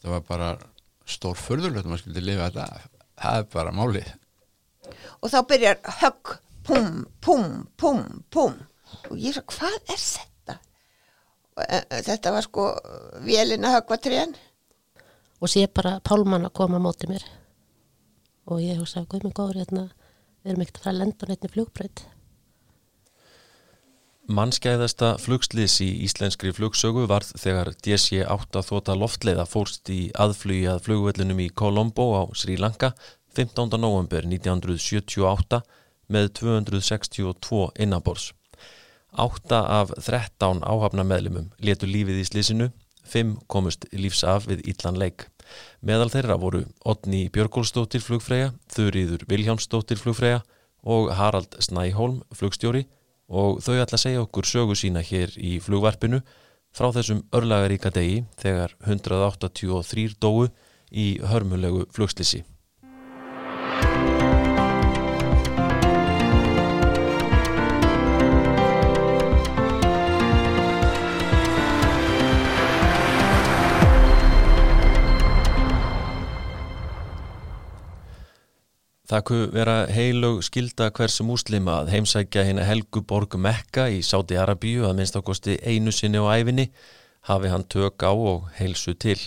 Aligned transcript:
þetta 0.00 0.14
var 0.14 0.22
bara 0.24 0.50
stór 1.10 1.36
förðurlögt 1.36 1.88
maður 1.88 2.04
skildi 2.06 2.22
lifa 2.24 2.48
þetta 2.48 2.66
það 3.20 3.38
er 3.40 3.48
bara 3.52 3.74
málið. 3.76 4.12
Og 5.20 5.32
þá 5.32 5.38
byrjar 5.50 5.80
högg, 6.00 6.30
pum, 6.64 6.94
pum, 7.20 7.50
pum, 7.76 8.04
pum. 8.32 8.54
Og 9.10 9.18
ég 9.20 9.36
svo, 9.36 9.44
hvað 9.52 9.76
er 9.92 10.00
þetta? 10.00 10.56
Og, 11.58 11.64
e, 11.66 11.80
e, 11.82 12.00
þetta 12.06 12.32
var 12.32 12.46
sko 12.46 12.70
vélina 13.26 13.74
höggva 13.76 14.00
trén 14.00 14.32
og 15.40 15.48
sé 15.48 15.66
bara 15.72 15.98
pálmann 16.04 16.48
að 16.48 16.56
koma 16.56 16.80
á 16.80 16.84
móti 16.84 17.08
mér. 17.10 17.24
Og 18.50 18.64
ég 18.64 18.80
hugsa, 18.80 19.04
guð 19.04 19.26
minn 19.26 19.36
góður 19.36 19.60
hérna, 19.62 19.86
við 20.40 20.54
erum 20.54 20.64
ekkert 20.64 20.80
að 20.80 20.86
fara 20.86 20.96
að 20.96 21.02
lenda 21.04 21.28
neitt 21.28 21.46
í 21.46 21.52
flugbreyt 21.52 22.02
Mannskæðasta 24.30 25.16
flugslýs 25.18 25.80
í 25.82 25.88
íslenskri 26.06 26.52
flugsögu 26.54 27.02
varð 27.10 27.32
þegar 27.40 27.72
DC-8 27.82 28.60
þóta 28.62 28.94
loftleiða 28.94 29.46
fórst 29.50 29.90
í 29.90 30.12
aðflugi 30.14 30.68
að 30.70 30.84
flugvellunum 30.84 31.40
í 31.42 31.48
Colombo 31.50 32.04
á 32.14 32.22
Sri 32.38 32.54
Lanka 32.60 32.92
15. 33.34 33.74
november 33.82 34.28
1978 34.30 35.58
með 36.14 36.30
262 36.38 37.64
innabors. 37.82 38.28
Átta 39.10 39.64
af 39.80 39.90
13 39.98 40.62
áhafna 40.62 41.06
meðlumum 41.10 41.50
letu 41.58 41.90
lífið 41.90 42.22
í 42.22 42.28
slísinu, 42.30 42.70
5 43.10 43.34
komust 43.50 43.88
lífs 43.90 44.22
af 44.22 44.46
við 44.46 44.62
Ítlan 44.70 45.00
leik. 45.02 45.26
Meðal 45.82 46.12
þeirra 46.14 46.38
voru 46.38 46.62
Otni 46.86 47.24
Björgólsdóttir 47.34 48.06
flugfræja, 48.06 48.54
Þurriður 48.70 49.26
Viljámsdóttir 49.26 49.98
flugfræja 49.98 50.44
og 50.86 51.10
Harald 51.18 51.58
Snæholm 51.58 52.22
flugstjóri 52.30 52.86
og 53.30 53.60
þau 53.62 53.78
ætla 53.78 53.96
að 53.96 54.04
segja 54.04 54.22
okkur 54.24 54.48
sögu 54.50 54.76
sína 54.78 55.02
hér 55.06 55.32
í 55.38 55.58
flugvarpinu 55.62 56.20
frá 56.74 56.90
þessum 56.94 57.22
örlagaríka 57.34 57.92
degi 57.94 58.24
þegar 58.42 58.74
183 58.82 60.18
dóu 60.20 60.48
í 60.90 61.06
hörmulegu 61.22 61.86
flugslisi. 61.94 62.42
Það 79.10 79.22
kuð 79.26 79.40
vera 79.50 79.72
heilög 79.90 80.36
skilda 80.46 80.86
hversu 80.94 81.24
múslima 81.26 81.80
að 81.80 81.88
heimsækja 81.96 82.44
hérna 82.46 82.62
Helgu 82.68 83.00
Borg 83.02 83.32
Mekka 83.42 83.88
í 83.90 84.04
Sáti 84.06 84.36
Arabíu 84.38 84.84
að 84.86 85.00
minnst 85.00 85.18
ákosti 85.18 85.56
einu 85.66 85.90
sinni 85.90 86.20
á 86.22 86.30
æfinni 86.30 86.68
hafi 87.26 87.50
hann 87.50 87.66
tök 87.66 88.04
á 88.06 88.14
og 88.14 88.46
heilsu 88.60 88.94
til. 88.94 89.18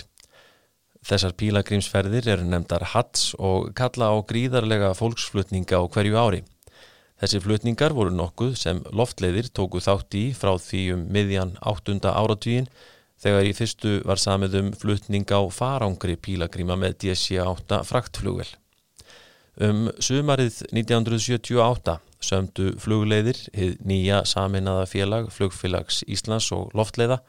Þessar 1.03 1.35
pílagrímsferðir 1.35 2.31
eru 2.31 2.47
nefndar 2.47 2.87
hats 2.93 3.33
og 3.35 3.73
kalla 3.75 4.13
á 4.15 4.23
gríðarlega 4.23 4.93
fólksflutninga 4.95 5.75
á 5.75 5.83
hverju 5.83 6.15
ári. 6.15 6.41
Þessi 7.19 7.43
flutningar 7.43 7.91
voru 7.91 8.15
nokkuð 8.15 8.55
sem 8.63 8.79
loftleiðir 8.87 9.51
tóku 9.51 9.83
þátt 9.83 10.15
í 10.15 10.25
frá 10.31 10.55
því 10.55 10.87
um 10.95 11.07
miðjan 11.11 11.57
8. 11.59 11.99
áratvíin 12.07 12.71
þegar 13.19 13.51
í 13.51 13.55
fyrstu 13.59 13.99
var 14.07 14.27
samið 14.29 14.59
um 14.63 14.73
flutning 14.79 15.27
á 15.27 15.43
farangri 15.51 16.15
pílagríma 16.15 16.79
með 16.79 17.01
DC-8 17.03 17.83
fraktflugvel. 17.91 18.53
Um 19.61 19.85
sumarið 20.01 20.63
1978 20.73 21.99
sömdu 22.23 22.71
flugleiðir 22.81 23.37
hið 23.53 23.75
nýja 23.85 24.23
saminnaða 24.25 24.87
félag 24.89 25.27
flugfélags 25.35 26.01
Íslands 26.09 26.47
og 26.55 26.71
loftleiða 26.73 27.19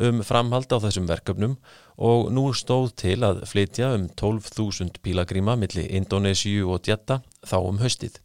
um 0.00 0.22
framhald 0.24 0.72
á 0.72 0.80
þessum 0.80 1.08
verkefnum 1.08 1.58
og 1.96 2.30
nú 2.32 2.46
stóð 2.56 2.94
til 3.02 3.18
að 3.28 3.42
flytja 3.50 3.90
um 3.96 4.08
12.000 4.08 5.02
pílagríma 5.04 5.58
millir 5.60 5.92
Indonésiu 6.00 6.70
og 6.72 6.80
Djetta 6.84 7.20
þá 7.44 7.58
um 7.60 7.82
höstið. 7.84 8.22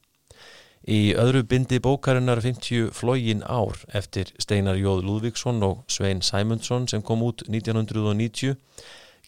Í 0.87 1.13
öðru 1.19 1.43
bindi 1.43 1.77
bókarinnar 1.83 2.39
50 2.41 2.89
flógin 2.95 3.43
ár 3.43 3.83
eftir 3.91 4.31
Steinar 4.39 4.79
Jóð 4.79 5.03
Lúðvíksson 5.05 5.61
og 5.67 5.83
Svein 5.91 6.23
Sæmundsson 6.23 6.87
sem 6.87 7.03
kom 7.03 7.21
út 7.27 7.43
1990 7.51 8.55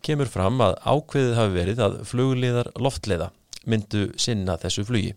kemur 0.03 0.31
fram 0.31 0.63
að 0.63 0.79
ákveðið 0.81 1.37
hafi 1.37 1.57
verið 1.59 1.83
að 1.85 2.03
flugleiðar 2.07 2.71
loftleiða 2.79 3.33
myndu 3.69 4.09
sinna 4.19 4.57
þessu 4.61 4.85
flugi. 4.87 5.13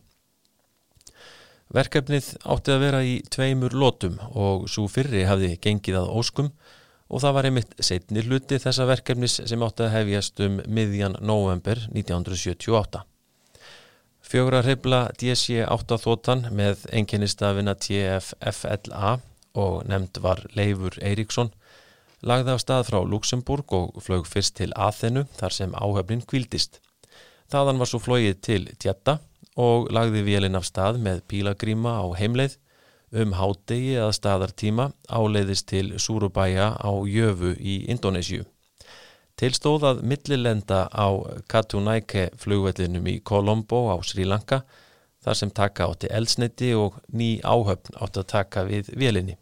Verkefnið 1.74 2.28
átti 2.46 2.72
að 2.72 2.82
vera 2.84 3.02
í 3.02 3.16
tveimur 3.32 3.74
lótum 3.74 4.20
og 4.38 4.68
svo 4.70 4.86
fyrri 4.90 5.24
hafði 5.26 5.56
gengið 5.62 5.98
að 5.98 6.12
óskum 6.20 6.52
og 7.06 7.22
það 7.22 7.34
var 7.36 7.48
einmitt 7.48 7.74
setni 7.82 8.22
hluti 8.22 8.58
þessa 8.62 8.86
verkefnis 8.86 9.40
sem 9.42 9.62
átti 9.66 9.86
að 9.86 9.94
hefjast 9.96 10.42
um 10.46 10.60
miðjan 10.66 11.18
november 11.20 11.82
1978. 11.90 13.02
Fjögra 14.26 14.62
hreibla 14.66 15.04
DC-8 15.18 15.98
þóttan 16.02 16.48
með 16.54 16.86
enginnistafina 16.94 17.76
TFFLA 17.78 19.18
og 19.56 19.76
nefnd 19.90 20.18
var 20.22 20.42
Leifur 20.58 20.98
Eiríksson 21.02 21.52
lagði 22.26 22.54
af 22.54 22.62
stað 22.62 22.88
frá 22.88 22.98
Luxemburg 23.06 23.74
og 23.76 24.02
flög 24.02 24.26
fyrst 24.26 24.56
til 24.58 24.72
Aþenu 24.74 25.26
þar 25.38 25.54
sem 25.54 25.78
áhöfnin 25.78 26.24
kvildist. 26.26 26.80
Þaðan 27.52 27.78
var 27.78 27.90
svo 27.90 28.00
flóið 28.02 28.38
til 28.42 28.62
Tjetta 28.82 29.20
og 29.56 29.90
lagði 29.94 30.24
vélinn 30.26 30.58
af 30.58 30.66
stað 30.66 30.98
með 31.02 31.22
pílagríma 31.30 31.98
á 32.02 32.06
heimleið 32.18 32.56
um 33.16 33.36
hádegi 33.38 33.94
að 34.02 34.16
staðartíma 34.18 34.90
áleiðist 35.06 35.68
til 35.70 35.94
Surubaya 36.02 36.72
á 36.74 36.90
Jöfu 37.06 37.54
í 37.54 37.84
Indonésiu. 37.92 38.44
Tilstóð 39.36 39.84
að 39.84 40.02
millilenda 40.10 40.86
á 40.90 41.08
Katunæke 41.48 42.30
flugvellinum 42.40 43.06
í 43.06 43.18
Colombo 43.20 43.86
á 43.92 43.96
Sri 44.02 44.24
Lanka 44.24 44.62
þar 45.22 45.38
sem 45.38 45.50
taka 45.50 45.86
átti 45.90 46.10
elsniti 46.10 46.72
og 46.74 46.96
ný 47.12 47.36
áhöfn 47.44 47.98
átti 48.00 48.22
að 48.22 48.30
taka 48.32 48.64
við 48.66 48.90
vélinni. 48.96 49.36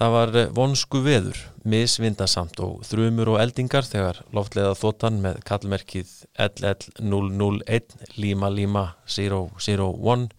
Það 0.00 0.12
var 0.16 0.30
vonsku 0.56 1.00
veður, 1.04 1.38
misvindasamt 1.68 2.60
og 2.64 2.80
þrumur 2.88 3.34
og 3.34 3.40
eldingar 3.42 3.84
þegar 3.84 4.22
loftleiða 4.32 4.72
þóttan 4.80 5.18
með 5.22 5.42
kallmerkið 5.46 6.12
LL001 6.40 7.96
Lima 8.16 8.48
Lima 8.50 8.86
001 9.04 10.30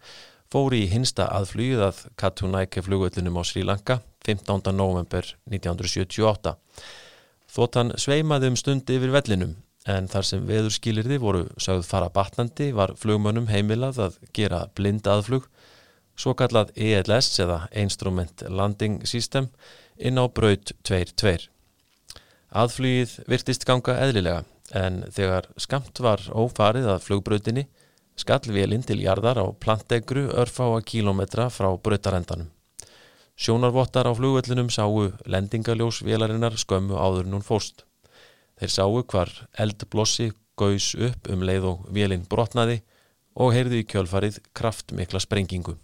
fóri 0.50 0.84
í 0.84 0.90
hinsta 0.90 1.28
aðflugið 1.34 1.84
að 1.86 2.02
Katunæke 2.20 2.82
flugvöldunum 2.84 3.38
á 3.38 3.42
Sri 3.46 3.62
Lanka 3.66 4.00
15. 4.26 4.74
november 4.74 5.26
1978. 5.50 6.54
Þóttan 7.54 7.94
sveimaði 8.00 8.50
um 8.50 8.58
stundi 8.58 8.98
yfir 8.98 9.14
vellinum 9.14 9.54
en 9.90 10.08
þar 10.08 10.26
sem 10.26 10.44
veðurskilirði 10.48 11.18
voru 11.22 11.46
sögð 11.60 11.86
fara 11.88 12.10
batnandi 12.12 12.70
var 12.74 12.94
flugmönnum 12.98 13.50
heimilað 13.50 14.00
að 14.06 14.20
gera 14.36 14.64
blind 14.74 15.06
aðflug 15.10 15.46
svo 16.16 16.34
kallað 16.38 16.72
ELS 16.76 17.40
eða 17.42 17.64
Instrument 17.82 18.44
Landing 18.48 19.02
System 19.06 19.48
inn 19.96 20.18
á 20.18 20.24
braut 20.26 20.72
2.2. 20.86 21.48
Aðflýið 22.54 23.16
virtist 23.30 23.66
ganga 23.66 23.96
eðlilega 23.98 24.44
en 24.78 25.02
þegar 25.12 25.48
skamt 25.60 26.00
var 26.00 26.22
ófarið 26.30 26.88
að 26.92 27.02
flugbrautinni 27.06 27.66
skall 28.16 28.46
velinn 28.54 28.84
til 28.86 29.00
jarðar 29.02 29.40
á 29.42 29.46
plantegru 29.58 30.28
örfáa 30.30 30.82
kílometra 30.86 31.48
frá 31.50 31.72
brautarendanum. 31.74 32.50
Sjónarvottar 33.34 34.06
á 34.06 34.12
flugvellinum 34.14 34.70
sáu 34.70 35.10
lendingaljós 35.26 36.04
velarinnar 36.06 36.54
skömmu 36.54 36.94
áður 36.94 37.26
nún 37.26 37.42
fórst. 37.42 37.82
Þeir 38.54 38.70
sáu 38.70 39.02
hvar 39.02 39.32
eldblossi 39.58 40.30
gaus 40.54 40.92
upp 40.94 41.26
um 41.34 41.42
leið 41.42 41.66
og 41.72 41.88
velinn 41.90 42.28
brotnaði 42.30 42.84
og 43.34 43.50
heyrðu 43.56 43.82
í 43.82 43.88
kjölfarið 43.90 44.38
kraftmikla 44.54 45.18
sprengingu. 45.18 45.74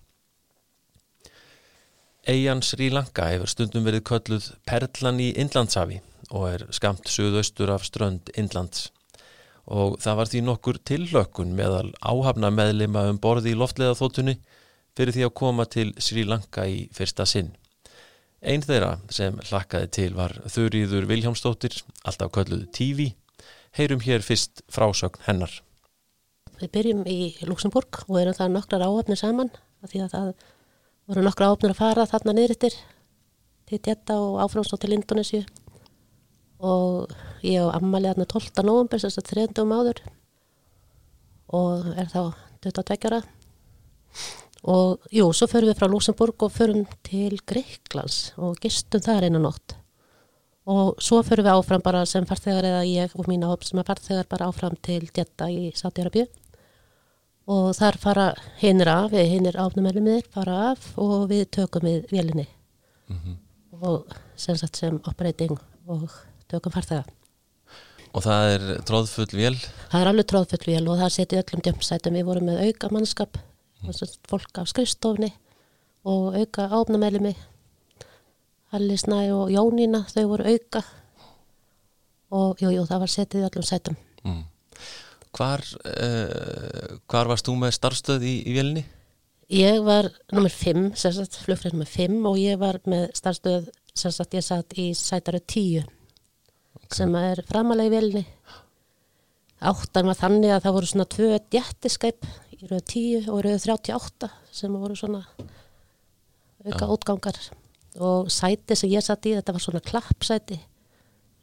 Eyjan 2.28 2.60
Sri 2.60 2.90
Lanka 2.92 3.30
hefur 3.30 3.48
stundum 3.48 3.86
verið 3.86 4.02
kölluð 4.10 4.50
Perlan 4.68 5.20
í 5.24 5.30
Indlandshafi 5.40 6.02
og 6.30 6.42
er 6.50 6.64
skamt 6.76 7.08
söðaustur 7.08 7.72
af 7.72 7.86
strönd 7.88 8.28
Indlands 8.36 8.90
og 9.70 9.96
það 10.02 10.18
var 10.18 10.28
því 10.28 10.42
nokkur 10.44 10.80
tillökkun 10.90 11.54
meðal 11.56 11.88
áhafna 12.02 12.50
meðlima 12.52 13.06
um 13.08 13.20
borði 13.22 13.54
í 13.54 13.58
loftlega 13.58 13.96
þóttunni 13.96 14.36
fyrir 14.98 15.16
því 15.16 15.24
að 15.28 15.34
koma 15.40 15.66
til 15.70 15.88
Sri 16.02 16.26
Lanka 16.26 16.66
í 16.68 16.82
fyrsta 16.92 17.24
sinn. 17.24 17.54
Einn 18.40 18.64
þeirra 18.66 18.98
sem 19.12 19.40
hlakkaði 19.46 19.90
til 19.94 20.10
var 20.16 20.34
Þurriður 20.48 21.08
Viljámsdóttir, 21.08 21.76
alltaf 22.04 22.32
kölluð 22.34 22.66
TV. 22.76 23.10
Heyrum 23.76 24.00
hér 24.04 24.24
fyrst 24.24 24.64
frásögn 24.72 25.22
hennar. 25.28 25.52
Við 26.60 26.72
byrjum 26.74 27.04
í 27.08 27.20
Luxemburg 27.48 28.02
og 28.08 28.16
erum 28.20 28.36
það 28.36 28.56
nokkrar 28.56 28.84
áhafnir 28.84 29.20
saman 29.20 29.52
af 29.80 29.92
því 29.92 30.02
að 30.04 30.16
það 30.16 30.32
voru 31.10 31.24
nokkra 31.26 31.48
áfnir 31.50 31.72
að 31.74 31.80
fara 31.80 32.06
þarna 32.06 32.36
niðurittir 32.36 32.76
til 33.66 33.78
Tjetta 33.82 34.18
og 34.22 34.36
áfrámst 34.44 34.76
og 34.76 34.78
til 34.82 34.94
Indonésiu 34.94 35.40
og 36.62 37.10
ég 37.42 37.64
á 37.66 37.74
ammali 37.74 38.10
þarna 38.10 38.26
12. 38.30 38.62
november 38.68 39.00
þess 39.00 39.18
að 39.18 39.30
þrejandum 39.32 39.74
áður. 39.74 40.02
Og 41.56 41.88
er 41.98 42.10
þá 42.12 42.20
22 42.62 43.08
ára. 43.10 43.20
Og 44.70 45.08
jú, 45.10 45.26
svo 45.32 45.48
förum 45.50 45.72
við 45.72 45.80
frá 45.80 45.88
Luxemburg 45.88 46.44
og 46.46 46.52
förum 46.54 46.84
til 47.06 47.40
Greiklands 47.48 48.36
og 48.38 48.60
gistum 48.62 49.02
þar 49.02 49.26
einu 49.26 49.40
nótt. 49.42 49.74
Og 50.70 51.00
svo 51.02 51.24
fyrir 51.26 51.42
við 51.46 51.56
áfram 51.56 51.82
bara 51.82 52.04
sem 52.06 52.28
farþegar 52.28 52.68
eða 52.68 52.84
ég 52.86 53.16
og 53.16 53.26
mína 53.26 53.48
hóp 53.50 53.64
sem 53.66 53.80
er 53.80 53.88
farþegar 53.88 54.28
bara 54.30 54.50
áfram 54.52 54.76
til 54.84 55.08
Jeddah 55.08 55.50
í 55.50 55.72
Saudi-Arabíu 55.74 56.28
og 57.50 57.72
þar 57.74 57.98
fara 57.98 58.26
hinnir 58.60 58.88
af, 58.92 59.14
hinnir 59.16 59.58
áfnumelumir 59.58 60.26
fara 60.30 60.70
af 60.70 60.92
og 61.00 61.28
við 61.32 61.48
tökum 61.58 61.86
við 61.88 62.06
vélinni 62.12 62.46
og 63.80 64.12
sem 64.36 64.56
sagt 64.56 64.76
sem 64.76 65.00
operating 65.08 65.56
og 65.88 66.08
tökum 66.50 66.72
farþega. 66.74 67.04
Og 68.10 68.24
það 68.24 68.52
er 68.54 68.64
tróðfull 68.86 69.30
vél 69.38 69.56
Það 69.90 70.00
er 70.00 70.10
alveg 70.10 70.28
tróðfull 70.30 70.66
vél 70.66 70.88
og 70.90 70.98
það 70.98 71.12
seti 71.14 71.38
öllum 71.38 71.62
djömsætum. 71.64 72.16
Við 72.18 72.26
vorum 72.26 72.48
með 72.50 72.62
auka 72.66 72.90
mannskap, 72.90 73.38
mm. 73.82 74.00
fólk 74.30 74.62
af 74.62 74.70
skrifstofni 74.72 75.30
og 76.04 76.34
auka 76.34 76.66
áfnumelumi. 76.74 77.34
Halli 78.74 78.96
Snæ 78.98 79.30
og 79.34 79.50
Jónína, 79.50 80.04
þau 80.10 80.26
voru 80.30 80.50
auka 80.50 80.82
og 82.30 82.60
jú, 82.62 82.70
jú, 82.70 82.86
það 82.86 83.02
var 83.02 83.14
setið 83.14 83.48
öllum 83.48 83.66
sætum. 83.66 83.96
mm. 84.24 84.42
Hvar, 85.36 85.62
uh, 85.86 86.96
hvar 87.10 87.30
varst 87.30 87.48
þú 87.48 87.56
með 87.60 87.76
starfstöð 87.76 88.26
í, 88.26 88.34
í 88.46 88.56
vélinni? 88.56 88.84
Ég 89.50 89.80
var 89.82 90.06
nummer 90.30 90.52
5, 90.52 90.92
sem 90.98 91.14
sagt, 91.16 91.40
flugfrið 91.42 91.74
nummer 91.74 91.90
5 91.90 92.18
og 92.30 92.36
ég 92.38 92.58
var 92.60 92.78
með 92.90 93.08
starfstöð, 93.18 93.70
sagt, 93.98 94.36
ég 94.38 94.46
satt 94.46 94.76
í 94.78 94.90
sætaru 94.94 95.40
10 95.42 95.88
sem 96.90 97.14
er 97.18 97.42
framalega 97.46 97.90
í 97.90 97.94
velni. 97.94 98.22
Áttan 99.60 100.08
var 100.08 100.16
þannig 100.16 100.54
að 100.54 100.62
það 100.64 100.76
voru 100.76 100.88
svona 100.88 101.06
tvö 101.14 101.30
djettiskæp 101.52 102.28
í 102.54 102.68
rauð 102.70 102.84
10 102.94 103.26
og 103.30 103.42
rauð 103.44 103.66
38 103.66 104.30
sem 104.60 104.78
voru 104.78 104.96
svona 104.98 105.24
auka 106.64 106.88
útgangar 106.92 107.36
og 108.00 108.30
sæti 108.32 108.76
sem 108.78 108.92
ég 108.92 109.04
satt 109.04 109.26
í, 109.26 109.34
þetta 109.36 109.54
var 109.56 109.64
svona 109.64 109.82
klappsæti, 109.84 110.60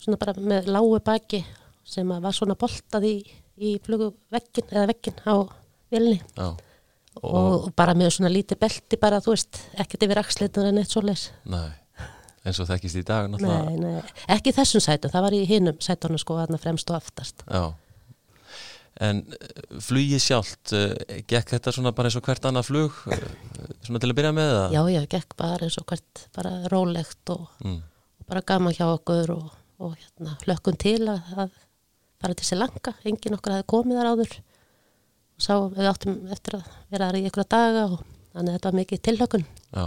svona 0.01 0.19
bara 0.22 0.36
með 0.40 0.72
lágu 0.72 1.00
baki 1.04 1.44
sem 1.88 2.07
var 2.07 2.36
svona 2.36 2.57
boltað 2.60 3.07
í, 3.10 3.16
í 3.57 3.75
fluguvekkin 3.86 4.69
eða 4.71 4.88
vekkin 4.94 5.18
á 5.25 5.36
velni 5.94 6.19
Já, 6.38 6.48
og, 7.24 7.68
bara 7.77 7.95
með 7.98 8.12
svona 8.18 8.30
lítið 8.33 8.59
belti 8.62 9.00
bara, 9.01 9.19
þú 9.24 9.33
veist, 9.33 9.62
ekkert 9.81 10.06
yfir 10.07 10.21
axlitur 10.21 10.68
en 10.69 10.77
eitt 10.83 10.94
svoleiðis. 10.94 11.30
nei 11.50 11.71
eins 12.48 12.62
og 12.63 12.69
þekkist 12.69 13.00
í 13.01 13.04
dag 13.04 13.25
náttúrulega 13.27 13.65
Nei, 13.74 13.80
nei, 13.81 14.13
ekki 14.38 14.54
þessum 14.56 14.83
sætum, 14.86 15.12
það 15.12 15.25
var 15.25 15.36
í 15.36 15.42
hinum 15.50 15.80
sætunum 15.83 16.21
sko 16.21 16.38
þarna 16.39 16.59
fremst 16.62 16.89
og 16.94 17.00
aftast. 17.01 17.44
Já 17.51 17.74
En 18.98 19.19
eh, 19.30 19.50
flugið 19.86 20.21
sjálft, 20.24 20.71
uh, 20.74 20.95
gekk 21.30 21.51
þetta 21.54 21.69
svona 21.75 21.92
bara 21.94 22.09
eins 22.09 22.15
og 22.18 22.24
hvert 22.25 22.48
annað 22.50 22.65
flug 22.71 22.95
uh, 23.13 23.27
svona 23.86 24.00
til 24.01 24.09
að 24.09 24.15
byrja 24.18 24.31
með 24.33 24.48
það? 24.56 24.74
Já, 24.74 24.81
já, 24.95 25.01
gekk 25.12 25.36
bara 25.38 25.68
eins 25.68 25.77
og 25.77 25.86
hvert, 25.92 26.24
bara 26.33 26.54
rólegt 26.74 27.33
og, 27.36 27.44
Mm. 27.62 27.75
og 28.21 28.25
bara 28.31 28.42
gaman 28.50 28.74
hjá 28.74 28.88
okkur 28.95 29.30
og, 29.36 29.51
og 29.86 29.94
hérna, 30.01 30.33
hlökkum 30.48 30.80
til 30.81 31.04
að, 31.13 31.30
að 31.38 31.51
fara 32.22 32.38
til 32.38 32.48
sér 32.48 32.62
langa, 32.62 32.94
enginn 33.08 33.38
okkur 33.38 33.56
hafi 33.56 33.68
komið 33.74 34.00
þar 34.00 34.12
áður 34.14 34.36
og 35.38 35.46
sá, 35.46 35.54
við 35.74 35.90
áttum 35.92 36.18
eftir 36.34 36.58
að 36.58 36.69
vera 36.94 37.10
þar 37.10 37.19
í 37.19 37.24
ykkur 37.30 37.48
daga 37.54 37.84
og 37.92 38.00
þannig 38.34 38.50
að 38.50 38.58
þetta 38.58 38.69
var 38.69 38.78
mikið 38.80 39.04
tilhlökun. 39.08 39.46
Já. 39.74 39.86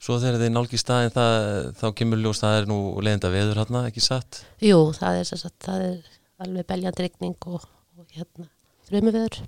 Svo 0.00 0.16
þegar 0.16 0.40
þið 0.40 0.54
nálgi 0.54 0.80
staðin 0.80 1.12
það, 1.12 1.34
þá 1.76 1.86
kemur 1.98 2.22
ljós 2.22 2.40
það 2.40 2.56
er 2.56 2.70
nú 2.70 2.78
leiðinda 3.04 3.32
veður 3.34 3.60
hérna, 3.60 3.84
ekki 3.90 4.04
satt? 4.04 4.40
Jú, 4.64 4.78
það 4.96 5.20
er, 5.20 5.28
sagt, 5.28 5.58
það 5.66 5.84
er 5.90 6.16
alveg 6.40 6.68
beljandi 6.70 7.04
rigning 7.04 7.48
og, 7.52 7.66
og 8.00 8.16
hérna, 8.16 8.48
þrjumiveður 8.88 9.42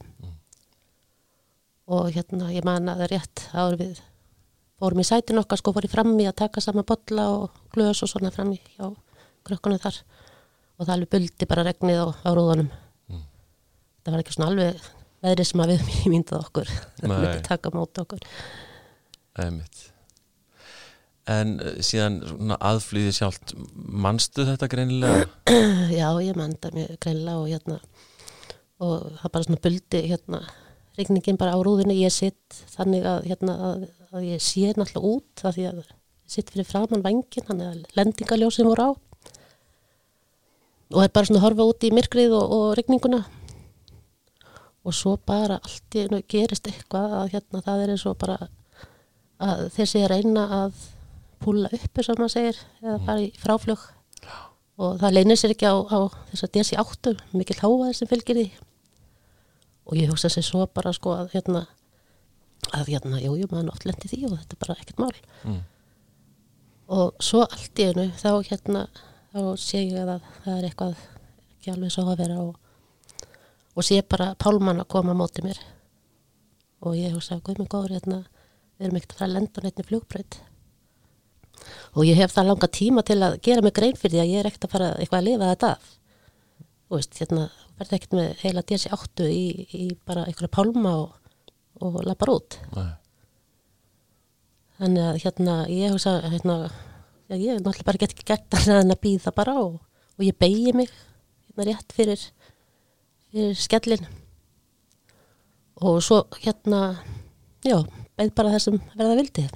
og 1.92 2.08
hérna, 2.12 2.50
ég 2.52 2.64
man 2.68 2.88
að 2.88 3.00
það 3.00 3.06
er 3.06 3.14
rétt 3.16 3.44
áður 3.52 3.78
við 3.80 4.02
fórum 4.82 5.02
í 5.02 5.06
sætin 5.06 5.40
okkar 5.40 5.60
sko 5.60 5.72
fór 5.74 5.86
í 5.86 5.90
frammi 5.92 6.26
að 6.28 6.38
taka 6.44 6.62
saman 6.62 6.86
bolla 6.88 7.28
og 7.32 7.62
glös 7.74 8.02
og 8.04 8.10
svona 8.12 8.32
frammi 8.34 8.60
hjá 8.74 8.90
krökkunum 9.46 9.80
þar 9.82 9.98
og 10.82 10.88
það 10.88 10.94
alveg 10.96 11.12
buldi 11.14 11.48
bara 11.48 11.64
regnið 11.68 12.02
á, 12.02 12.06
á 12.10 12.30
rúðunum. 12.34 12.72
Það 14.02 14.14
var 14.16 14.24
ekki 14.24 14.34
svona 14.34 14.50
alveg 14.50 14.90
veðri 15.22 15.46
sem 15.46 15.62
að 15.62 15.72
við 15.76 15.90
myndað 16.12 16.44
okkur. 16.48 16.74
Það 16.98 17.12
myndi 17.14 17.42
taka 17.46 17.72
mót 17.74 18.02
okkur. 18.02 18.26
Einmitt. 19.38 19.84
En 21.30 21.54
uh, 21.62 21.76
síðan 21.86 22.18
aðflýði 22.58 23.12
sjálft, 23.14 23.54
manstu 23.78 24.42
þetta 24.48 24.68
greinilega? 24.72 25.28
Já, 26.00 26.08
ég 26.18 26.34
man 26.38 26.56
það 26.58 26.80
mjög 26.80 26.96
greinlega 27.06 27.44
og 27.44 27.52
hérna 27.52 27.78
og 28.82 29.04
það 29.20 29.32
bara 29.36 29.46
svona 29.46 29.62
buldi 29.62 30.00
hérna 30.10 30.40
regningin 30.98 31.38
bara 31.38 31.54
á 31.54 31.58
rúðinu, 31.62 31.94
ég 31.94 32.10
sitt 32.10 32.56
þannig 32.74 33.06
að 33.06 33.28
hérna 33.30 33.54
að, 33.68 33.84
að 34.10 34.26
ég 34.32 34.42
sé 34.42 34.72
náttúrulega 34.74 35.12
út 35.14 35.44
það 35.44 35.54
því 35.56 35.66
að 35.68 35.78
ég 35.78 35.92
sitt 36.32 36.50
fyrir 36.52 36.66
framann 36.68 37.04
vangin, 37.04 37.46
þannig 37.46 37.70
að 37.70 37.98
lendingaljósin 38.00 38.68
voru 38.68 38.88
á 38.88 38.90
og 40.92 41.04
er 41.04 41.12
bara 41.12 41.28
svona 41.28 41.40
að 41.40 41.46
horfa 41.48 41.68
út 41.72 41.86
í 41.86 41.92
myrkrið 41.94 42.34
og, 42.36 42.56
og 42.56 42.66
regninguna 42.78 43.22
og 44.82 44.96
svo 44.96 45.14
bara 45.16 45.60
allt 45.62 45.96
í 45.96 46.06
einu 46.06 46.22
gerist 46.28 46.66
eitthvað 46.66 47.16
að 47.20 47.36
hérna 47.36 47.62
það 47.64 47.84
er 47.84 47.94
eins 47.94 48.06
og 48.10 48.18
bara 48.20 48.38
að 49.42 49.80
að 49.82 50.10
reyna 50.10 50.46
að 50.62 50.82
púla 51.42 51.70
upp 51.72 51.98
eins 51.98 52.08
og 52.10 52.20
maður 52.20 52.34
segir 52.36 52.58
eða 52.82 52.98
fara 53.06 53.24
í 53.24 53.30
fráflug 53.42 53.86
og 54.82 54.98
það 55.02 55.14
leynir 55.16 55.38
sér 55.38 55.54
ekki 55.54 55.68
á, 55.68 55.76
á 55.76 55.98
þess 56.30 56.46
að 56.46 56.52
DC 56.56 56.78
8 56.80 57.14
mikil 57.36 57.58
háaðir 57.60 57.96
sem 57.96 58.10
fylgir 58.10 58.38
því. 58.38 58.46
Og 59.90 59.98
ég 59.98 60.10
hugsa 60.10 60.30
sér 60.32 60.46
svo 60.46 60.66
bara 60.70 60.94
sko 60.96 61.14
að 61.16 61.34
hérna 61.34 61.66
að 62.72 62.92
hérna, 62.94 63.18
jú, 63.20 63.34
jú, 63.40 63.48
maður 63.50 63.72
oft 63.74 63.86
lendi 63.88 64.08
því 64.08 64.20
og 64.28 64.36
þetta 64.38 64.54
er 64.54 64.60
bara 64.62 64.76
ekkert 64.78 65.02
mál. 65.02 65.16
Mm. 65.42 65.62
og 66.92 67.24
svo 67.24 67.40
allt 67.42 67.80
í 67.80 67.86
einu 67.88 68.04
þá 68.20 68.30
hérna, 68.46 68.82
þá 69.32 69.40
sé 69.60 69.82
ég 69.86 70.02
að 70.04 70.26
það 70.44 70.54
er 70.58 70.68
eitthvað 70.68 71.02
ekki 71.56 71.72
alveg 71.72 71.94
svo 71.94 72.06
að 72.12 72.22
vera 72.22 72.38
og, 72.42 72.54
og 73.72 73.86
sé 73.86 74.00
bara 74.04 74.32
pálmann 74.38 74.82
að 74.82 74.90
koma 74.94 75.16
á 75.16 75.20
móti 75.20 75.44
mér. 75.44 75.60
Og 76.82 76.96
ég 76.98 77.14
hugsa, 77.14 77.40
guð 77.44 77.62
mig 77.62 77.70
góður 77.70 77.94
hérna, 77.96 78.24
við 78.76 78.88
erum 78.88 78.98
ekkert 78.98 79.14
að 79.14 79.20
fara 79.20 79.30
að 79.30 79.36
lenda 79.38 79.62
á 79.62 79.64
neittni 79.64 79.86
flugbreyt 79.86 80.40
og 81.94 82.06
ég 82.08 82.18
hef 82.18 82.32
það 82.34 82.48
langa 82.48 82.68
tíma 82.74 83.04
til 83.06 83.18
að 83.22 83.38
gera 83.44 83.64
mig 83.64 83.74
grein 83.76 83.98
fyrir 83.98 84.16
því 84.16 84.22
að 84.22 84.30
ég 84.32 84.40
er 84.40 84.48
ekkert 84.48 84.66
að 84.66 84.72
fara 84.74 84.88
eitthvað 84.96 85.20
að 85.20 85.26
lifa 85.28 85.50
þetta 85.52 85.72
af. 85.76 85.90
Þú 86.88 86.98
veist, 86.98 87.18
hérna, 87.20 87.44
verði 87.78 87.98
ekkert 87.98 88.16
með 88.18 88.30
heila 88.42 88.64
DC 88.68 88.92
8 88.96 89.28
í, 89.32 89.44
í 89.78 89.84
bara 90.08 90.24
einhverja 90.28 90.52
pálma 90.56 90.94
og, 91.04 91.14
og 91.80 92.00
lappar 92.06 92.34
út. 92.34 92.58
Nei. 92.76 92.90
þannig 94.82 95.04
að 95.06 95.20
hérna, 95.22 95.56
ég 95.70 95.94
hugsa 95.94 96.16
hérna, 96.26 96.56
já, 97.32 97.38
ég 97.40 97.60
náttúrulega 97.60 97.88
bara 97.88 98.00
get 98.02 98.12
ekki 98.14 98.26
gert 98.28 98.56
að 98.60 98.92
býða 99.02 99.32
bara 99.36 99.56
og, 99.62 99.80
og 100.18 100.24
ég 100.26 100.36
beigi 100.38 100.74
mig 100.76 100.90
hérna 101.48 101.68
rétt 101.70 101.94
fyrir 101.96 102.20
fyrir 103.32 103.56
skellin 103.56 104.06
og 105.82 106.02
svo 106.04 106.22
hérna 106.42 106.82
já, 107.64 107.78
beig 108.18 108.34
bara 108.36 108.52
það 108.54 108.64
sem 108.68 108.80
verða 108.94 109.18
vildi 109.22 109.48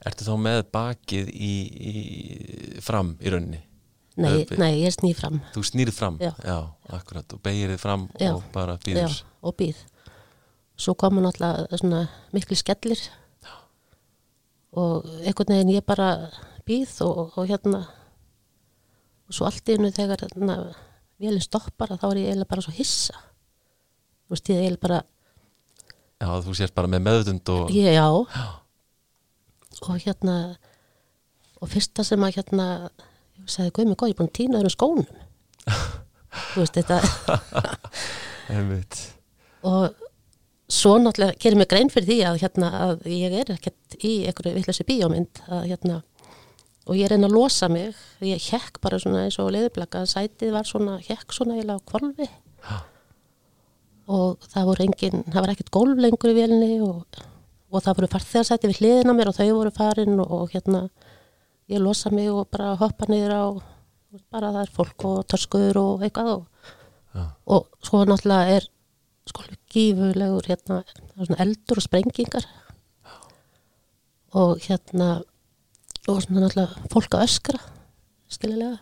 Ertu 0.00 0.24
þá 0.24 0.32
með 0.40 0.62
bakið 0.72 1.26
í, 1.28 1.54
í 1.76 1.94
fram 2.80 3.12
í 3.20 3.32
rauninni? 3.34 3.60
nei, 4.20 4.42
Ö, 4.46 4.56
nei, 4.60 4.72
ég 4.80 4.94
snýð 4.96 5.18
fram 5.20 5.40
Þú 5.54 5.64
snýrið 5.68 5.96
fram? 5.96 6.16
Já. 6.20 6.32
akkurat, 6.88 7.36
og 7.36 7.42
beigir 7.44 7.74
þið 7.74 7.82
fram 7.82 8.06
Já. 8.20 8.32
og 8.34 8.44
bara 8.54 8.78
já, 8.80 8.84
býður 8.88 9.18
og 9.44 9.56
býð 9.60 9.82
svo 10.80 10.94
koma 10.96 11.20
náttúrulega 11.24 11.80
svona 11.80 12.00
miklu 12.32 12.56
skellir 12.56 13.02
og 14.80 15.04
einhvern 15.26 15.52
veginn 15.52 15.74
ég 15.76 15.84
bara 15.86 16.30
býð 16.70 16.92
og, 17.06 17.18
og 17.34 17.50
hérna 17.50 17.80
og 19.30 19.36
svo 19.36 19.46
allt 19.46 19.68
í 19.70 19.76
hennu 19.76 19.92
þegar 19.94 20.24
hérna, 20.24 20.56
vélinn 21.20 21.44
stoppar 21.44 21.92
að 21.94 22.00
þá 22.02 22.06
er 22.10 22.20
ég 22.20 22.30
eiginlega 22.30 22.50
bara 22.50 22.64
svo 22.64 22.72
hissa. 22.74 23.16
Þú 24.26 24.34
veist 24.34 24.50
ég 24.50 24.64
eiginlega 24.64 24.86
bara 24.86 25.00
Já, 26.20 26.28
þú 26.44 26.52
sést 26.58 26.74
bara 26.76 26.90
með 26.90 27.04
meðutund 27.06 27.50
og 27.54 27.70
ég, 27.72 27.94
já. 27.96 28.08
Og 29.80 30.02
hérna 30.02 30.34
og 31.60 31.70
fyrsta 31.70 32.04
sem 32.04 32.26
að 32.26 32.36
hérna 32.36 32.66
ég 33.38 33.48
sagði, 33.48 33.72
guð 33.76 33.88
mig 33.88 33.98
góð, 34.00 34.10
ég 34.10 34.14
er 34.14 34.18
búin 34.18 34.28
að 34.28 34.36
týna 34.36 34.60
þér 34.60 34.68
um 34.68 34.74
skónum. 34.74 35.08
Þú 36.50 36.58
veist 36.60 36.76
þetta 36.76 36.96
og 39.70 39.84
svo 40.70 40.92
náttúrulega 41.00 41.38
gerir 41.40 41.58
mig 41.60 41.70
grein 41.70 41.90
fyrir 41.92 42.08
því 42.08 42.18
að 42.28 42.40
hérna 42.44 42.68
að 42.84 42.94
ég 43.10 43.30
er 43.40 43.46
ekkert 43.54 43.88
í 44.02 44.12
einhverju 44.28 44.56
vittlösi 44.58 44.86
bíómynd 44.88 45.34
að 45.48 45.62
hérna 45.72 45.96
og 46.90 46.98
ég 46.98 47.10
reyna 47.10 47.28
að 47.30 47.36
losa 47.36 47.68
mig 47.70 47.94
ég 48.26 48.46
hekk 48.50 48.80
bara 48.82 48.98
svona 48.98 49.24
eins 49.26 49.38
og 49.38 49.52
leiðublaka 49.54 50.02
sætið 50.10 50.54
var 50.56 50.66
svona, 50.68 50.98
hekk 51.06 51.34
svona 51.36 51.56
eiginlega 51.56 51.78
á 51.78 51.88
kvolfi 51.90 52.28
og 54.10 54.48
það 54.50 54.70
voru 54.72 54.86
engin, 54.88 55.24
það 55.30 55.40
var 55.40 55.52
ekkert 55.54 55.74
gólf 55.76 56.02
lengur 56.02 56.32
í 56.32 56.36
vélinni 56.36 56.80
og, 56.82 57.20
og 57.70 57.84
það 57.84 58.00
voru 58.00 58.10
farþegarsæti 58.16 58.72
við 58.72 58.82
hliðina 58.82 59.14
mér 59.16 59.30
og 59.30 59.38
þau 59.38 59.50
voru 59.52 59.74
farin 59.76 60.18
og, 60.18 60.34
og 60.40 60.54
hérna 60.54 60.82
ég 61.70 61.82
losa 61.82 62.10
mig 62.10 62.30
og 62.32 62.50
bara 62.50 62.74
hoppa 62.80 63.06
niður 63.06 63.36
á 63.38 63.44
bara 64.34 64.50
það 64.50 64.64
er 64.64 64.74
fólk 64.74 65.06
og 65.06 65.22
törskur 65.30 65.78
og 65.78 66.02
eitthvað 66.02 66.32
og, 66.34 66.44
og 67.46 67.86
svo 67.86 68.02
náttúrulega 68.02 68.58
er 68.58 68.66
sko 69.30 69.46
gífulegur 69.70 70.48
hérna, 70.50 70.82
eldur 71.38 71.80
og 71.80 71.86
sprengingar. 71.86 72.46
Og 74.34 74.60
hérna 74.64 75.20
og 76.10 76.22
svona 76.24 76.44
náttúrulega 76.44 76.90
fólk 76.92 77.16
að 77.16 77.26
öskra 77.26 77.60
skililega 78.30 78.78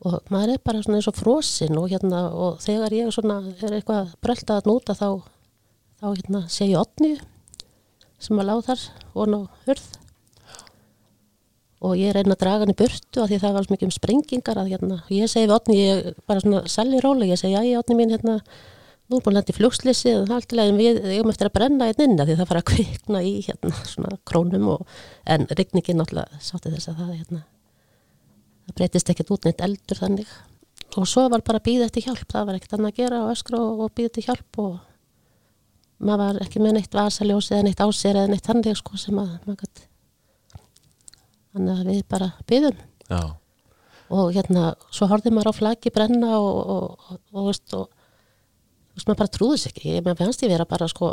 og 0.00 0.32
maður 0.32 0.54
er 0.54 0.62
bara 0.64 0.80
svona 0.80 0.96
eins 0.96 1.10
og 1.10 1.18
frosinn 1.18 1.76
og 1.76 1.90
hérna 1.92 2.22
og 2.32 2.62
þegar 2.64 2.94
ég 2.96 3.12
svona 3.12 3.42
er 3.60 3.76
eitthvað 3.76 4.14
bröltað 4.24 4.62
að 4.62 4.70
núta 4.70 4.96
þá 4.96 5.08
þá 6.00 6.06
hérna 6.08 6.40
sé 6.48 6.70
ég 6.70 6.80
otni 6.80 7.18
sem 8.20 8.40
að 8.40 8.48
láð 8.50 8.62
þar 8.68 8.84
og 9.14 9.28
ná 9.32 9.38
hurð. 9.66 9.88
Og 11.80 11.94
ég 11.96 12.12
reyna 12.12 12.34
að 12.36 12.42
draga 12.42 12.64
hann 12.66 12.74
í 12.74 12.76
burtu 12.76 13.22
af 13.22 13.30
því 13.30 13.38
það 13.40 13.54
var 13.56 13.66
svo 13.66 13.74
mikið 13.74 13.88
um 13.88 13.94
sprengingar 13.94 14.58
að 14.60 14.72
hérna, 14.74 14.98
ég 15.08 15.30
segi 15.32 15.48
við 15.48 15.54
Otni, 15.56 15.76
ég 15.80 16.18
bara 16.28 16.42
svona 16.44 16.60
selvi 16.68 17.00
rólega, 17.00 17.32
ég 17.32 17.40
segi, 17.40 17.54
já, 17.54 17.62
ég 17.64 17.80
Otni 17.80 17.96
mín 17.96 18.12
hérna, 18.12 18.34
nú 19.10 19.18
er 19.18 19.24
búin 19.24 19.34
að 19.34 19.38
lenda 19.40 19.52
í 19.52 19.56
flugslýsi 19.56 20.12
og 20.16 20.28
það 20.28 20.36
er 20.36 20.40
alltaf 20.40 20.76
við 20.78 21.00
eigum 21.10 21.32
eftir 21.32 21.50
að 21.50 21.56
brenna 21.56 21.88
einn 21.90 22.04
inn 22.04 22.20
af 22.22 22.28
því 22.28 22.36
það 22.38 22.50
fara 22.50 22.62
að 22.62 22.68
kvikna 22.70 23.22
í 23.26 23.32
hérna 23.46 23.72
svona 23.90 24.18
krónum 24.30 24.68
og, 24.76 24.84
en 25.26 25.48
rigningin 25.50 25.98
náttúrulega 25.98 26.42
sátti 26.44 26.70
þess 26.74 26.92
að 26.92 27.00
það 27.00 27.16
hérna 27.16 27.40
það 28.68 28.76
breytist 28.78 29.10
ekkert 29.10 29.34
út 29.34 29.48
neitt 29.48 29.64
eldur 29.66 29.98
þannig. 29.98 30.30
Og 30.98 31.06
svo 31.10 31.26
var 31.30 31.42
bara 31.46 31.62
býða 31.62 31.86
eftir 31.86 32.06
hjálp, 32.06 32.28
það 32.30 32.46
var 32.46 32.58
ekkert 32.58 32.76
annað 32.76 32.92
að 32.92 33.00
gera 33.02 33.20
og 33.24 33.32
öskra 33.34 33.58
og, 33.62 33.82
og 33.84 33.92
býða 33.94 34.10
eftir 34.10 34.26
hjálp 34.28 34.62
og 34.62 34.78
maður 36.00 36.22
var 36.22 36.40
ekki 36.46 36.62
með 36.62 36.76
neitt 36.78 36.96
vasaljósi 36.96 37.54
eða 37.54 37.66
neitt 37.66 37.82
ásér 37.82 38.16
eða 38.16 38.32
neitt 38.32 38.46
þannig 38.46 38.78
sko 38.78 38.98
sem 39.00 39.18
að 39.20 39.34
gæti 39.50 39.86
þannig 41.50 41.74
að 41.74 41.90
við 41.90 42.02
bara 42.10 42.30
byðum 42.48 42.78
Já, 43.10 43.20
og 44.16 44.32
hérna, 44.36 44.74
svo 44.94 45.08
horfði 45.10 45.32
maður 45.34 45.52
á 45.52 45.58
flaggi 45.58 45.92
brenna 45.94 46.38
og, 46.38 46.60
og, 46.74 47.16
og, 47.34 47.50
og, 47.76 47.88
veist, 49.00 49.08
maður 49.10 49.20
bara 49.24 49.34
trúðis 49.36 49.66
ekki. 49.70 49.96
Ég 49.96 50.04
með 50.06 50.20
fannst 50.20 50.44
ég 50.44 50.52
vera 50.52 50.66
bara 50.68 50.88
sko 50.92 51.10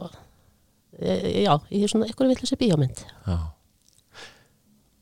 e, 0.99 1.43
já, 1.47 1.53
í 1.73 1.81
svona 1.87 2.09
ykkur 2.11 2.29
villusi 2.33 2.59
bíómynd. 2.59 3.03
Já. 3.27 3.37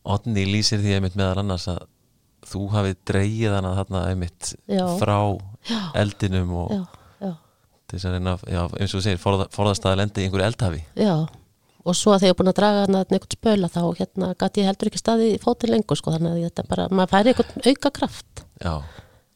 Otni 0.06 0.44
lýsir 0.46 0.82
því 0.84 0.98
einmitt 1.00 1.15
meðal 1.18 1.42
annars 1.42 1.65
að 1.72 1.86
þú 2.46 2.68
hafið 2.75 2.98
dreigið 3.10 3.56
hana 3.58 3.72
þarna 3.80 4.01
einmitt 4.12 4.51
Já. 4.70 4.84
frá 5.01 5.15
Já. 5.65 5.80
eldinum 5.98 6.51
og 6.62 6.75
já, 7.24 7.32
þess 7.89 8.06
að 8.06 8.13
reyna, 8.20 8.36
að- 8.38 8.75
eins 8.77 8.94
og 8.94 9.00
þú 9.00 9.01
segir 9.08 9.22
forða, 9.24 9.48
forðast 9.56 9.88
að 9.89 9.98
lendi 10.04 10.22
í 10.22 10.27
einhverju 10.27 10.46
eldhafi. 10.51 10.84
Já. 11.01 11.15
Og 11.86 11.94
svo 11.98 12.13
þegar 12.18 12.30
ég 12.30 12.34
er 12.36 12.38
búin 12.38 12.50
að 12.54 12.58
draga 12.60 12.86
hana 12.86 13.01
einhvern 13.06 13.34
spöla 13.34 13.68
þá 13.70 13.82
hérna 13.98 14.30
gæti 14.38 14.62
ég 14.62 14.70
heldur 14.70 14.89
ekki 14.92 15.01
staði 15.01 15.32
í 15.34 15.42
fótinn 15.42 15.74
lengur 15.74 15.98
sko 15.98 16.13
þannig 16.13 16.32
að 16.38 16.46
þetta 16.50 16.68
bara, 16.70 16.88
maður 16.89 17.12
færi 17.15 17.34
einhvern 17.34 17.65
auka 17.74 17.92
kraft 17.98 18.46
Já, 18.62 18.74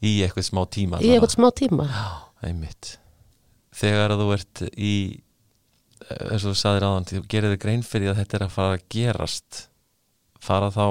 í 0.06 0.14
eitthvað 0.26 0.48
smá 0.50 0.62
tíma 0.70 1.02
í 1.02 1.12
einhvern 1.14 1.34
smá 1.34 1.50
tíma. 1.54 1.86
Já, 1.90 2.08
einmitt 2.50 2.96
Þegar 3.80 4.16
að 4.16 4.24
þú 4.24 4.32
ert 4.36 4.64
í 4.76 4.96
eins 6.10 6.44
og 6.44 6.54
þú 6.54 6.58
saðir 6.58 6.88
áðan, 6.88 7.08
þú 7.10 7.22
gerir 7.32 7.54
þig 7.54 7.62
grein 7.64 7.86
fyrir 7.86 8.14
að 8.14 8.24
þetta 8.24 8.38
er 8.38 8.46
að 8.46 8.56
fara 8.56 8.78
að 8.78 8.88
gerast. 8.96 9.62
Fara 10.40 10.72
þá 10.74 10.86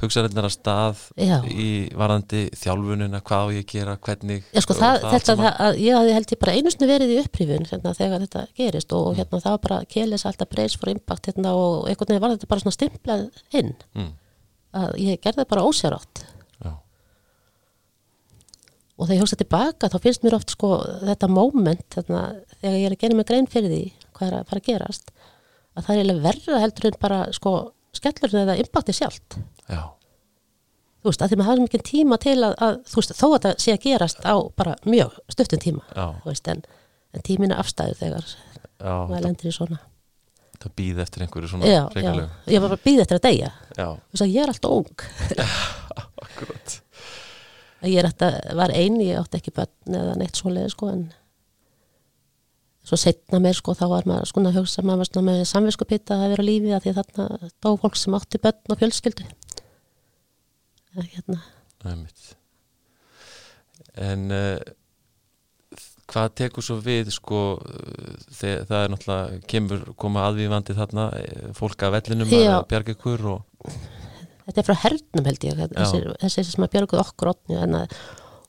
hugsaðirnar 0.00 0.46
að 0.48 0.54
stað 0.54 1.02
Já. 1.20 1.36
í 1.44 1.68
varandi 1.98 2.46
þjálfunina, 2.56 3.20
hvað 3.26 3.44
á 3.44 3.48
ég 3.52 3.66
að 3.66 3.74
gera, 3.74 3.96
hvernig 4.00 4.46
Já, 4.48 4.62
sko, 4.64 4.74
og 4.74 4.80
það, 4.80 4.94
allt 4.96 5.16
þetta, 5.16 5.34
það, 5.42 5.60
að, 5.66 5.80
ég 5.84 6.14
held 6.16 6.32
ég 6.32 6.40
bara 6.40 6.54
einu 6.56 6.72
sinni 6.72 6.88
verið 6.88 7.12
í 7.12 7.18
upprýfun 7.20 7.68
hérna, 7.68 7.92
þegar 7.98 8.24
þetta 8.24 8.44
gerist 8.56 8.94
og 8.96 9.10
hérna, 9.18 9.42
það 9.44 9.56
var 9.56 9.62
bara 9.66 9.80
kelis 9.92 10.26
alltaf 10.30 10.52
brace 10.54 10.80
for 10.80 10.92
impact 10.92 11.28
hérna, 11.28 11.52
og 11.52 11.90
einhvern 11.90 12.14
veginn 12.14 12.24
var 12.24 12.36
þetta 12.36 12.50
bara 12.54 12.64
svona 12.64 12.78
stimplað 12.78 13.26
inn. 13.60 13.74
Mm, 13.98 14.12
að 14.80 14.96
ég 15.04 15.20
gerði 15.26 15.48
bara 15.52 15.66
ósjárátt 15.68 16.24
Já, 16.24 16.39
og 19.00 19.08
þegar 19.08 19.16
ég 19.16 19.24
hugsa 19.24 19.38
tilbaka 19.40 19.88
þá 19.88 19.98
finnst 20.04 20.24
mér 20.24 20.36
oft 20.36 20.52
sko 20.52 20.74
þetta 21.00 21.28
moment 21.32 21.96
hérna, 21.96 22.24
þegar 22.60 22.76
ég 22.76 22.86
er 22.86 22.96
að 22.96 23.04
gera 23.04 23.16
mig 23.16 23.28
grein 23.30 23.48
fyrir 23.50 23.72
því 23.72 23.84
hvað 24.16 24.26
er 24.26 24.36
að 24.36 24.50
fara 24.50 24.60
að 24.60 24.68
gerast 24.68 25.14
að 25.78 25.86
það 25.86 26.02
er 26.02 26.20
verra 26.26 26.60
heldur 26.60 26.90
en 26.90 26.98
bara 27.00 27.20
sko 27.32 27.54
skellurinn 27.96 28.44
eða 28.44 28.58
impacti 28.60 28.94
sjálft. 28.94 29.38
Já, 29.70 29.82
þú 31.00 31.10
veist, 31.10 31.22
að 31.24 31.32
því 31.32 31.38
maður 31.40 31.50
hafði 31.50 31.66
mikið 31.66 31.84
tíma 31.88 32.18
til 32.22 32.36
að, 32.36 32.56
að 32.66 32.76
þú 32.90 33.00
veist, 33.00 33.14
þó 33.16 33.26
að 33.28 33.46
það 33.46 33.62
sé 33.64 33.74
að 33.74 33.86
gerast 33.86 34.20
á 34.26 34.36
bara 34.60 34.74
mjög 34.84 35.16
stuttum 35.32 35.62
tíma 35.62 36.10
veist, 36.26 36.50
en, 36.52 36.60
en 37.16 37.24
tíminn 37.26 37.54
er 37.54 37.62
afstæðu 37.62 37.96
þegar 38.02 38.28
já 38.28 38.92
maður 39.08 39.24
lendir 39.26 39.50
í 39.50 39.54
svona. 39.56 39.80
það 40.60 40.76
býð 40.82 41.02
eftir 41.06 41.24
einhverju 41.24 41.52
svona 41.54 41.72
já, 41.72 41.82
já, 41.96 42.12
ég 42.52 42.62
var 42.62 42.68
bara 42.68 42.78
að 42.78 42.86
býða 42.86 43.06
eftir 43.06 43.20
að 43.20 43.26
deyja. 43.30 43.50
Ég 44.20 44.42
er 44.44 44.54
alltaf 44.54 44.76
ung. 44.76 45.08
Akkurat 46.26 46.79
að 47.80 47.92
ég 47.92 48.02
er 48.02 48.08
alltaf, 48.10 48.36
var 48.60 48.74
ein, 48.76 49.00
ég 49.04 49.20
átti 49.20 49.40
ekki 49.40 49.54
börn 49.56 49.98
eða 50.00 50.16
neitt 50.20 50.40
svoleiði 50.40 50.72
sko 50.74 50.90
en 50.92 51.06
svo 52.86 52.98
setna 53.00 53.40
mér 53.42 53.56
sko 53.58 53.74
þá 53.76 53.86
var 53.92 54.08
maður 54.08 54.30
sko 54.30 54.42
að 54.44 54.58
hugsa 54.60 54.84
maður 54.84 55.02
var 55.02 55.10
svona 55.10 55.30
með 55.30 55.46
samviskupita 55.50 56.16
að 56.16 56.34
vera 56.34 56.44
á 56.44 56.48
lífi 56.48 56.74
að 56.74 56.84
því 56.86 56.96
þarna 56.98 57.52
dó 57.60 57.70
fólk 57.80 57.96
sem 58.00 58.18
átti 58.18 58.42
börn 58.42 58.74
og 58.74 58.82
fjölskyldu 58.82 59.30
en 60.96 61.08
hérna 61.14 61.40
Einmitt. 61.80 62.34
En 63.96 64.26
uh, 64.34 64.58
hvað 66.10 66.34
tekur 66.40 66.64
svo 66.64 66.76
við 66.84 67.12
sko 67.14 67.40
þegar 68.36 68.66
það 68.68 68.82
er 68.82 68.92
náttúrulega 68.92 69.40
kemur 69.50 69.84
koma 70.00 70.26
aðvífandi 70.28 70.76
þarna 70.76 71.06
eh, 71.20 71.46
fólk 71.56 71.86
af 71.86 71.94
vellinum 71.96 72.32
Já. 72.32 72.58
að 72.58 72.66
bjarga 72.72 72.94
ykkur 72.96 73.26
og 73.32 73.46
þetta 74.50 74.60
er 74.62 74.68
frá 74.68 74.78
hernum 74.84 75.24
held 75.30 75.44
ég 75.48 75.58
þessi, 76.20 76.44
sem 76.52 76.66
að 76.66 76.72
björguð 76.76 77.02
okkur 77.06 77.32
að, 77.32 77.96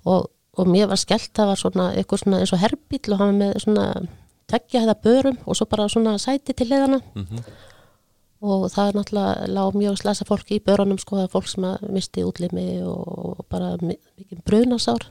og, 0.06 0.30
og 0.58 0.68
mér 0.68 0.90
var 0.92 1.00
skellt 1.00 1.32
það 1.38 1.52
var 1.54 1.62
svona 1.62 1.90
eitthvað 1.96 2.24
svona 2.26 2.40
eins 2.44 2.54
og 2.58 2.60
herbíl 2.66 3.14
og 3.16 3.22
hann 3.24 3.38
með 3.40 3.58
svona 3.64 3.86
tveggja 4.52 4.82
þetta 4.84 5.02
börum 5.06 5.38
og 5.46 5.56
svo 5.56 5.66
bara 5.72 5.86
svona 5.88 6.18
sæti 6.20 6.54
til 6.58 6.68
leðana 6.74 7.02
mm 7.16 7.44
og 8.42 8.64
það 8.74 8.88
er 8.90 8.96
náttúrulega 8.98 9.50
lág 9.54 9.76
mjög 9.78 9.98
slasa 10.02 10.26
fólki 10.26 10.56
í 10.58 10.62
börunum 10.66 10.98
sko, 10.98 11.20
það 11.20 11.28
er 11.28 11.30
fólk 11.30 11.50
sem 11.52 11.66
að 11.70 11.84
misti 11.94 12.24
útlimi 12.26 12.64
og, 12.90 13.44
bara 13.54 13.76
mi- 13.86 14.00
mikið 14.18 14.40
brunasár. 14.50 15.04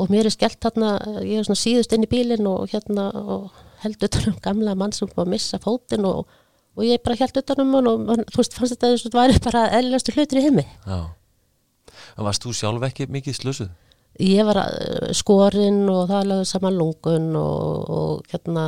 Og 0.00 0.08
mér 0.08 0.24
er 0.24 0.32
skellt 0.32 0.56
þarna, 0.64 0.94
ég 1.28 1.42
er 1.42 1.44
svona 1.44 1.60
síðust 1.60 1.92
inn 1.92 2.06
í 2.06 2.08
bílinn 2.08 2.46
og 2.48 2.70
hérna 2.72 3.10
og 3.20 3.50
held 3.82 4.00
utan 4.08 4.30
um 4.32 4.38
gamla 4.40 4.74
mann 4.80 4.92
sem 4.96 5.10
var 5.12 5.26
að 5.26 5.32
missa 5.34 5.60
fótinn 5.60 6.06
og, 6.08 6.24
og 6.78 6.86
ég 6.86 7.02
bara 7.04 7.18
held 7.20 7.40
utan 7.42 7.62
um 7.64 7.76
hann 7.76 7.90
og 7.90 8.02
man, 8.06 8.24
þú 8.30 8.42
veist, 8.42 8.56
fannst 8.56 8.76
þetta 8.76 8.90
eins 8.90 9.04
og 9.04 9.10
þetta 9.10 9.22
væri 9.22 9.44
bara 9.46 9.68
eðlilegastu 9.78 10.16
hlutur 10.16 10.40
í 10.40 10.44
heimi. 10.46 10.66
Já. 10.86 11.00
En 12.16 12.26
varst 12.26 12.44
þú 12.44 12.52
sjálf 12.56 12.86
ekki 12.90 13.08
mikið 13.10 13.38
slusuð? 13.38 13.70
ég 14.20 14.44
var 14.46 14.60
uh, 14.62 15.10
skorinn 15.16 15.84
og 15.90 16.08
það 16.10 16.28
lögðu 16.30 16.48
saman 16.48 16.76
lungun 16.78 17.30
og, 17.38 17.90
og 17.90 18.32
hérna 18.32 18.64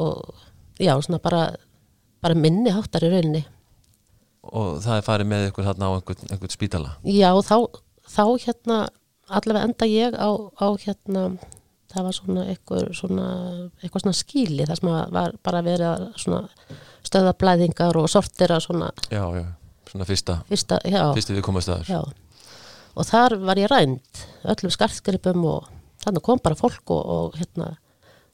og 0.00 0.34
já, 0.80 0.94
svona 1.02 1.20
bara 1.22 1.50
bara 2.22 2.38
minni 2.38 2.70
háttar 2.70 3.04
í 3.04 3.10
rauninni. 3.10 3.42
Og 4.42 4.78
það 4.82 4.98
er 4.98 5.06
farið 5.06 5.30
með 5.30 5.48
ykkur 5.50 5.66
þarna 5.66 5.88
á 5.90 5.92
einhvern, 5.96 6.28
einhvern 6.30 6.52
spítala? 6.52 6.94
Já, 7.06 7.30
þá, 7.42 7.56
þá 8.10 8.24
hérna 8.44 8.78
allavega 9.32 9.68
enda 9.68 9.88
ég 9.90 10.16
á, 10.18 10.30
á 10.30 10.66
hérna 10.82 11.24
það 11.92 12.08
var 12.08 12.16
svona 12.16 12.46
eitthvað 12.52 12.88
svona, 12.98 13.26
eitthvað 13.82 14.04
svona 14.04 14.18
skíli 14.18 14.66
þar 14.68 14.80
sem 14.80 14.90
var 15.16 15.36
bara 15.44 15.62
verið 15.66 15.88
að 15.90 16.06
svona 16.24 16.42
stöða 17.02 17.36
blæðingar 17.42 17.98
og 18.00 18.10
sortira 18.10 18.58
svona 18.62 18.90
Já, 19.10 19.22
já, 19.36 19.44
svona 19.90 20.08
fyrsta, 20.08 20.40
fyrsta, 20.50 20.80
já, 20.88 21.04
fyrsti 21.16 21.38
við 21.38 21.46
komast 21.46 21.72
aður 21.72 22.12
og 22.92 23.08
þar 23.08 23.38
var 23.40 23.60
ég 23.60 23.70
rænd 23.72 24.24
öllum 24.52 24.74
skartgripum 24.74 25.46
og 25.48 25.70
þannig 26.04 26.26
kom 26.26 26.42
bara 26.42 26.58
fólk 26.58 26.92
og, 26.92 27.02
og 27.02 27.38
hérna 27.40 27.74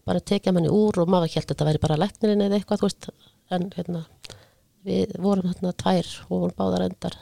bara 0.09 0.25
tekja 0.25 0.55
manni 0.57 0.71
úr 0.73 1.03
og 1.03 1.11
maður 1.11 1.35
held 1.35 1.45
að 1.45 1.53
þetta 1.53 1.67
væri 1.69 1.83
bara 1.83 1.99
læknirinn 2.01 2.45
eða 2.47 2.59
eitthvað, 2.59 2.81
þú 2.81 2.89
veist 2.89 3.11
en 3.55 3.67
hérna 3.75 4.05
við 4.89 5.17
vorum 5.21 5.51
hérna 5.51 5.75
tvær 5.77 6.09
og 6.29 6.45
vorum 6.45 6.57
báðar 6.57 6.87
endar. 6.87 7.17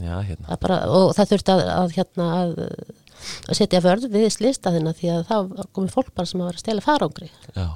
Já, 0.00 0.14
hérna. 0.24 0.48
Það 0.48 0.60
bara, 0.64 0.78
og 0.88 1.14
það 1.16 1.32
þurfti 1.32 1.54
að, 1.54 1.62
að, 1.72 1.94
hérna, 1.96 2.28
að, 2.40 2.52
að 3.48 3.58
setja 3.58 3.80
vörð 3.84 4.08
við 4.12 4.28
slistaðina 4.34 4.92
því 4.98 5.10
að 5.16 5.22
þá 5.28 5.66
komið 5.76 5.92
fólk 5.96 6.12
bara 6.14 6.26
sem 6.30 6.40
að 6.40 6.48
vera 6.50 6.58
að 6.60 6.64
stela 6.64 6.84
farangri. 6.84 7.28
Já, 7.56 7.66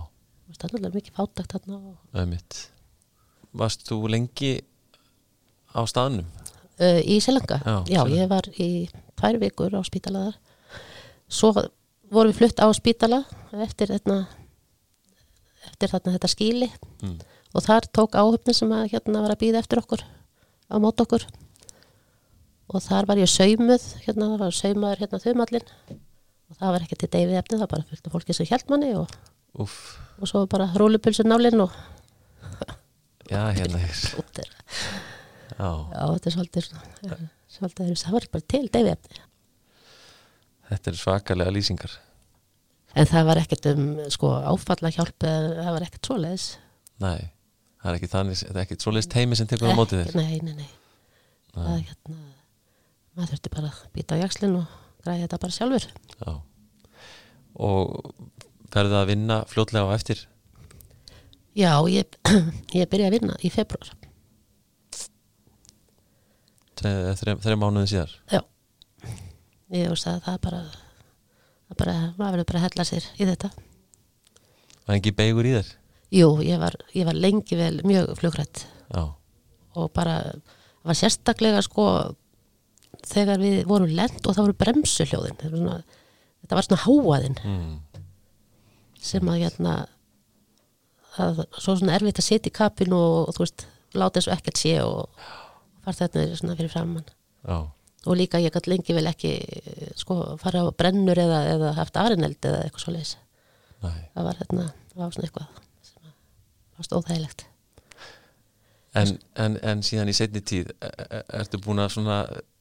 það 0.56 0.64
er 0.70 0.76
alveg 0.80 0.94
mikið 1.00 1.16
fátakt 1.20 1.52
þarna 1.56 1.76
og, 1.80 1.96
ömmitt 2.22 2.58
Varst 3.56 3.86
þú 3.88 3.98
lengi 4.12 4.52
á 5.72 5.80
staðnum? 5.88 6.26
uh, 6.80 7.00
í 7.04 7.16
Selanga 7.24 7.60
Já, 7.88 8.02
Sri- 8.04 8.16
ég 8.18 8.28
var 8.28 8.48
í 8.60 8.70
tvær 9.16 9.38
vikur 9.40 9.72
á 9.76 9.80
spítala 9.86 10.26
þar. 10.26 10.36
Svo 11.28 11.52
vorum 12.12 12.30
við 12.32 12.36
flutt 12.42 12.60
á 12.60 12.68
spítala 12.76 13.22
eftir 13.64 13.88
þarna 13.94 14.26
eftir 15.66 15.90
þarna 15.90 16.12
þetta 16.16 16.30
skíli 16.30 16.68
Mm. 17.02 17.16
og 17.56 17.62
þar 17.64 17.86
tók 17.92 18.14
áhöfni 18.16 18.54
sem 18.54 18.70
að 18.72 18.90
hérna 18.92 19.20
var 19.24 19.32
að 19.34 19.40
býða 19.42 19.58
eftir 19.64 19.80
okkur 19.82 20.02
á 20.70 20.74
mót 20.80 21.00
okkur 21.02 21.24
og 22.66 22.82
þar 22.82 23.08
var 23.11 23.20
ég 23.20 23.30
saumuð 23.30 23.85
hérna, 24.06 24.30
það 24.32 24.42
var 24.42 24.56
saumaður 24.58 25.02
hérna 25.04 25.23
þumallin 25.23 25.68
og 26.46 26.58
það 26.58 26.75
var 26.75 26.87
ekki 26.87 26.99
til 27.00 27.11
deyfið 27.12 27.38
efni, 27.40 27.58
það 27.58 27.64
var 27.64 27.73
bara 27.75 27.88
fullt 27.90 28.08
af 28.08 28.16
fólki 28.16 28.37
sem 28.37 28.49
hjælt 28.49 28.73
manni 28.73 28.92
og, 28.99 29.14
og 29.62 30.26
svo 30.30 30.44
bara 30.50 30.70
rúlupulsur 30.75 31.28
nálinn 31.28 31.62
og 31.64 31.75
já, 33.30 33.42
hérna. 33.58 33.82
Er 33.82 34.42
er, 34.42 34.52
Já, 35.56 35.70
já, 35.73 36.02
þetta 36.11 36.28
er 36.28 36.35
svolítið 36.35 36.66
svolítið, 37.56 37.94
það 38.02 38.16
var 38.18 38.28
bara 38.35 38.49
til 38.50 38.66
deyfið 38.66 38.92
efni 38.96 39.23
þetta 40.66 40.90
er 40.90 40.99
svakalega 41.00 41.54
lýsingar. 41.54 41.94
En 42.96 43.08
það 43.08 43.26
var 43.28 43.40
ekkert 43.42 43.68
um 43.75 43.88
sko 44.12 44.32
áfalla 44.40 44.90
hjálp 44.94 45.26
það 45.26 45.68
var 45.76 45.85
ekkert 45.85 46.08
svoleiðis. 46.08 46.46
Nei, 47.04 47.28
það 47.82 47.90
er 47.92 48.00
þetta 48.06 48.54
er 48.54 48.62
ekki 48.64 48.78
svoleiðist 48.80 49.16
heimi 49.18 49.38
sem 49.38 49.50
tekur 49.50 49.70
á 49.70 49.78
mótið 49.78 50.06
þér. 50.06 50.16
Nei, 50.18 50.40
nei, 50.42 50.56
nei. 50.64 50.70
Það 51.56 51.85
hérna 51.90 52.36
maður 53.16 53.32
þurfti 53.35 53.52
bara 53.56 53.70
að 53.73 53.82
býta 53.96 54.16
á 54.18 54.23
jakslinn 54.23 54.56
og 54.61 54.75
græði 55.04 55.25
þetta 55.26 55.40
bara 55.44 55.56
sjálfur 55.56 55.87
Já. 56.20 56.32
Og 57.66 58.11
ferðu 58.75 58.99
að 59.00 59.08
vinna 59.12 59.38
fljótlega 59.49 59.88
á 59.88 59.96
eftir? 59.96 60.25
já, 61.56 61.73
ég, 61.88 62.18
ég 62.76 62.88
byrja 62.92 63.08
að 63.08 63.14
vinna 63.16 63.37
í 63.40 63.49
februar 63.52 63.92
Þreja 66.76 67.56
mánuði 67.56 67.88
síðar? 67.94 68.12
já 68.28 68.42
ég 69.73 69.88
veist 69.90 70.06
að 70.06 70.20
það 70.26 70.37
bara 70.44 70.61
það 71.66 71.78
bara, 71.80 71.94
maður 72.18 72.37
verður 72.37 72.49
bara 72.50 72.61
að 72.61 72.66
hella 72.68 72.85
sér 72.87 73.06
í 73.16 73.26
þetta 73.30 73.50
Var 74.87 74.99
ekki 75.00 75.14
beigur 75.18 75.49
í 75.49 75.54
þér? 75.56 75.70
jú, 76.14 76.28
ég 76.46 76.61
var, 76.62 76.76
ég 76.94 77.08
var 77.08 77.16
lengi 77.18 77.56
vel 77.58 77.80
mjög 77.88 78.12
flugrætt 78.20 78.66
Já, 78.92 79.02
og 79.75 79.88
bara 79.96 80.18
það 80.28 80.87
var 80.87 80.99
sérstaklega 81.00 81.64
sko 81.66 81.87
þegar 83.06 83.42
við 83.42 83.58
vorum 83.70 83.92
lent 83.98 84.22
og 84.25 84.36
það 84.36 84.48
voru 84.48 84.58
bremsuhljóðin. 84.62 85.38
Þetta 85.40 85.52
var 85.52 85.62
svona, 85.62 86.00
þetta 86.42 86.58
var 86.58 86.68
svona 86.68 86.82
háaðinn 86.84 87.38
mm. 87.42 88.02
sem 89.10 89.32
að 89.32 89.42
hérna 89.44 89.76
það 91.16 91.40
var 91.40 91.48
svo 91.62 91.76
svona 91.78 91.96
erfitt 91.96 92.20
að 92.20 92.28
sitja 92.28 92.52
í 92.52 92.56
kapinu 92.56 92.98
og, 92.98 93.18
og 93.30 93.36
þú 93.36 93.44
veist, 93.44 93.66
láta 93.96 94.20
þessu 94.20 94.34
ekkert 94.34 94.60
sé 94.60 94.76
og 94.84 95.26
fara 95.84 95.98
þetta 96.02 96.26
svona 96.36 96.56
fyrir 96.58 96.72
framann 96.72 97.06
já, 97.06 97.58
og 98.06 98.18
líka 98.18 98.40
ég 98.42 98.54
gæti 98.54 98.72
lengi 98.72 98.96
vel 98.96 99.06
ekki 99.10 99.32
sko 99.98 100.36
fara 100.42 100.64
á 100.66 100.70
brennur 100.76 101.18
eða, 101.18 101.42
eða 101.54 101.75
haft 101.78 101.98
arineld 102.00 102.38
eða 102.42 102.64
eitthvað 102.66 102.84
svo 102.84 102.96
nei. 102.96 104.02
Það 104.14 104.26
var 104.28 104.40
hérna, 104.40 104.66
það 104.92 105.02
var 105.02 105.16
svona 105.16 105.28
eitthvað 105.28 105.60
sem 105.86 106.08
að 106.10 106.16
var 106.76 106.88
stóðhægilegt 106.90 107.46
En, 108.96 109.10
en, 109.44 109.56
en 109.62 109.82
síðan 109.84 110.08
í 110.08 110.14
setni 110.16 110.40
tíð 110.40 110.70
e- 110.80 110.90
e- 111.10 111.22
ertu 111.40 111.58
búin 111.64 111.82
að 111.82 111.90
svona, 111.96 112.20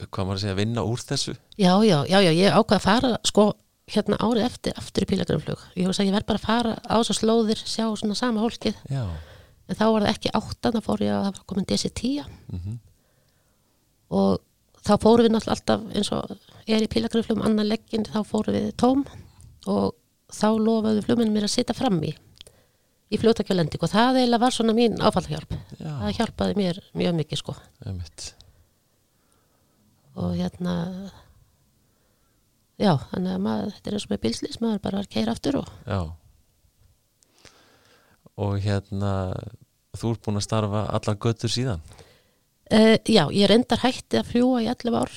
hvað 0.09 0.25
maður 0.25 0.39
að 0.39 0.41
segja, 0.43 0.55
vinna 0.59 0.83
úr 0.83 1.03
þessu? 1.07 1.35
Já, 1.57 1.71
já, 1.87 1.97
já, 2.11 2.17
já, 2.25 2.31
ég 2.35 2.51
ákvað 2.57 2.79
að 2.79 2.85
fara 2.87 3.11
sko 3.29 3.45
hérna 3.87 4.17
árið 4.25 4.45
eftir, 4.47 4.73
aftur 4.81 5.05
í 5.05 5.09
pílagrumflug 5.11 5.61
ég 5.77 5.85
hugsa 5.87 6.01
að 6.03 6.09
ég 6.09 6.15
verð 6.17 6.25
bara 6.31 6.41
að 6.41 6.47
fara 6.47 6.73
á 6.89 6.95
þessar 6.99 7.19
slóðir 7.21 7.59
sjá 7.61 7.85
svona 7.95 8.15
sama 8.17 8.41
hólkið 8.41 8.79
Já, 8.89 9.03
en 9.69 9.77
þá 9.79 9.85
var 9.93 10.01
það 10.07 10.11
ekki 10.15 10.33
áttan, 10.41 10.75
þá 10.79 10.81
fór 10.89 11.03
ég 11.05 11.13
að 11.13 11.23
það 11.27 11.35
var 11.37 11.45
komin 11.53 11.67
DC-10 11.69 12.25
Mhm. 12.55 12.79
og 14.15 14.41
þá 14.85 14.93
fórum 15.01 15.25
við 15.25 15.33
náttúrulega 15.35 15.55
alltaf 15.55 15.85
eins 15.97 16.11
og 16.13 16.33
er 16.67 16.83
í 16.85 16.89
pílagrumflugum 16.91 17.45
annan 17.45 17.69
leggin, 17.69 18.05
þá 18.05 18.19
fórum 18.25 18.57
við 18.57 18.71
tóm 18.81 19.05
og 19.69 19.93
þá 20.33 20.47
lofaðu 20.61 21.05
flugminn 21.05 21.33
mér 21.33 21.47
að 21.47 21.53
sitja 21.55 21.75
fram 21.77 22.01
í 22.05 22.11
í 23.13 23.19
fljótakjölending 23.21 23.83
og 23.85 23.91
það 23.91 24.21
eiginlega 24.21 24.41
var 24.41 24.55
svona 24.55 24.75
mín 24.77 24.97
áfallahjálp. 24.97 25.53
Já. 25.77 25.91
það 26.01 26.15
hjálpaði 26.19 26.57
mér 26.59 26.81
mjög 26.97 27.17
mikið 27.19 27.41
sko. 27.41 27.55
Einmitt. 27.85 28.31
Og 30.15 30.33
hérna 30.39 30.75
já, 32.81 32.93
þannig 33.11 33.35
að 33.35 33.43
maður, 33.45 33.75
þetta 33.75 33.91
er 33.91 33.97
eins 33.97 34.07
og 34.07 34.13
með 34.13 34.23
bilslis 34.25 34.61
maður 34.63 34.81
bara 34.85 35.01
var 35.01 35.07
að 35.09 35.13
keira 35.17 35.35
aftur 35.35 35.59
og 35.61 35.71
Já. 35.85 35.99
Og 38.35 38.57
hérna 38.59 39.13
þú 39.95 40.11
ert 40.11 40.25
búin 40.25 40.41
að 40.41 40.47
starfa 40.47 40.81
allar 40.97 41.21
göttur 41.23 41.51
síðan? 41.51 41.83
Uh, 42.65 42.97
já, 43.05 43.23
ég 43.29 43.47
reyndar 43.47 43.79
hætti 43.83 44.19
að 44.19 44.31
fljúa 44.33 44.63
í 44.65 44.69
11 44.71 44.97
ár. 44.97 45.13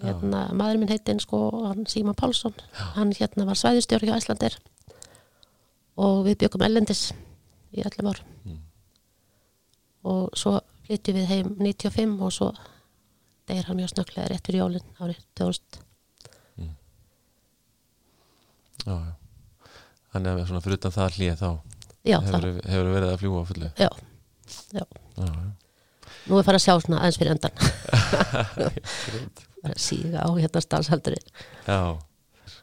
Hérna, 0.00 0.46
maður 0.56 0.80
minn 0.80 0.90
heitin 0.90 1.20
sko, 1.20 1.38
hann 1.66 1.84
Síma 1.90 2.14
Pálsson 2.16 2.54
hann 2.94 3.10
hérna 3.12 3.44
var 3.44 3.58
svæðistjóri 3.60 4.08
hjá 4.08 4.14
Æslandir 4.16 4.54
og 6.00 6.24
við 6.26 6.38
byggum 6.44 6.64
ellendis 6.66 7.10
í 7.76 7.84
11 7.84 8.10
ár. 8.10 8.20
Og 10.10 10.30
svo 10.38 10.56
flyttum 10.86 11.18
við 11.18 11.28
heim 11.30 11.54
95 11.60 12.24
og 12.24 12.32
svo 12.34 12.50
deyr 13.50 13.66
hann 13.68 13.78
mjög 13.78 13.92
snögglega 13.92 14.30
rétt 14.30 14.46
fyrir 14.48 14.62
jólin 14.64 14.86
árið 15.02 15.20
2000 15.38 15.80
Já, 18.80 18.94
já. 18.96 19.12
Þannig 20.14 20.30
að 20.32 20.46
svona 20.48 20.62
fyrir 20.64 20.78
utan 20.80 20.94
það 20.94 21.16
hlýja 21.18 21.34
þá 21.38 21.48
já, 22.08 22.16
hefur, 22.16 22.32
það, 22.32 22.60
hefur 22.72 22.88
verið 22.94 23.10
að 23.10 23.18
fljúa 23.20 23.42
fullu? 23.50 23.68
Já, 23.76 23.90
já, 24.72 24.84
Já, 25.20 25.26
já, 25.26 25.50
nú 26.30 26.38
er 26.40 26.46
farið 26.46 26.60
að 26.60 26.64
sjá 26.64 26.74
svona 26.80 27.00
aðeins 27.02 27.18
fyrir 27.20 27.34
endan 27.34 27.54
bara 29.60 29.74
að 29.74 29.82
síga 29.84 30.24
á 30.24 30.28
hérna 30.32 30.62
stanshaldurinn 30.64 31.26
já, 31.68 31.80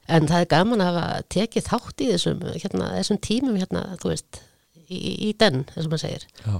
En 0.07 0.27
það 0.29 0.43
er 0.43 0.49
gaman 0.53 0.83
að 0.83 0.89
hafa 0.95 1.23
tekið 1.33 1.65
þátt 1.67 2.03
í 2.03 2.09
þessum, 2.13 2.43
hérna, 2.53 2.89
þessum 2.95 3.19
tímum 3.27 3.57
hérna, 3.59 3.83
þú 4.01 4.11
veist, 4.13 4.39
í, 4.87 4.97
í 5.27 5.33
den, 5.39 5.65
þessum 5.73 5.93
maður 5.93 6.03
segir. 6.05 6.27
já, 6.45 6.55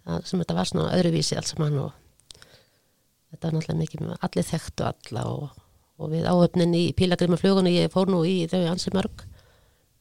Það, 0.00 0.22
sem 0.26 0.40
þetta 0.42 0.56
var 0.56 0.68
svona 0.70 0.92
öðruvísi 0.96 1.36
alls 1.36 1.50
saman 1.52 1.78
og 1.78 1.90
þetta 3.30 3.46
var 3.46 3.54
náttúrulega 3.54 3.78
mikið 3.78 4.04
með 4.04 4.24
allir 4.26 4.46
þekktu 4.48 4.86
alla 4.88 5.24
og, 5.28 5.48
og 6.00 6.10
við 6.12 6.28
áöfnin 6.30 6.76
í 6.76 6.84
pílagrimaflugunni, 6.96 7.74
ég 7.76 7.92
fór 7.92 8.10
nú 8.10 8.22
í 8.26 8.46
þau 8.50 8.62
ansi 8.72 8.92
mörg. 8.96 9.24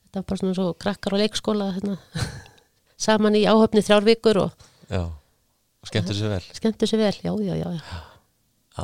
Þetta 0.07 0.21
var 0.21 0.27
bara 0.31 0.41
svona 0.41 0.57
svo 0.57 0.67
krakkar 0.79 1.15
á 1.19 1.21
leikskóla, 1.21 1.69
hérna, 1.77 1.97
saman 3.05 3.37
í 3.37 3.43
áöfni 3.47 3.83
þrjár 3.85 4.07
vikur 4.07 4.43
og 4.47 4.69
já 4.89 5.03
Skemmtur 5.87 6.17
sér 6.17 6.33
vel 6.33 6.43
skemmtu 6.57 6.87
sér 6.89 6.99
vel, 6.99 7.15
já, 7.23 7.31
já, 7.39 7.55
já. 7.55 7.69
já. 7.71 7.99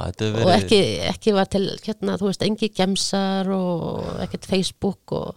Hefur 0.04 0.42
Og 0.42 0.50
verið 0.50 0.56
ekki, 0.58 0.80
ekki 1.10 1.34
var 1.36 1.50
til, 1.52 1.66
hérna, 1.86 2.18
þú 2.22 2.30
veist, 2.30 2.46
engi 2.46 2.72
gemsar 2.76 3.50
og 3.56 4.22
ekkert 4.26 4.48
Facebook 4.50 5.16
og 5.16 5.36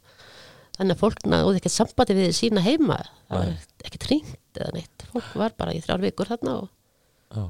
þannig 0.79 0.97
að 0.97 1.03
fólk 1.03 1.25
náðu 1.27 1.57
ekkert 1.59 1.75
sambandi 1.75 2.19
við 2.19 2.35
sína 2.39 2.63
heima. 2.65 2.99
Það 3.29 3.43
var 3.43 3.89
ekkert 3.89 4.09
hringt 4.11 4.61
eða 4.61 4.75
neitt. 4.77 5.09
Fólk 5.15 5.33
var 5.39 5.57
bara 5.59 5.75
í 5.77 5.83
þrjár 5.85 6.05
vikur 6.05 6.31
þarna 6.31 6.61
og 6.63 7.49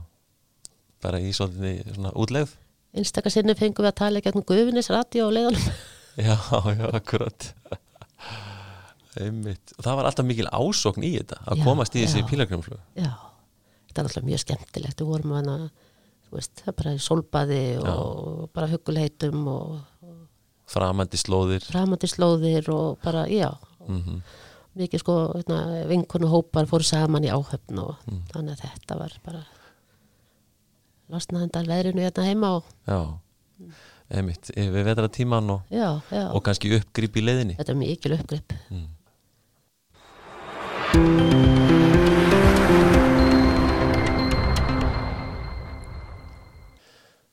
bara 1.03 1.21
í 1.23 1.31
svona 1.37 2.11
útlegð 2.19 2.57
einstakar 2.99 3.33
sinni 3.33 3.55
fengum 3.59 3.85
við 3.85 3.93
að 3.93 4.01
tala 4.01 4.23
gegnum 4.25 4.47
gufinis 4.49 4.91
radio 4.93 5.29
og 5.29 5.37
leiðanum. 5.37 5.67
Já, 6.19 6.35
já, 6.75 6.87
akkurat 6.99 7.45
Einmitt. 9.23 9.71
Og 9.79 9.85
það 9.87 9.99
var 10.01 10.07
alltaf 10.09 10.27
mikil 10.27 10.49
ásókn 10.51 11.05
í 11.07 11.13
þetta 11.15 11.37
að 11.45 11.61
Já, 11.61 11.63
komast 11.63 11.95
í 11.95 12.03
þessi 12.03 12.23
já. 12.25 12.27
pílagrimflug 12.27 12.81
Já, 12.99 13.13
þetta 13.87 14.03
er 14.03 14.09
náttúrulega 14.09 14.27
mjög 14.27 14.43
skemmtilegt. 14.43 14.99
Við 14.99 15.13
vorum 15.13 15.35
þú 15.37 15.69
veist, 16.33 16.63
bara 16.77 16.93
í 16.95 16.99
sólbaði 17.01 17.61
og 17.83 18.51
bara 18.53 18.67
huguleitum 18.69 19.47
og 19.49 19.81
framandi 20.69 21.17
slóðir. 21.17 21.65
framandi 21.65 22.07
slóðir 22.11 22.69
og 22.75 22.99
bara, 23.05 23.27
já, 23.27 23.51
mm 23.89 24.21
mikið 24.79 25.01
sko 25.03 25.15
hérna, 25.35 25.87
vinkonu 25.91 26.29
hópar 26.31 26.67
fóru 26.71 26.85
saman 26.87 27.25
í 27.27 27.31
áhöfn 27.35 27.79
og 27.83 27.97
Mm. 28.07 28.21
þannig 28.31 28.53
að 28.55 28.61
þetta 28.69 28.99
var 29.01 29.13
bara 29.25 29.41
losnaðendal 31.11 31.67
veðrinu 31.67 32.05
hérna 32.05 32.27
heima 32.29 32.51
og 32.61 32.65
Já, 32.87 33.01
einmitt 34.15 34.53
Við 34.55 34.85
vetra 34.87 35.09
tíman 35.09 35.51
og, 35.51 35.61
já, 35.73 36.01
já, 36.13 36.29
og 36.31 36.45
kannski 36.45 36.71
uppgrip 36.79 37.17
í 37.17 37.25
leiðinni. 37.27 37.57
Þetta 37.59 37.75
er 37.75 37.81
mikil 37.81 38.13
uppgrip. 38.21 38.53
Mm. 38.71 38.87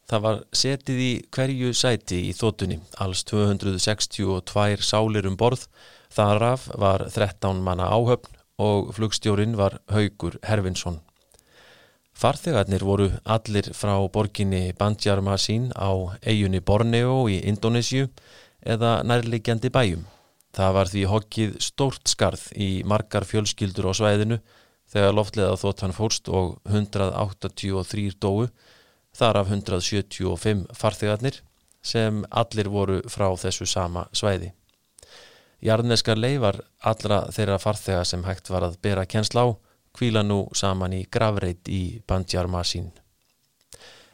Það 0.05 0.21
var 0.21 0.41
setið 0.53 0.99
í 1.01 1.11
hverju 1.33 1.71
sæti 1.73 2.19
í 2.29 2.33
þóttunni, 2.37 2.77
alls 3.01 3.23
262 3.25 4.83
sálir 4.85 5.25
um 5.25 5.37
borð, 5.37 5.65
þaraf 6.13 6.67
var 6.77 7.07
13 7.09 7.63
manna 7.65 7.89
áhöfn 7.89 8.37
og 8.61 8.93
flugstjórin 8.95 9.57
var 9.57 9.79
Haugur 9.89 10.37
Hervinsson. 10.45 10.99
Farþegarnir 12.15 12.85
voru 12.85 13.09
allir 13.25 13.71
frá 13.75 13.97
borginni 14.07 14.69
Bandjarmasin 14.79 15.71
á 15.75 15.91
eigunni 16.23 16.61
Borneo 16.61 17.25
í 17.27 17.41
Indonésiu 17.49 18.07
eða 18.61 19.01
nærliggjandi 19.03 19.71
bæjum. 19.73 20.05
Það 20.55 20.75
var 20.77 20.91
því 20.93 21.03
hokkið 21.11 21.57
stórt 21.59 22.07
skarð 22.07 22.45
í 22.55 22.69
margar 22.87 23.27
fjölskyldur 23.27 23.89
á 23.91 23.93
svæðinu 23.99 24.37
þegar 24.93 25.17
loftleða 25.17 25.59
þóttan 25.59 25.95
fórst 25.97 26.29
og 26.31 26.55
183 26.69 28.15
dóu, 28.21 28.47
þar 29.15 29.41
af 29.41 29.51
175 29.51 30.65
farþegarnir 30.75 31.41
sem 31.85 32.23
allir 32.31 32.69
voru 32.69 33.01
frá 33.09 33.29
þessu 33.39 33.67
sama 33.69 34.07
svæði. 34.13 34.51
Jarneskar 35.65 36.19
leifar 36.19 36.59
allra 36.83 37.23
þeirra 37.33 37.59
farþega 37.61 38.03
sem 38.05 38.25
hægt 38.25 38.51
var 38.51 38.65
að 38.67 38.79
bera 38.83 39.05
kennsla 39.05 39.45
á 39.45 39.49
kvíla 39.95 40.23
nú 40.23 40.45
saman 40.53 40.93
í 40.93 41.05
gravreit 41.11 41.69
í 41.71 42.01
Bandjarmasin. 42.07 42.91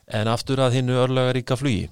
En 0.07 0.29
aftur 0.29 0.61
að 0.61 0.77
hinnu 0.77 0.99
örlögaríka 1.01 1.57
flugi. 1.57 1.89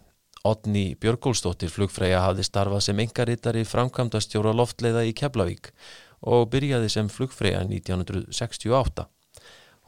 Odni 0.47 0.93
Björgólsdóttir 0.95 1.71
flugfræja 1.73 2.21
hafði 2.23 2.45
starfað 2.47 2.85
sem 2.85 2.99
engaritari 3.03 3.65
framkvæmdastjóra 3.67 4.53
loftleiða 4.55 5.03
í 5.07 5.15
Keflavík 5.17 5.73
og 6.21 6.47
byrjaði 6.53 6.91
sem 6.91 7.09
flugfræja 7.11 7.65
1968. 7.65 9.07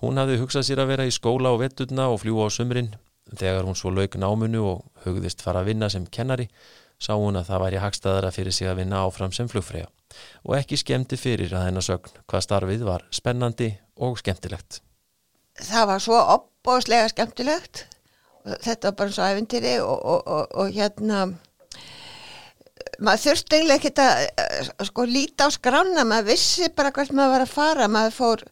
Hún 0.02 0.20
hafði 0.20 0.42
hugsað 0.42 0.68
sér 0.68 0.84
að 0.84 0.92
vera 0.92 1.08
í 1.08 1.14
skóla 1.16 1.54
og 1.54 1.62
vetturna 1.62 2.10
og 2.12 2.24
fljúa 2.24 2.48
á 2.48 2.50
sumrin. 2.52 2.92
Þegar 3.32 3.68
hún 3.68 3.78
svo 3.78 3.92
lauk 3.94 4.18
náminu 4.20 4.64
og 4.68 5.06
hugðist 5.06 5.44
fara 5.46 5.62
að 5.62 5.72
vinna 5.72 5.90
sem 5.90 6.06
kennari, 6.06 6.50
sá 7.02 7.14
hún 7.16 7.40
að 7.40 7.50
það 7.50 7.64
væri 7.66 7.82
hagstaðara 7.82 8.32
fyrir 8.36 8.56
sig 8.56 8.70
að 8.70 8.82
vinna 8.82 9.04
áfram 9.06 9.34
sem 9.34 9.50
flugfræja 9.50 9.90
og 10.44 10.58
ekki 10.58 10.80
skemmti 10.80 11.18
fyrir 11.20 11.54
að 11.56 11.70
hennar 11.70 11.86
sögn 11.86 12.18
hvað 12.28 12.46
starfið 12.46 12.82
var 12.88 13.06
spennandi 13.16 13.70
og 14.04 14.18
skemmtilegt. 14.20 14.82
það 15.56 15.88
var 15.88 16.04
svo 16.04 16.18
opbóðslega 16.36 17.12
skemmtilegt. 17.14 17.86
Þetta 18.42 18.90
var 18.90 18.98
bara 18.98 19.14
svo 19.14 19.30
æfintýri 19.30 19.74
og, 19.84 19.98
og, 20.02 20.22
og, 20.26 20.54
og 20.58 20.72
hérna 20.74 21.26
maður 23.02 23.24
þurfti 23.26 23.58
eiginlega 23.58 23.78
ekki 23.78 23.92
að 24.02 24.24
eh, 24.26 24.72
sko 24.90 25.06
líta 25.10 25.48
á 25.48 25.50
skrána, 25.54 26.06
maður 26.08 26.32
vissi 26.32 26.70
bara 26.76 26.92
hvert 26.96 27.14
maður 27.14 27.36
var 27.36 27.46
að 27.46 27.54
fara, 27.54 27.90
maður 27.92 28.18
fór 28.18 28.44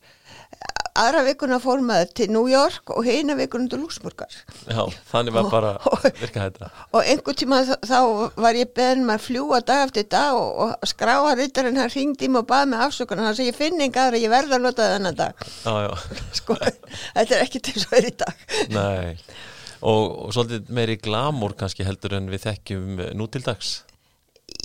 aðra 0.98 1.24
vikuna 1.28 1.60
fór 1.62 1.82
maður 1.86 2.14
til 2.18 2.28
New 2.34 2.48
York 2.50 2.92
og 2.96 3.06
heina 3.08 3.36
vikuna 3.38 3.70
til 3.72 3.82
Lúsburgar 3.84 4.34
Já, 4.70 4.82
þannig 5.12 5.36
var 5.36 5.50
bara 5.52 5.72
virka 6.22 6.48
þetta. 6.48 6.70
og 6.94 7.04
einhvern 7.04 7.40
tíma 7.42 7.62
þá, 7.68 8.00
var 8.40 8.58
ég 8.60 8.72
beðin 8.78 9.06
maður 9.08 9.20
að 9.22 9.28
fljúa 9.28 9.62
dag 9.66 9.84
eftir 9.88 10.08
dag 10.12 10.38
og, 10.40 10.74
og 10.78 10.90
skráa 10.90 11.36
rittarinn 11.40 11.80
hann 11.80 11.92
ringdi 11.94 12.30
mig 12.32 12.42
og 12.44 12.50
baði 12.50 12.72
mig 12.74 12.84
afsökunar. 12.88 13.30
Hann 13.30 13.38
segi 13.38 13.52
ég 13.52 13.58
finn 13.60 13.82
enga 13.84 14.08
aðra, 14.08 14.22
ég 14.24 14.34
verða 14.34 14.58
að 14.58 14.66
nota 14.66 14.90
þennan 14.94 15.20
dag. 15.20 15.46
Já, 15.66 15.74
já, 15.86 15.92
sko, 16.40 16.58
þetta 16.60 17.38
er 17.38 17.44
ekki 17.46 17.64
til 17.70 17.78
svo 17.84 17.98
er 18.00 18.10
í 18.10 18.16
dag. 18.24 18.48
Nei. 18.74 19.18
Og, 19.80 20.06
og 20.26 20.34
svolítið 20.36 20.74
meiri 20.76 20.98
glamúr 21.00 21.54
kannski 21.60 21.86
heldur 21.88 22.18
en 22.18 22.28
við 22.32 22.50
þekkjum 22.50 23.06
nú 23.16 23.30
til 23.32 23.46
dags 23.46 23.78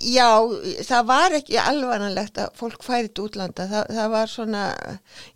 Já, 0.05 0.29
það 0.85 1.07
var 1.09 1.35
ekki 1.39 1.57
alvanalegt 1.61 2.39
að 2.43 2.57
fólk 2.59 2.85
færi 2.85 3.09
til 3.09 3.27
útlanda. 3.29 3.67
Það, 3.71 3.93
það 3.97 4.11
var 4.15 4.33
svona, 4.33 4.65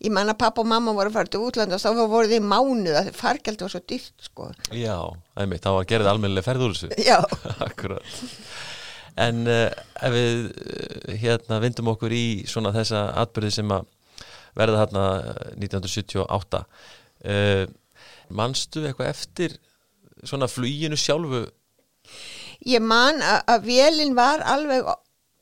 ég 0.04 0.12
manna 0.14 0.34
pappa 0.38 0.62
og 0.62 0.68
mamma 0.68 0.94
voru 0.96 1.12
fara 1.14 1.30
til 1.32 1.42
útlanda 1.46 1.78
og 1.78 1.84
þá 1.84 2.02
voru 2.12 2.30
þið 2.32 2.48
mánuð 2.50 2.98
að 3.00 3.12
fargjald 3.16 3.64
var 3.64 3.72
svo 3.72 3.82
dýrt, 3.88 4.14
sko. 4.28 4.50
Já, 4.76 4.96
einmitt, 5.40 5.64
það 5.64 5.78
var 5.78 5.88
gerðið 5.92 6.12
almennilega 6.12 6.48
ferð 6.48 6.66
úr 6.66 6.76
þessu 6.76 7.06
Já, 7.06 7.18
Akkurat 7.68 8.18
En 9.18 9.46
uh, 9.50 9.66
ef 10.06 10.14
við 10.14 10.44
uh, 10.52 11.14
hérna 11.18 11.60
vindum 11.64 11.90
okkur 11.94 12.14
í 12.14 12.24
svona 12.50 12.74
þessa 12.76 13.08
atbyrði 13.24 13.54
sem 13.58 13.72
að 13.74 13.88
verða 14.58 14.82
hérna 14.82 15.04
eh, 15.22 15.50
1978 15.60 16.60
uh, 16.62 17.64
manstu 18.34 18.82
eitthvað 18.86 19.10
eftir 19.12 19.56
svona 20.26 20.48
fluginu 20.50 20.98
sjálfu 20.98 21.44
ég 22.68 22.84
man 22.84 23.22
að, 23.24 23.40
að 23.54 23.68
vélinn 23.68 24.16
var 24.18 24.44
alveg 24.44 24.88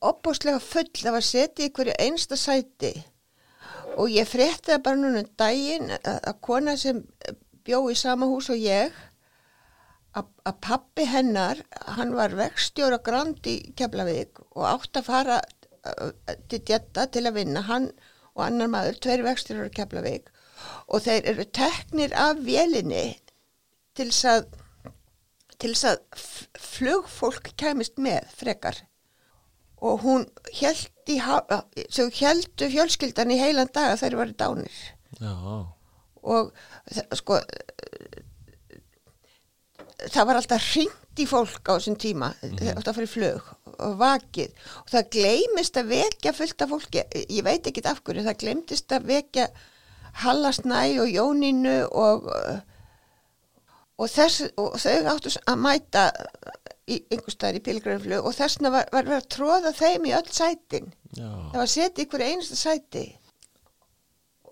opbúslega 0.07 0.61
full, 0.61 0.89
það 0.93 1.15
var 1.17 1.25
setið 1.25 1.67
í 1.67 1.73
hverju 1.75 1.97
einsta 2.05 2.37
sæti. 2.39 2.93
Og 3.97 4.13
ég 4.13 4.29
frétti 4.29 4.71
það 4.71 4.83
bara 4.85 5.01
núna 5.01 5.23
um 5.23 5.29
daginn 5.39 5.91
að, 5.97 6.17
að 6.17 6.41
kona 6.45 6.75
sem 6.77 7.01
bjó 7.67 7.81
í 7.91 7.97
sama 7.97 8.27
hús 8.29 8.51
og 8.53 8.61
ég 8.61 8.93
að, 10.17 10.27
að 10.45 10.59
pappi 10.65 11.07
hennar, 11.09 11.61
hann 11.97 12.13
var 12.17 12.35
vextjóra 12.37 12.99
grand 13.03 13.49
í 13.49 13.57
Keflavík 13.77 14.41
og 14.53 14.67
átt 14.69 15.01
að 15.01 15.09
fara 15.09 15.39
uh, 15.41 16.11
til 16.49 16.61
djetta 16.61 17.07
til 17.11 17.25
að 17.27 17.41
vinna, 17.41 17.65
hann 17.67 17.89
og 18.37 18.45
annar 18.45 18.69
maður, 18.71 18.99
tveir 19.01 19.25
vextjóra 19.25 19.71
Keflavík. 19.73 20.29
Og 20.93 21.03
þeir 21.05 21.31
eru 21.33 21.45
teknir 21.53 22.13
af 22.17 22.39
vélinni 22.45 23.17
til 23.97 24.09
þess 24.11 24.29
að 24.29 24.47
til 25.61 25.73
þess 25.73 25.87
að 25.91 26.25
flugfólk 26.61 27.51
kæmist 27.59 27.97
með 28.01 28.27
frekar. 28.37 28.83
Og 29.77 30.01
hún 30.03 30.25
held 30.57 31.11
í 31.11 31.17
þau 31.21 32.07
heldu 32.19 32.69
fjölskyldan 32.73 33.33
í 33.33 33.39
heilan 33.39 33.69
dag 33.73 33.93
að 33.93 34.01
þeir 34.03 34.17
varu 34.21 34.37
dánir. 34.37 34.79
Já, 35.21 35.33
og 36.27 36.49
sko 37.15 37.39
það 40.05 40.27
var 40.29 40.39
alltaf 40.39 40.65
hringt 40.73 41.21
í 41.21 41.25
fólk 41.29 41.69
á 41.69 41.77
þessum 41.77 41.97
tíma 41.97 42.31
mm 42.43 42.81
það 42.83 42.97
fyrir 42.99 43.11
flug 43.11 43.47
og 43.77 43.97
vakið. 44.01 44.53
Og 44.83 44.91
það 44.93 45.09
gleymist 45.15 45.77
að 45.77 45.91
vekja 45.93 46.33
fullt 46.33 46.61
af 46.61 46.71
fólki. 46.73 47.03
Ég 47.29 47.45
veit 47.45 47.67
ekki 47.69 47.83
af 47.85 48.01
hverju, 48.01 48.25
það 48.25 48.39
gleymtist 48.43 48.93
að 48.93 49.09
vekja 49.11 49.47
Hallasnæ 50.23 50.97
og 51.03 51.11
Jónínu 51.13 51.77
og 51.93 52.25
og, 53.97 54.09
þess, 54.11 54.49
og 54.57 54.75
þau 54.81 54.97
áttu 55.13 55.33
að 55.43 55.63
mæta 55.63 56.03
í 56.87 56.99
einhver 57.11 57.33
staðar 57.33 57.59
í 57.59 57.63
pilgrimflug 57.65 58.27
og 58.27 58.35
þessna 58.37 58.71
var, 58.73 58.91
verið 58.93 59.17
að 59.17 59.31
tróða 59.33 59.73
þeim 59.75 60.05
í 60.07 60.13
öll 60.17 60.29
sætin. 60.31 60.93
Já, 61.17 61.27
það 61.27 61.57
var 61.59 61.73
setið 61.73 62.03
í 62.03 62.11
hverju 62.11 62.29
einasta 62.31 62.59
sæti. 62.59 63.07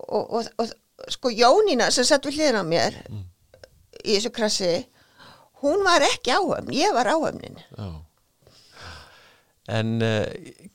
Og, 0.06 0.34
og, 0.36 0.50
og 0.60 1.12
sko 1.12 1.32
Jónína 1.32 1.88
sem 1.94 2.06
satt 2.06 2.26
við 2.28 2.40
hliðin 2.40 2.60
á 2.60 2.64
mér 2.66 2.98
í 4.04 4.16
þessu 4.16 4.32
krassi 4.34 4.74
hún 5.62 5.86
var 5.86 6.04
ekki 6.04 6.34
áhöfn, 6.36 6.74
ég 6.76 6.92
var 6.94 7.08
áhöfnin. 7.10 7.56
Já. 7.76 7.88
En 9.66 9.96
uh, 10.04 10.28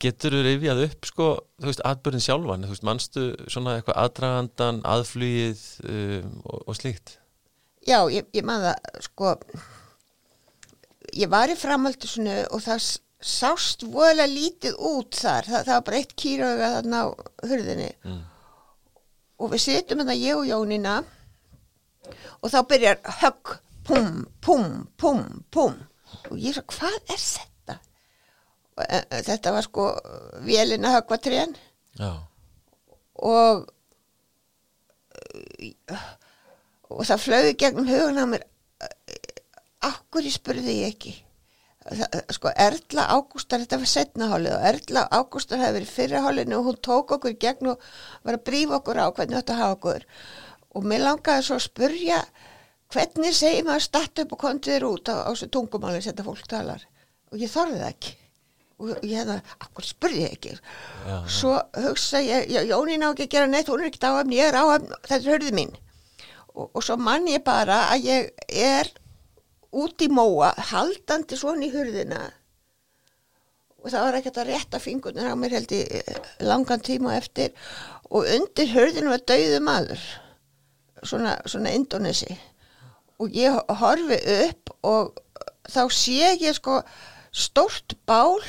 getur 0.03 0.33
þú 0.35 0.41
rifjað 0.43 0.81
upp 0.89 1.07
sko, 1.07 1.27
þú 1.61 1.69
veist, 1.69 1.83
atbyrðin 1.87 2.23
sjálfan 2.25 2.65
þú 2.65 2.73
veist, 2.73 2.87
manstu 2.89 3.27
svona 3.47 3.77
eitthvað 3.77 4.01
aðdragandan 4.01 4.81
aðflugið 4.83 5.61
um, 5.85 6.33
og, 6.43 6.65
og 6.65 6.75
slíkt 6.75 7.20
já, 7.87 7.97
ég, 8.13 8.27
ég 8.35 8.45
man 8.45 8.65
það 8.65 9.05
sko 9.07 9.35
ég 11.17 11.31
var 11.31 11.51
í 11.51 11.57
framhaldisunu 11.59 12.35
og 12.51 12.63
það 12.63 12.83
sást 13.21 13.85
voðalega 13.85 14.31
lítið 14.31 14.77
út 14.91 15.17
þar. 15.17 15.47
Það, 15.47 15.65
það 15.67 15.75
var 15.75 15.87
bara 15.87 15.99
eitt 16.01 16.13
kýrauga 16.17 16.69
þarna 16.75 17.01
á 17.01 17.07
hurðinni. 17.49 17.89
Mm. 18.05 18.21
og 19.41 19.49
við 19.49 19.63
sitjum 19.63 20.01
þarna 20.01 20.15
ég 20.17 20.37
og 20.37 20.45
Jónína 20.45 20.95
og 22.41 22.51
þá 22.53 22.59
byrjar 22.69 22.99
högg, 23.21 23.53
pum, 23.87 24.11
pum, 24.41 24.67
pum, 25.01 25.23
pum. 25.53 25.77
Og 26.29 26.37
ég 26.41 26.53
svo, 26.57 26.65
hvað 26.75 26.97
er 26.99 27.21
þetta? 27.21 27.77
Og, 28.77 28.83
e, 28.85 28.99
e, 28.99 29.21
þetta 29.25 29.53
var 29.55 29.65
sko 29.65 29.87
vélina 30.45 30.93
höggva 30.95 31.17
trén 31.21 31.55
Já, 31.99 32.11
og 33.21 33.65
e, 35.11 35.73
og 36.97 37.07
það 37.07 37.25
flögu 37.25 37.57
gegnum 37.61 37.89
hugun 37.89 38.21
á 38.21 38.25
mér 38.29 38.47
akkur 39.81 40.25
ég 40.25 40.35
spurði 40.35 40.77
ég 40.81 40.95
ekki? 40.95 41.13
Það, 41.81 42.19
sko 42.35 42.51
Erla 42.61 43.07
Ágústar 43.15 43.63
þetta 43.63 43.79
var 43.81 43.89
setnahálið 43.89 44.53
og 44.53 44.65
Erla 44.69 45.03
Ágústar 45.17 45.61
hefði 45.63 45.79
verið 45.79 45.93
fyrrahálinu 45.95 46.59
og 46.59 46.67
hún 46.69 46.79
tók 46.85 47.15
okkur 47.17 47.33
gegn 47.41 47.71
og 47.73 47.87
var 48.21 48.37
að 48.37 48.45
brífa 48.51 48.77
okkur 48.77 49.01
á 49.01 49.07
hvernig 49.09 49.39
þetta 49.39 49.57
hafa 49.57 49.77
okkur. 49.79 50.05
Og 50.77 50.85
mér 50.87 51.05
langaði 51.07 51.47
svo 51.47 51.57
að 51.57 51.65
spurja 51.65 52.21
hvernig 52.93 53.35
segir 53.35 53.65
maður 53.65 53.87
statt 53.87 54.21
upp 54.23 54.35
og 54.35 54.43
komið 54.43 54.69
þér 54.69 54.87
út 54.91 55.09
á, 55.09 55.15
á 55.25 55.29
þessu 55.31 55.49
tungumáli 55.55 56.03
sem 56.03 56.13
þetta 56.13 56.27
fólk 56.27 56.49
talar? 56.51 56.85
Og 57.33 57.41
ég 57.41 57.51
þorði 57.51 57.81
það 57.81 57.89
ekki. 57.89 58.15
Og 58.81 59.05
ég 59.05 59.17
hefði, 59.17 59.41
akkur 59.65 59.85
spurði 59.85 60.21
ég 60.21 60.35
ekki? 60.37 60.55
Já, 61.05 61.15
svo 61.29 61.57
hugsa 61.81 62.21
ég, 62.25 62.49
Jónín 62.69 63.05
á 63.05 63.09
ekki 63.09 63.27
að 63.27 63.33
gera 63.35 63.49
neitt, 63.49 63.69
hún 63.69 63.81
er 63.81 63.89
ekkert 63.89 64.07
áhafn, 64.09 64.33
ég 64.37 64.49
er 64.49 64.57
áhafn, 64.57 64.89
þetta 65.05 65.19
er 65.19 65.33
hörði 65.33 65.53
mín. 65.57 65.75
Og, 66.55 66.67
og 66.75 66.83
svo 66.83 66.97
mann 66.99 67.29
ég 67.31 67.43
bara 67.45 67.85
að 67.93 68.07
ég 68.09 68.31
er 68.49 68.89
út 69.71 70.03
í 70.03 70.09
móa, 70.11 70.51
haldandi 70.71 71.37
svona 71.39 71.67
í 71.67 71.71
hurðina. 71.71 72.25
Og 73.81 73.89
það 73.89 74.03
var 74.05 74.17
ekkert 74.19 74.39
að 74.43 74.49
rétta 74.51 74.81
fingurnar 74.81 75.31
á 75.33 75.35
mér 75.39 75.55
held 75.57 75.71
í 75.73 75.81
langan 76.45 76.83
tíma 76.85 77.15
eftir. 77.17 77.55
Og 78.11 78.27
undir 78.27 78.69
hurðinu 78.75 79.13
var 79.13 79.23
dauðu 79.31 79.61
maður, 79.65 80.03
svona, 81.01 81.37
svona 81.49 81.73
indonesi. 81.73 82.35
Og 83.21 83.33
ég 83.37 83.55
horfi 83.81 84.19
upp 84.41 84.75
og 84.85 85.15
þá 85.71 85.83
sé 85.93 86.35
ég 86.41 86.57
sko 86.57 86.81
stórt 87.31 87.95
bál 88.09 88.41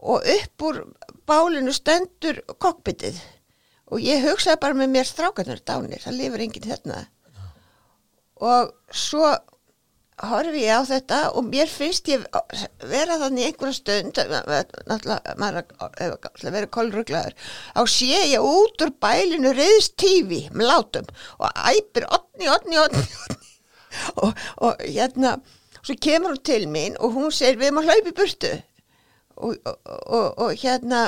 og 0.00 0.24
upp 0.24 0.64
úr 0.64 0.80
bálinu 1.28 1.72
stendur 1.74 2.40
kokpitið 2.58 3.18
og 3.90 4.02
ég 4.04 4.24
hugsaði 4.24 4.62
bara 4.62 4.78
með 4.78 4.92
mér 4.96 5.08
strákarnir 5.08 5.62
dánir, 5.66 6.02
það 6.02 6.18
lifir 6.18 6.44
enginn 6.46 6.70
þarna 6.70 7.00
og 8.40 8.72
svo 8.96 9.30
horfi 10.20 10.64
ég 10.66 10.76
á 10.76 10.84
þetta 10.84 11.18
og 11.36 11.46
mér 11.48 11.68
finnst 11.70 12.08
ég 12.12 12.24
vera 12.90 13.16
þannig 13.22 13.50
einhverja 13.50 13.76
stund 13.78 14.20
náttúrulega 14.20 15.36
maður 15.40 16.50
verið 16.56 16.72
kolruglaður 16.76 17.36
á 17.72 17.80
sé 17.88 18.10
ég 18.32 18.44
út 18.44 18.84
úr 18.84 18.92
bælinu 19.00 19.54
reyðst 19.56 19.96
tífi 20.00 20.42
með 20.52 20.72
látum 20.72 21.08
og 21.38 21.62
æpir 21.72 22.08
otni, 22.08 22.50
otni, 22.52 22.80
otni, 22.80 23.06
otni. 23.06 23.38
Og, 24.22 24.36
og 24.62 24.82
hérna 24.86 25.32
svo 25.80 25.96
kemur 25.98 26.36
hún 26.36 26.44
til 26.46 26.68
mín 26.70 26.98
og 27.02 27.16
hún 27.16 27.32
segir 27.34 27.58
við 27.58 27.70
erum 27.70 27.80
að 27.80 27.88
hlaupa 27.88 28.12
í 28.12 28.16
burtu 28.20 28.50
og, 29.40 29.56
og, 29.66 30.26
og 30.44 30.52
hérna 30.60 31.00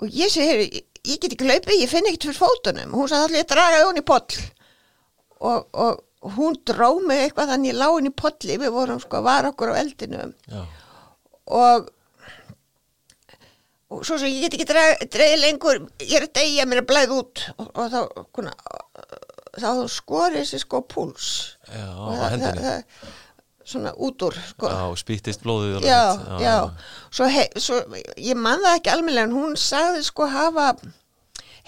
og 0.00 0.08
ég 0.10 0.32
segir 0.32 0.64
ég, 1.06 1.18
get 1.20 1.32
ekki 1.34 1.48
hlaupið, 1.48 1.80
ég 1.82 1.90
finn 1.90 2.08
ekkert 2.08 2.28
fyrir 2.28 2.40
fótunum. 2.40 2.94
Hún 2.96 3.10
sagði 3.10 3.30
allir 3.30 3.48
draga 3.50 3.84
hún 3.86 4.00
í 4.00 4.04
poll. 4.06 4.42
Og, 5.40 5.68
og 5.72 6.34
hún 6.36 6.58
dró 6.68 6.90
mig 7.06 7.24
eitthvað 7.24 7.54
þannig 7.54 7.72
ég 7.72 7.78
lá 7.80 7.86
henni 7.88 8.12
í 8.12 8.18
polli. 8.22 8.58
Við 8.60 8.74
vorum 8.74 9.00
sko 9.02 9.20
að 9.20 9.28
vara 9.30 9.52
okkur 9.54 9.72
á 9.72 9.80
eldinum. 9.80 10.34
Já, 10.50 10.60
og 11.60 11.88
og 13.90 14.04
svo 14.06 14.20
sem 14.20 14.30
ég 14.30 14.44
get 14.46 14.58
ekki 14.58 14.68
dreigð 15.10 15.40
lengur. 15.42 15.80
Ég 16.04 16.20
er 16.20 16.28
að 16.28 16.36
deyja 16.38 16.66
mér 16.68 16.84
að 16.84 16.90
blæða 16.92 17.16
út. 17.16 17.46
Og, 17.56 17.72
og 17.74 17.88
þá 17.90 18.26
kuna, 18.36 18.52
þá 19.56 19.70
skorið 19.90 20.44
þessi 20.44 20.62
sko 20.62 20.84
púls. 20.86 21.32
Já, 21.66 21.88
á 21.90 22.30
hendinni 22.30 22.76
svona 23.72 23.92
út 23.96 24.22
úr 24.28 24.36
sko. 24.50 24.68
Já, 24.70 24.82
spýttist 25.00 25.42
blóðið 25.44 25.84
já, 25.86 26.00
mitt. 26.14 26.42
já, 26.44 26.56
Svo, 27.10 27.28
hei, 27.32 27.46
svo 27.56 27.80
ég 28.16 28.36
man 28.36 28.60
það 28.64 28.76
ekki 28.80 28.92
almennilega 28.94 29.28
en 29.30 29.36
hún 29.38 29.56
sagði 29.60 30.02
sko 30.06 30.26
hafa 30.30 30.72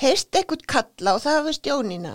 heyrst 0.03 0.35
eitthvað 0.35 0.63
kalla 0.73 1.13
og 1.19 1.21
það 1.23 1.39
var 1.47 1.55
stjónina 1.59 2.13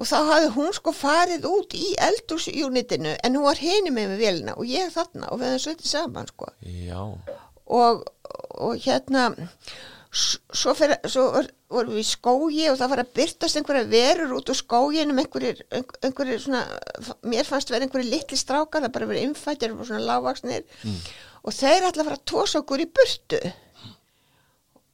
og 0.00 0.08
þá 0.08 0.16
hafði 0.30 0.48
hún 0.54 0.72
sko 0.74 0.92
farið 0.96 1.44
út 1.50 1.74
í 1.76 1.90
eldúsjúnitinu 2.08 3.12
en 3.22 3.36
hún 3.36 3.44
var 3.46 3.60
hini 3.60 3.92
með 3.92 4.14
með 4.14 4.22
vélina 4.24 4.54
og 4.56 4.66
ég 4.66 4.90
þarna 4.94 5.28
og 5.30 5.40
við 5.42 5.52
hefum 5.52 5.64
sötið 5.66 5.90
saman 5.92 6.30
sko. 6.32 6.48
Já, 6.64 7.00
og, 7.70 8.02
og 8.58 8.74
hérna 8.86 9.28
s- 9.36 9.46
svo, 10.10 10.72
fyrir, 10.74 10.96
svo 11.06 11.28
var- 11.36 11.50
vorum 11.70 11.94
við 11.94 12.02
í 12.02 12.08
skógi 12.10 12.64
og 12.72 12.78
það 12.80 12.88
var 12.90 13.02
að 13.04 13.12
byrtast 13.14 13.56
einhverja 13.60 13.84
verur 13.92 14.32
út 14.40 14.50
úr 14.50 14.58
skóginum 14.58 15.20
einhverjir, 15.22 15.60
einhver- 15.70 16.00
einhverjir 16.02 16.40
svona, 16.42 16.62
mér 17.22 17.46
fannst 17.46 17.70
vera 17.70 17.84
einhverjir 17.86 18.10
litli 18.10 18.36
strákar, 18.40 18.82
það 18.82 18.92
bara 18.96 19.06
verið 19.06 19.26
innfættir 19.28 19.72
og 19.76 19.86
svona 19.86 20.02
lágvaksnir 20.08 20.64
og 21.44 21.52
þeir 21.54 21.86
ætla 21.86 22.02
að 22.02 22.08
fara 22.10 22.18
að 22.18 22.26
tósa 22.26 22.58
okkur 22.60 22.82
í 22.82 22.88
burtu. 22.90 23.52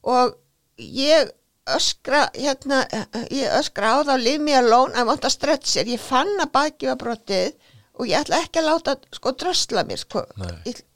Og 0.07 0.37
ég 0.79 1.31
öskra 1.66 2.29
hérna, 2.37 2.85
ég 3.33 3.48
öskra 3.59 3.96
á 3.98 4.05
þá 4.07 4.14
leave 4.22 4.38
me 4.44 4.52
alone, 4.55 4.94
I 4.94 5.02
want 5.02 5.24
a 5.24 5.31
stretcher 5.33 5.85
ég 5.88 5.98
fann 5.98 6.29
að 6.38 6.52
baki 6.52 6.87
var 6.92 7.00
brotið 7.00 7.57
og 7.98 8.07
ég 8.07 8.20
ætla 8.20 8.42
ekki 8.44 8.61
að 8.61 8.68
láta 8.68 8.94
sko 9.16 9.33
drösla 9.33 9.83
mér 9.88 9.98
sko, 10.05 10.22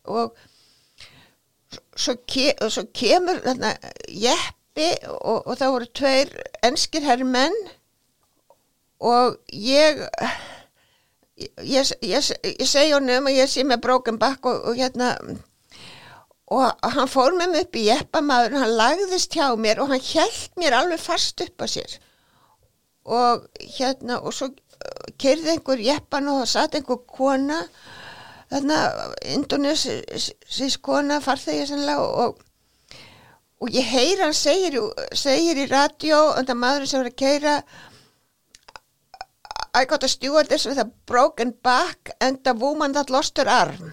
og 0.04 0.37
svo, 1.96 2.16
ke 2.26 2.54
svo 2.68 2.87
kemur 2.96 3.42
þarna 3.44 3.74
jeppi 4.09 4.88
og, 5.09 5.44
og 5.46 5.52
það 5.61 5.74
voru 5.76 5.90
tveir 6.00 6.33
enskir 6.66 7.06
herrmenn 7.06 7.56
og 9.00 9.38
ég 9.54 10.02
ég, 11.40 11.92
ég, 12.04 12.33
ég, 12.44 12.66
segi 12.68 12.92
honum 12.92 13.30
að 13.30 13.38
ég 13.38 13.50
sé 13.50 13.64
með 13.64 13.85
broken 13.87 14.18
back 14.20 14.46
og, 14.48 14.61
og 14.68 14.76
hérna 14.80 15.14
og 16.50 16.87
hann 16.96 17.11
fór 17.11 17.37
með 17.38 17.52
mig 17.52 17.66
upp 17.66 17.78
í 17.78 17.87
jeppamaður 17.87 18.56
hann 18.59 18.76
lagðist 18.80 19.37
hjá 19.37 19.46
mér 19.56 19.83
og 19.83 19.92
hann 19.92 20.02
held 20.02 20.59
mér 20.59 20.76
alveg 20.80 21.02
fast 21.02 21.42
upp 21.44 21.62
á 21.62 21.66
sér. 21.70 21.92
Og 23.06 23.46
hérna 23.78 24.18
og 24.18 24.35
svo 24.35 24.50
kerði 25.20 25.54
einhver 25.54 25.83
jeppan 25.85 26.28
og 26.33 26.42
það 26.42 26.50
satt 26.50 26.76
einhver 26.78 27.00
kona 27.06 27.61
þarna 28.51 28.79
indonesísk 29.37 30.83
kona 30.83 31.21
farþegi 31.23 31.69
sannlega 31.71 32.07
og, 32.25 32.41
og 33.61 33.77
ég 33.77 33.87
heyr 33.87 34.25
hann 34.25 34.35
segir, 34.37 34.81
segir 35.15 35.61
í 35.63 35.69
radio 35.71 36.19
og 36.33 36.43
það 36.49 36.61
maður 36.65 36.91
sem 36.91 37.03
var 37.03 37.13
að 37.13 37.21
keira 37.23 37.61
I 39.75 39.85
got 39.85 40.03
a 40.03 40.09
stewardess 40.09 40.67
with 40.67 40.79
a 40.79 40.91
broken 41.07 41.55
back 41.63 42.11
and 42.21 42.47
a 42.47 42.55
woman 42.55 42.93
that 42.93 43.11
lost 43.11 43.39
her 43.39 43.49
arm. 43.49 43.93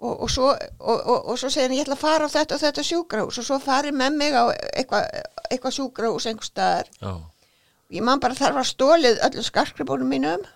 Og, 0.00 0.22
og, 0.22 0.30
svo, 0.30 0.54
og, 0.78 1.00
og, 1.04 1.28
og 1.28 1.38
svo 1.38 1.50
segir 1.52 1.68
hann 1.68 1.76
ég 1.76 1.84
ætla 1.84 1.98
að 1.98 2.00
fara 2.00 2.28
á 2.28 2.32
þetta 2.32 2.56
og 2.56 2.62
þetta 2.62 2.84
sjúkrahús. 2.88 3.40
Og 3.42 3.44
svo 3.44 3.58
farið 3.60 3.98
með 4.00 4.16
mig 4.16 4.32
á 4.32 4.48
eitthvað 4.48 5.10
eitthva 5.50 5.72
sjúkrahús 5.76 6.28
einhver 6.30 6.48
staðar. 6.48 6.88
Já, 6.96 7.12
ég 7.98 8.06
man 8.08 8.22
bara 8.24 8.38
þar 8.38 8.56
var 8.56 8.70
stólið 8.70 9.20
öllum 9.28 9.44
skarkribónum 9.50 10.08
mínum 10.08 10.48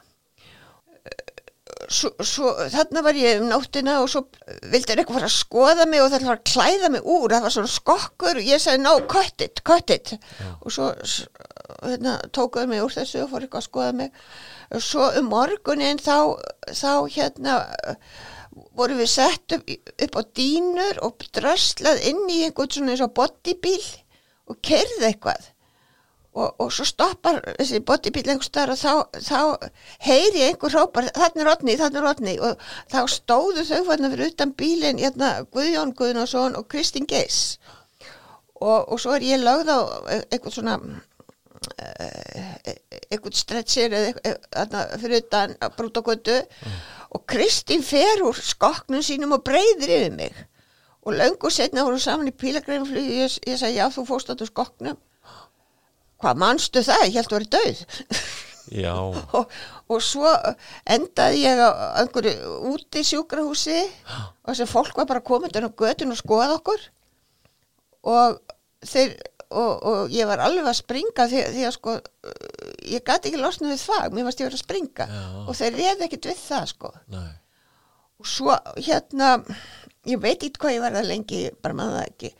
svo, 1.92 2.10
svo 2.24 2.52
þarna 2.72 3.02
var 3.04 3.18
ég 3.18 3.40
um 3.42 3.48
nóttina 3.50 3.98
og 4.02 4.10
svo 4.12 4.24
vildi 4.72 4.94
eitthvað 4.94 5.18
fara 5.18 5.28
að 5.30 5.36
skoða 5.36 5.86
mig 5.90 6.02
og 6.02 6.10
það 6.12 6.26
var 6.28 6.40
að 6.40 6.50
klæða 6.50 6.90
mig 6.94 7.08
úr 7.14 7.34
það 7.34 7.46
var 7.46 7.54
svona 7.56 7.72
skokkur 7.72 8.40
og 8.40 8.50
ég 8.50 8.62
sagði 8.62 8.82
no, 8.84 8.94
cut 9.10 9.44
it, 9.44 9.62
cut 9.66 9.94
it. 9.94 10.14
Og 10.62 10.74
svo 10.74 10.90
hérna, 11.84 12.18
tókuðu 12.34 12.70
mig 12.70 12.84
úr 12.84 12.94
þessu 12.94 13.24
og 13.24 13.32
fór 13.32 13.46
eitthvað 13.46 13.62
að 13.62 13.68
skoða 13.68 13.96
mig. 14.02 14.20
Og 14.74 14.84
svo 14.84 15.08
um 15.20 15.32
morgunin 15.32 16.00
þá, 16.02 16.16
þá 16.72 16.92
hérna 17.14 17.58
voru 18.78 18.98
við 18.98 19.10
sett 19.10 19.56
upp, 19.56 19.72
upp 20.06 20.18
á 20.18 20.22
dýnur 20.38 21.02
og 21.06 21.26
dröslað 21.34 22.04
inn 22.10 22.24
í 22.30 22.44
einhvern 22.46 22.72
svona 22.72 22.94
eins 22.94 23.04
og 23.04 23.14
bodybíl 23.16 23.82
og 24.50 24.60
kerði 24.64 25.10
eitthvað 25.10 25.50
og, 26.34 26.54
og 26.58 26.72
svo 26.74 26.86
stoppar 26.88 27.40
þessi 27.58 27.80
bodybíl 27.86 28.26
einhver 28.26 28.46
staðar 28.46 28.74
og 28.74 28.80
þá, 28.80 29.20
þá 29.22 29.70
heyri 30.06 30.42
einhver 30.48 30.74
hrópar 30.74 31.08
þannig 31.14 31.42
er 31.44 31.48
Rodni, 31.50 31.76
þannig 31.78 32.00
er 32.00 32.06
Rodni 32.08 32.34
og 32.42 32.64
þá 32.90 33.00
stóðu 33.12 33.66
þau 33.68 33.80
fann 33.88 34.08
fyrir 34.10 34.32
utan 34.32 34.54
bílinn 34.58 35.02
hérna, 35.02 35.32
Guðjón 35.54 35.94
Guðnason 35.98 36.58
og 36.58 36.66
Kristín 36.72 37.06
Geis 37.10 37.58
og, 38.58 38.90
og 38.90 38.98
svo 39.00 39.14
er 39.14 39.26
ég 39.26 39.42
lögð 39.44 39.70
á 39.70 39.78
einhvern 40.32 40.56
svona 40.56 40.78
eh, 41.78 42.74
einhvern 43.12 43.38
stretchir 43.38 43.94
eða 43.94 44.34
þarna 44.50 44.84
fyrir 45.04 45.22
utan 45.22 45.56
að 45.62 45.78
brúta 45.78 46.04
götu 46.08 46.40
og 47.14 47.24
Kristín 47.30 47.86
fer 47.86 48.26
úr 48.26 48.38
skoknum 48.42 49.06
sínum 49.06 49.36
og 49.36 49.46
breyðir 49.46 49.92
yfir 50.00 50.14
mig. 50.18 50.34
Og 51.04 51.14
löngu 51.14 51.50
setna 51.52 51.84
voru 51.84 51.98
saman 52.00 52.30
í 52.30 52.32
pílagreinflug 52.34 53.10
ég, 53.12 53.34
ég 53.44 53.58
sagði 53.60 53.76
já 53.76 53.90
þú 53.92 54.06
fórst 54.08 54.32
á 54.32 54.34
skoknum 54.48 54.96
hvað 56.24 56.40
manstu 56.42 56.82
það, 56.84 57.06
ég 57.10 57.20
held 57.20 57.30
að 57.30 57.38
vera 57.38 57.52
döð 57.58 57.84
já, 58.72 58.94
og, 59.38 59.52
og 59.92 60.02
svo 60.04 60.30
endaði 60.96 61.44
ég 61.44 61.60
á 61.60 62.00
einhverju 62.00 62.56
úti 62.72 63.04
sjúkrahúsi 63.06 63.76
og 64.44 64.50
þessi 64.50 64.68
fólk 64.70 64.96
var 65.00 65.10
bara 65.10 65.24
komið 65.24 65.60
á 65.60 65.68
götun 65.68 66.14
og 66.14 66.20
skoða 66.20 66.58
okkur. 66.58 66.88
Og 68.04 68.40
þeir 68.84 69.14
og, 69.54 69.72
og 69.86 70.12
ég 70.12 70.28
var 70.28 70.42
alveg 70.44 70.66
að 70.68 70.80
springa 70.80 71.28
því, 71.30 71.44
því 71.54 71.64
að 71.68 71.76
sko 71.76 71.94
ég 72.90 73.04
gæti 73.06 73.30
ekki 73.30 73.40
losna 73.40 73.70
við 73.70 73.84
þvag, 73.84 74.12
mér 74.12 74.26
varst 74.26 74.42
ég 74.42 74.48
verið 74.48 74.58
að 74.58 74.64
springa. 74.64 75.06
Já. 75.08 75.24
og 75.44 75.58
þeir 75.60 75.78
reði 75.78 76.06
ekkit 76.08 76.28
við 76.30 76.42
það 76.42 76.66
sko. 76.72 76.90
Nei, 77.14 77.30
og 78.20 78.30
svo 78.30 78.56
hérna 78.76 79.30
ég 80.08 80.20
veit 80.20 80.36
ekki 80.36 80.60
hvað 80.60 80.76
ég 80.76 80.84
var 80.84 80.96
það 80.98 81.10
lengi 81.10 81.40
bara 81.64 81.78
maður 81.78 82.00
það 82.00 82.10
ekki 82.10 82.32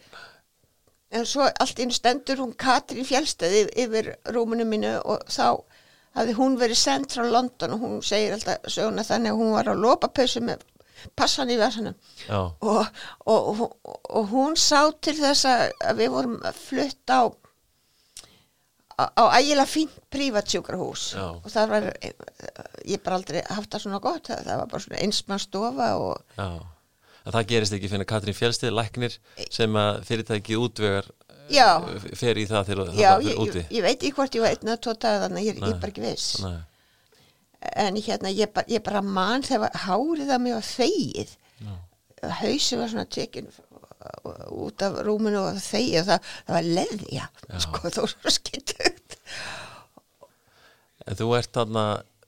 en 1.14 1.27
svo 1.29 1.46
allt 1.46 1.81
einu 1.81 1.94
stendur 1.94 2.42
hún 2.42 2.55
Katrín 2.59 3.07
Fjálstæði 3.07 3.64
yfir 3.85 4.12
rúmunu 4.35 4.66
mínu 4.68 4.96
og 5.03 5.24
þá 5.31 5.62
hafði 6.18 6.37
hún 6.38 6.59
verið 6.59 6.81
sendt 6.81 7.14
frá 7.16 7.27
London 7.27 7.77
og 7.77 7.85
hún 7.85 7.96
segir 8.07 8.37
alltaf 8.37 8.66
söguna 8.70 9.07
þannig 9.07 9.35
að 9.35 9.40
hún 9.42 9.55
var 9.55 9.70
á 9.70 9.74
lopapausu 9.74 10.42
með 10.44 10.66
passan 11.18 11.53
í 11.53 11.59
versanum 11.61 11.94
já, 12.29 12.38
og, 12.38 12.85
og, 13.27 13.48
og, 13.50 13.64
og 14.09 14.29
hún 14.31 14.59
sá 14.59 14.87
til 15.05 15.16
þess 15.18 15.48
að 15.50 15.98
við 16.00 16.12
vorum 16.14 16.37
að 16.46 16.61
flutta 16.68 17.18
á 17.18 17.24
á, 18.94 19.05
á 19.11 19.24
ægilega 19.40 19.66
fínt 19.68 19.96
prívatsjúkrahús 20.14 21.09
Já. 21.18 21.27
og 21.35 21.50
það 21.50 21.72
var 21.74 21.88
ég 22.87 23.03
bara 23.03 23.18
aldrei 23.18 23.42
haft 23.50 23.74
það 23.74 23.85
svona 23.87 24.00
gott 24.05 24.31
það, 24.31 24.46
það 24.46 24.62
var 24.62 24.70
bara 24.70 24.87
svona 24.87 25.03
einsmann 25.03 25.42
stofa 25.42 25.90
og 25.98 26.38
já 26.38 26.48
en 27.24 27.32
það 27.34 27.46
gerist 27.52 27.76
ekki 27.76 27.90
fyrir 27.92 28.08
Katrín 28.08 28.37
Fjálstið 28.37 28.74
læknir 28.76 29.16
sem 29.50 29.78
að 29.80 30.02
fyrirtækið 30.08 30.62
útvegar 30.66 31.08
Já. 31.52 31.68
eh, 31.88 32.06
fer 32.16 32.40
í 32.40 32.46
það 32.48 32.68
til 32.70 32.78
að 32.82 32.92
já, 32.98 33.08
það 33.14 33.26
fyrir 33.26 33.42
úti. 33.44 33.62
ég, 33.64 33.72
ég 33.78 33.87
veit 33.87 33.96
ekki 33.98 34.14
hvort 34.18 34.38
ég 34.38 34.44
var 34.44 34.54
einn 34.56 34.72
að 34.74 34.80
tóta 34.87 35.12
þannig 35.24 35.48
ég, 35.48 35.60
ég 35.60 35.68
er 35.74 35.80
bara 35.82 35.92
ekki 35.92 36.04
viss. 36.04 36.28
Nei, 36.44 36.54
en 37.87 38.00
hérna 38.06 38.32
ég 38.32 38.52
bara, 38.54 38.68
ég 38.72 38.84
bara 38.84 39.02
man 39.04 39.44
þegar 39.44 39.76
hárið 39.87 40.32
að 40.37 40.42
mér 40.44 40.58
var 40.58 40.68
þegið. 40.68 41.37
Hausi 42.40 42.78
var 42.80 42.88
svona 42.92 43.04
tekin 43.12 43.50
út 44.52 44.82
af 44.84 44.96
rúminu 45.04 45.40
og 45.40 45.58
þegið 45.64 46.00
og 46.02 46.08
það, 46.12 46.30
það 46.46 46.56
var 46.58 46.70
leðja. 46.78 47.28
Sko 47.64 47.82
það 47.88 48.00
var 48.04 48.14
svo 48.14 48.32
skittugt 48.38 49.18
en 51.04 51.18
þú 51.18 51.30
ert 51.38 51.52
þarna 51.52 51.84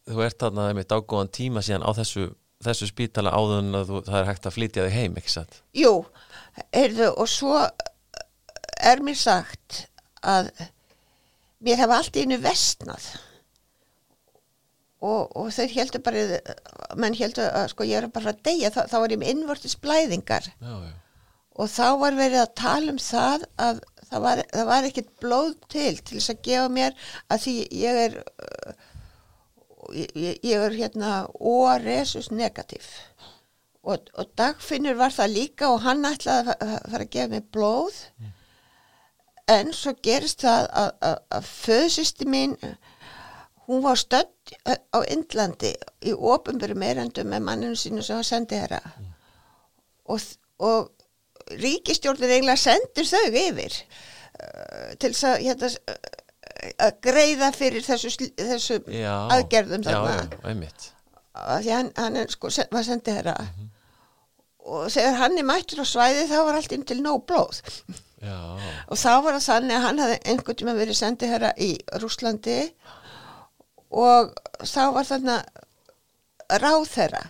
þú 0.07 0.23
ert 0.27 0.43
þarna 0.43 0.67
með 0.77 0.89
dágóðan 0.93 1.31
tíma 1.35 1.63
síðan 1.65 1.87
á 1.87 1.91
þessu, 1.97 2.27
þessu 2.69 2.89
spítala 2.91 3.35
áður 3.35 3.63
en 3.63 3.81
að 3.81 3.91
þú, 3.91 4.01
það 4.09 4.19
er 4.21 4.31
hægt 4.31 4.49
að 4.49 4.57
flytja 4.57 4.87
þig 4.87 4.97
heim, 4.97 5.21
ekki 5.21 5.35
satt? 5.35 5.61
jú, 5.77 5.93
heyrðu 6.75 7.13
og 7.15 7.31
svo 7.31 7.63
er 8.87 9.05
mér 9.05 9.19
sagt 9.21 9.87
að 10.27 10.51
mér 11.65 11.81
hafa 11.83 12.01
allt 12.01 12.19
í 12.19 12.27
einu 12.27 12.39
vestnað 12.43 13.09
og, 15.07 15.33
og 15.37 15.51
þau 15.55 15.67
heldur 15.73 16.05
bara 16.05 16.97
menn 16.99 17.17
heldur 17.17 17.51
að 17.51 17.73
sko 17.73 17.87
ég 17.87 18.01
er 18.01 18.13
bara 18.13 18.33
að 18.33 18.45
deyja 18.49 18.73
þá, 18.75 18.83
þá 18.91 18.97
var 19.03 19.13
ég 19.13 19.21
með 19.21 19.33
innvortis 19.35 19.77
blæðingar. 19.83 20.49
Já, 20.57 20.73
já, 20.87 20.95
og 21.57 21.71
þá 21.73 21.87
var 22.01 22.19
verið 22.19 22.43
að 22.43 22.57
tala 22.61 22.93
um 22.93 23.01
það 23.01 23.47
að 23.67 23.85
það 24.07 24.25
var, 24.27 24.43
var 24.71 24.89
ekkert 24.89 25.15
blóð 25.23 25.55
til 25.73 25.95
til 25.99 26.19
þess 26.19 26.33
að 26.35 26.43
gefa 26.47 26.67
mér 26.73 27.09
að 27.33 27.47
því 27.47 27.55
ég 27.81 28.01
er 28.05 28.19
uh, 28.23 28.75
ég, 29.95 30.39
ég 30.43 30.57
er 30.57 30.75
hérna 30.75 31.13
O-resus 31.39 32.31
negativ. 32.31 32.87
Og, 33.87 34.09
og 34.19 34.31
dagfinnur 34.39 34.97
var 34.99 35.13
það 35.15 35.35
líka 35.37 35.69
og 35.71 35.85
hann 35.85 36.03
ætlaði 36.09 36.41
að 36.41 36.49
fa- 36.51 36.57
að 36.67 36.91
fara 36.91 37.05
að 37.07 37.13
gefa 37.15 37.33
mér 37.37 37.45
blóð. 37.55 38.01
En 39.47 39.71
svo 39.77 39.93
gerist 40.03 40.43
það 40.43 40.65
að, 40.83 40.91
að, 41.07 41.19
að 41.39 41.51
föðsisti 41.53 42.27
mín 42.27 42.57
hún 43.69 43.83
var 43.85 43.99
stödd 43.99 44.55
á 44.67 44.99
Indlandi 45.11 45.71
í 46.07 46.13
ofinbyrjum 46.15 46.83
erendum 46.87 47.31
með 47.31 47.47
manninu 47.47 47.79
sínu 47.79 48.03
sem 48.07 48.19
var 48.19 48.27
sendið 48.27 48.61
herra 48.65 48.81
og, 50.07 50.23
og 50.63 50.91
ríkistjórnir 51.63 52.31
eiginlega 52.37 52.59
sendir 52.63 53.07
þau 53.11 53.25
yfir 53.31 53.75
uh, 53.75 54.93
til 55.03 55.11
þess 55.13 55.25
að 55.31 55.43
hérna, 55.47 55.71
að 56.87 56.99
greiða 57.07 57.53
fyrir 57.55 57.85
þessu, 57.87 58.13
þessu 58.39 58.81
já. 58.91 59.15
aðgerðum 59.37 59.87
Af 61.37 61.65
því 61.67 61.73
hann, 61.75 61.91
hann 62.01 62.21
sko, 62.33 62.49
var 62.73 62.85
sendið 62.87 63.19
herra 63.19 63.37
og 64.67 64.89
þegar 64.91 65.19
hann 65.21 65.39
er 65.39 65.47
mættur 65.47 65.83
á 65.85 65.87
svæði 65.87 66.27
þá 66.31 66.37
var 66.49 66.59
allt 66.59 66.73
inn 66.75 66.87
til 66.89 66.99
nóg 67.05 67.27
blóð. 67.29 67.61
Já, 68.25 68.39
og 68.91 68.99
þá 68.99 69.11
var 69.23 69.37
það 69.37 69.47
þannig 69.47 69.77
að 69.77 69.85
hann 69.87 70.03
hafði 70.03 70.19
einhvern 70.33 70.59
tíma 70.63 70.77
verið 70.79 70.99
sendið 70.99 71.35
herra 71.35 71.53
í 71.61 71.71
Rúslandi 72.03 72.59
og 73.95 74.33
þá 74.65 74.83
var 74.97 75.09
þarna 75.11 75.37
ráðherra 76.63 77.23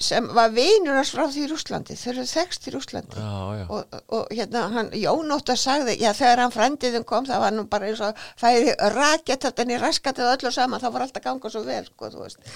sem 0.00 0.26
var 0.34 0.50
vinur 0.50 0.96
hans 0.98 1.12
frá 1.14 1.28
því 1.30 1.44
Rúslandi 1.52 1.94
þau 1.94 2.08
eru 2.10 2.24
þekst 2.26 2.64
í 2.66 2.72
Rúslandi 2.74 3.20
já, 3.20 3.34
já. 3.60 3.66
og, 3.70 3.82
og 4.16 4.24
hérna 4.34 4.62
hann 4.74 4.88
Jónóttar 4.98 5.58
sagði, 5.60 5.94
já 6.02 6.10
þegar 6.18 6.40
hann 6.42 6.54
frendiðum 6.54 7.04
kom 7.06 7.24
það 7.28 7.42
var 7.44 7.52
nú 7.54 7.62
bara 7.70 7.86
eins 7.90 8.02
og 8.02 8.18
færi 8.40 8.70
rakett 8.96 9.44
þetta 9.46 9.62
en 9.62 9.74
í 9.76 9.78
raskatið 9.78 10.32
öllu 10.32 10.50
saman 10.54 10.82
þá 10.82 10.88
var 10.96 11.02
alltaf 11.06 11.22
ganga 11.28 11.48
svo 11.52 11.62
vel 11.66 11.84
sko 11.86 12.10
þú 12.10 12.18
veist. 12.24 12.38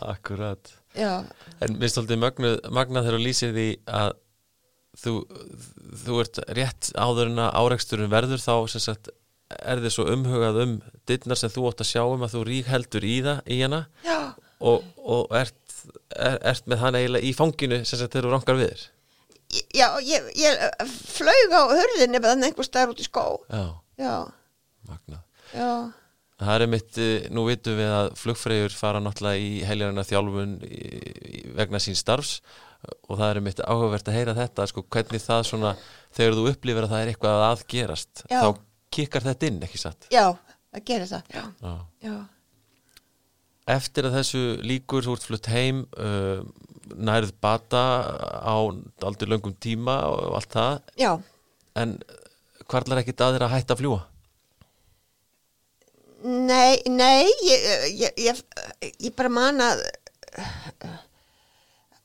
Akkurat. 0.00 0.64
já, 0.96 1.24
En 1.60 1.76
mér 1.80 1.90
stoltið 1.92 2.18
magnað, 2.20 2.60
þegar 2.68 3.16
þú 3.16 3.22
lýsir 3.24 3.50
því 3.56 3.68
að 3.88 4.12
þú, 5.00 5.12
þú 6.04 6.12
ert 6.22 6.36
rétt 6.56 6.84
áður 6.98 7.26
en 7.32 7.42
að 7.46 7.56
áreiksturinn 7.62 8.12
verður 8.12 8.40
þá 8.42 8.54
sem 8.74 8.82
sagt 8.90 9.04
er 9.50 9.80
þið 9.82 9.94
svo 9.94 10.06
umhugað 10.12 10.60
um 10.64 10.74
dittnar 11.08 11.38
sem 11.38 11.50
þú 11.52 11.66
ótt 11.70 11.82
að 11.82 11.90
sjá 11.90 12.02
um 12.06 12.22
að 12.26 12.34
þú 12.36 12.42
rík 12.48 12.70
heldur 12.70 13.06
í 13.06 13.16
það 13.24 13.38
í 13.50 13.58
hana 13.64 13.80
já, 14.06 14.18
og, 14.60 14.84
og 15.00 15.36
ert, 15.40 15.56
er, 16.16 16.38
ert 16.52 16.66
með 16.70 16.82
hann 16.84 16.98
eiginlega 17.00 17.26
í 17.28 17.34
fanginu 17.36 17.80
sem 17.84 18.00
þegar 18.02 18.26
þú 18.28 18.32
rankar 18.34 18.58
við 18.60 18.72
þér? 18.72 18.88
Já 19.74 19.86
ég, 20.06 20.28
ég 20.38 20.84
flög 21.10 21.54
á 21.56 21.62
hurðinni 21.72 22.20
með 22.22 22.44
einhver 22.46 22.66
staðar 22.68 22.92
út 22.92 23.00
í 23.02 23.06
skó. 23.08 23.24
Já, 23.50 23.64
já, 23.98 24.14
magnað. 24.90 25.24
Já, 25.56 25.70
Það 26.40 26.62
er 26.64 26.70
mitt, 26.72 26.98
nú 27.36 27.42
vitum 27.44 27.74
við 27.76 27.90
að 27.92 28.06
flugfreyjur 28.16 28.72
fara 28.72 29.00
náttúrulega 29.04 29.42
í 29.44 29.48
heiljarina 29.68 30.04
þjálfun 30.08 30.54
vegna 31.58 31.80
sín 31.84 31.98
starfs 32.00 32.38
og 33.10 33.18
það 33.18 33.26
er 33.34 33.40
mitt 33.44 33.60
áhugavert 33.60 34.08
að 34.08 34.16
heyra 34.16 34.34
þetta 34.38 34.64
sko, 34.70 34.84
hvernig 34.88 35.20
það 35.20 35.42
svona, 35.50 35.72
þegar 36.16 36.38
þú 36.38 36.44
upplifir 36.54 36.86
að 36.86 36.94
það 36.94 37.02
er 37.04 37.10
eitthvað 37.12 37.34
að 37.36 37.44
aðgerast, 37.50 38.22
þá 38.32 38.48
kikkar 38.96 39.26
þetta 39.28 39.50
inn, 39.50 39.58
ekki 39.68 39.82
satt? 39.82 40.08
já, 40.08 40.24
það 40.72 40.86
gerir 40.88 41.10
það 41.10 41.34
já, 41.36 41.42
Já. 41.60 41.74
já, 42.08 42.14
Eftir 43.68 44.08
að 44.08 44.16
þessu 44.20 44.44
líkur, 44.64 45.04
þú 45.04 45.16
ert 45.16 45.26
flutt 45.28 45.50
heim 45.52 45.84
uh, 46.00 46.40
nærið 46.96 47.34
bata 47.42 47.82
á 48.42 48.56
aldrei 48.56 49.28
löngum 49.28 49.54
tíma 49.60 50.00
og 50.10 50.38
allt 50.38 50.54
það, 50.56 50.80
já. 50.98 51.12
En 51.78 51.98
hvarlar 52.70 53.02
ekkit 53.02 53.22
að 53.22 53.36
þér 53.36 53.46
að 53.46 53.54
hætta 53.54 53.76
að 53.76 53.82
fljúa? 53.82 54.00
Nei, 56.20 56.80
nei, 56.90 57.30
ég, 57.46 57.62
ég, 57.96 58.18
ég, 58.20 58.40
ég 59.00 59.14
bara 59.16 59.30
man 59.32 59.62
að, 59.64 59.80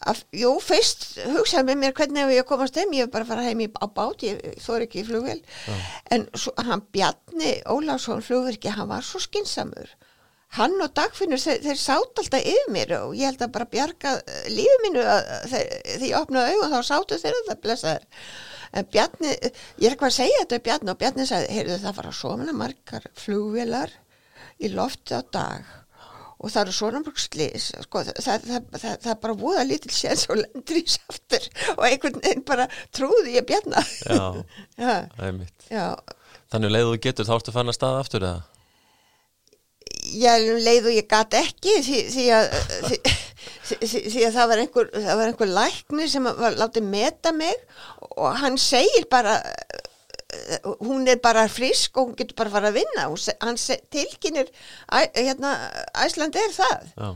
að, 0.07 0.21
jú, 0.39 0.53
fyrst 0.63 1.17
hugsaði 1.33 1.67
með 1.67 1.81
mér 1.81 1.97
hvernig 1.97 2.31
ég 2.37 2.47
komast 2.47 2.79
heim, 2.79 2.93
ég 2.95 3.09
hef 3.09 3.11
bara 3.11 3.27
að 3.27 3.33
fara 3.33 3.43
heim 3.49 3.65
í, 3.65 3.67
á 3.75 3.85
bát, 3.91 4.23
ég 4.23 4.39
þóri 4.63 4.87
ekki 4.87 5.01
í 5.01 5.07
flugvél, 5.09 5.41
en 6.15 6.29
svo, 6.31 6.55
hann 6.63 6.85
Bjarni 6.95 7.57
Ólafsson 7.67 8.23
flugverki, 8.23 8.71
hann 8.71 8.87
var 8.93 9.03
svo 9.03 9.19
skinsamur. 9.23 9.91
Hann 10.55 10.75
og 10.79 10.91
Dagfinnur, 10.95 11.41
þeir, 11.41 11.58
þeir 11.65 11.79
sátt 11.81 12.19
alltaf 12.21 12.45
yfir 12.45 12.69
mér 12.71 12.93
og 13.01 13.15
ég 13.17 13.27
held 13.27 13.41
að 13.43 13.53
bara 13.58 13.65
bjarga 13.67 14.12
eh, 14.21 14.45
lífi 14.53 14.75
mínu 14.86 15.01
að 15.03 15.23
þeir, 15.51 15.71
þegar 15.89 16.05
ég 16.08 16.19
opnaði 16.21 16.53
augun 16.55 16.75
þá 16.75 16.89
sáttu 16.89 17.17
þeir 17.19 17.39
þetta 17.39 17.58
blessaður. 17.65 18.05
En 18.75 18.88
Bjarni, 18.91 19.31
ég 19.31 19.86
er 19.88 19.93
eitthvað 19.95 20.12
að 20.12 20.17
segja 20.19 20.43
þetta 20.43 20.62
Bjarni 20.67 20.93
og 20.93 20.99
Bjarni 21.01 21.25
sagði, 21.27 21.51
heyrðu 21.58 21.79
það 21.84 21.97
fara 21.99 22.13
svona 22.21 22.55
margar 22.55 23.10
flugvélar 23.19 23.93
í 24.63 24.71
lofti 24.71 25.15
á 25.15 25.21
dag 25.36 25.73
og 26.36 26.51
það 26.51 26.62
eru 26.65 26.73
svona 26.75 26.99
mörg 27.01 27.19
slís 27.23 27.69
sko, 27.86 28.01
það, 28.03 28.17
það, 28.21 28.47
það, 28.49 28.65
það, 28.81 28.95
það 29.05 29.19
bara 29.23 29.36
voða 29.39 29.63
lítil 29.65 29.93
séns 29.95 30.25
og 30.29 30.41
lendur 30.41 30.79
í 30.81 30.84
saftur 30.91 31.45
og 31.77 31.86
einhvern 31.88 32.19
veginn 32.19 32.43
bara 32.47 32.65
trúði 32.93 33.38
ég 33.38 33.47
bjarna 33.47 33.79
Já, 34.03 34.43
það 34.79 35.23
er 35.29 35.38
mitt. 35.39 35.69
já 35.71 35.88
Þannig 36.51 36.75
leið 36.75 36.89
og 36.89 36.91
þú 36.93 36.99
getur, 37.08 37.27
þá 37.29 37.34
ertu 37.39 37.53
fann 37.55 37.71
að 37.71 37.77
staða 37.79 38.03
aftur 38.03 38.27
eða? 38.27 38.43
Ég 40.21 40.47
um 40.53 40.61
leið 40.65 40.89
og 40.91 40.95
ég 40.97 41.07
gat 41.11 41.37
ekki 41.39 41.75
því, 41.85 42.01
því, 42.13 42.25
að, 42.37 42.55
því, 43.69 44.01
því, 44.13 44.23
að 44.27 44.35
það 44.37 44.51
var 44.51 44.63
einhver, 44.63 44.91
það 44.95 45.19
var 45.21 45.31
einhver 45.31 45.53
lækni 45.59 46.09
sem 46.11 46.29
var 46.43 46.57
látið 46.59 46.87
meta 46.91 47.33
mig 47.35 47.55
og 48.15 48.39
hann 48.41 48.57
segir 48.61 49.07
bara 49.11 49.39
hún 50.83 51.07
er 51.07 51.19
bara 51.23 51.45
frisk 51.51 51.97
og 51.97 52.09
hún 52.09 52.15
getur 52.19 52.35
bara 52.35 52.51
fara 52.51 52.71
að 52.71 52.79
vinna. 52.81 53.05
Se- 53.17 53.37
hann 53.41 53.57
æ, 54.91 54.99
hérna, 55.15 55.53
Æsland 56.03 56.35
er 56.35 56.51
það. 56.55 56.87
Já, 56.97 57.11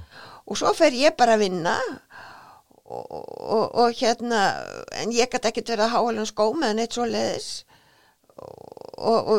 og 0.50 0.58
svo 0.58 0.74
fer 0.78 0.96
ég 0.98 1.18
bara 1.18 1.36
að 1.36 1.44
vinna 1.46 1.76
og, 2.90 3.06
og, 3.12 3.66
og 3.84 3.94
hérna 4.00 4.40
en 4.98 5.12
ég 5.14 5.30
gæti 5.30 5.52
ekkert 5.52 5.74
verið 5.76 5.86
að 5.86 5.94
háalum 5.94 6.26
skó 6.30 6.48
með 6.58 6.78
neitt 6.80 6.96
svo 6.98 7.06
leiðis 7.06 7.50
og, 8.40 8.79
og, 9.00 9.30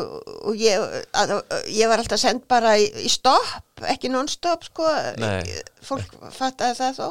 og 0.49 0.57
ég, 0.57 0.81
að, 1.17 1.35
ég 1.69 1.91
var 1.91 2.01
alltaf 2.01 2.21
send 2.21 2.45
bara 2.49 2.75
í, 2.81 2.87
í 3.05 3.11
stopp, 3.11 3.83
ekki 3.87 4.11
non-stop 4.11 4.65
sko, 4.69 4.87
Nei. 5.21 5.45
fólk 5.85 6.17
fattaði 6.33 6.79
það 6.79 6.99
þó. 6.99 7.07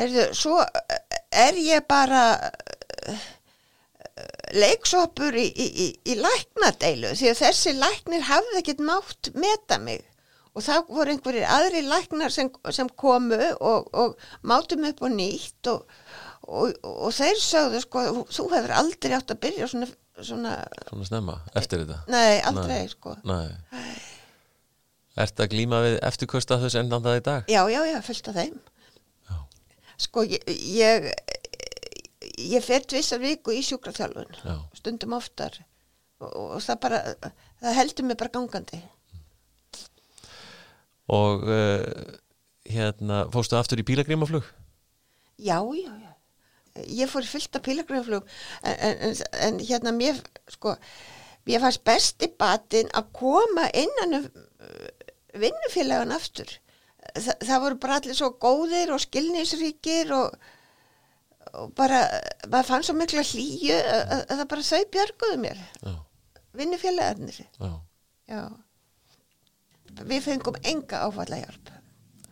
Er, 0.00 0.16
svo 0.38 0.60
er 1.34 1.58
ég 1.58 1.86
bara 1.90 2.24
leiksoppur 4.54 5.36
í, 5.38 5.46
í, 5.48 5.66
í, 5.84 5.88
í 6.12 6.16
læknadeilu 6.18 7.14
því 7.18 7.32
að 7.32 7.42
þessi 7.44 7.74
læknir 7.78 8.24
hafði 8.28 8.60
ekkert 8.60 8.82
mátt 8.84 9.30
meta 9.38 9.78
mig. 9.82 10.02
Og 10.58 10.64
það 10.66 10.88
voru 10.90 11.14
einhverjir 11.14 11.46
aðri 11.46 11.84
læknar 11.86 12.32
sem, 12.34 12.50
sem 12.74 12.88
komu 12.98 13.38
og, 13.62 13.86
og 13.94 14.16
mátum 14.42 14.88
upp 14.88 15.04
og 15.06 15.14
nýtt 15.14 15.70
og, 15.70 15.84
og, 16.50 16.74
og 16.82 17.14
þeir 17.14 17.38
sögðu 17.38 17.82
sko, 17.84 18.04
þú 18.26 18.48
hefur 18.56 18.74
aldrei 18.80 19.14
átt 19.14 19.30
að 19.30 19.42
byrja 19.46 19.70
svona, 19.70 19.86
svona 20.26 20.54
svona 20.88 21.06
snemma, 21.08 21.36
eftir 21.58 21.84
þetta 21.84 22.00
nei, 22.12 22.40
aldrei 22.50 22.82
sko 22.92 23.16
Nei 23.24 23.48
Ertu 25.20 25.42
að 25.42 25.50
glíma 25.52 25.80
við 25.84 25.96
eftirkosta 26.06 26.56
þess 26.62 26.78
endan 26.80 27.02
það 27.04 27.16
í 27.18 27.22
dag? 27.26 27.48
já, 27.50 27.60
já, 27.72 27.80
já, 27.90 27.96
fullt 28.06 28.28
af 28.30 28.36
þeim 28.38 28.54
Já. 29.26 29.36
sko, 30.06 30.22
ég 30.30 30.46
ég, 30.78 31.08
ég 32.54 32.64
fer 32.64 32.86
tvissar 32.86 33.20
viku 33.20 33.52
í 33.52 33.60
sjúkraþjálfun 33.66 34.38
Já. 34.44 34.54
stundum 34.78 35.16
oftar 35.18 35.58
og, 36.20 36.30
og 36.54 36.62
það 36.64 36.80
bara, 36.86 37.02
það 37.60 37.78
heldur 37.80 38.08
mig 38.10 38.20
bara 38.22 38.34
gangandi 38.38 38.80
Og 41.10 41.42
uh, 41.42 41.82
hérna, 42.70 43.24
fórstu 43.34 43.56
aftur 43.58 43.80
í 43.82 43.84
bílagrímaflug? 43.88 44.46
Já, 45.42 45.58
já, 45.74 45.90
já. 45.90 46.09
Ég 46.88 47.10
fór 47.10 47.26
í 47.26 47.30
fullt 47.30 47.56
af 47.58 47.64
pílagraflug 47.66 48.26
en, 48.62 48.76
en, 48.76 48.96
en, 49.08 49.16
en 49.46 49.60
hérna 49.64 49.92
mér, 49.96 50.20
sko, 50.52 50.74
mér 51.48 51.62
fannst 51.64 51.84
besti 51.86 52.28
batinn 52.40 52.90
að 52.96 53.10
koma 53.16 53.66
innan 53.76 54.16
um 54.20 54.26
uh, 54.30 54.88
vinnufélagan 55.40 56.14
aftur. 56.16 56.50
Þa, 57.16 57.36
það 57.42 57.62
voru 57.64 57.78
bara 57.82 58.00
allir 58.00 58.18
svo 58.18 58.32
góðir 58.42 58.90
og 58.94 59.00
skilnisríkir 59.02 60.10
og, 60.14 60.34
og 61.54 61.70
bara, 61.78 62.02
maður 62.46 62.68
fann 62.72 62.84
svo 62.86 62.96
mikla 62.98 63.24
hlýju 63.26 63.78
að, 63.78 64.02
að, 64.02 64.24
að 64.26 64.42
það 64.42 64.50
bara 64.52 64.66
þau 64.70 64.82
björguðu 64.96 65.38
mér, 65.46 65.62
vinnufélagarnir. 66.60 67.40
já, 67.60 67.72
Já. 68.30 68.42
Við 70.06 70.20
fengum 70.22 70.54
enga 70.70 71.00
áfallahjálp, 71.08 71.72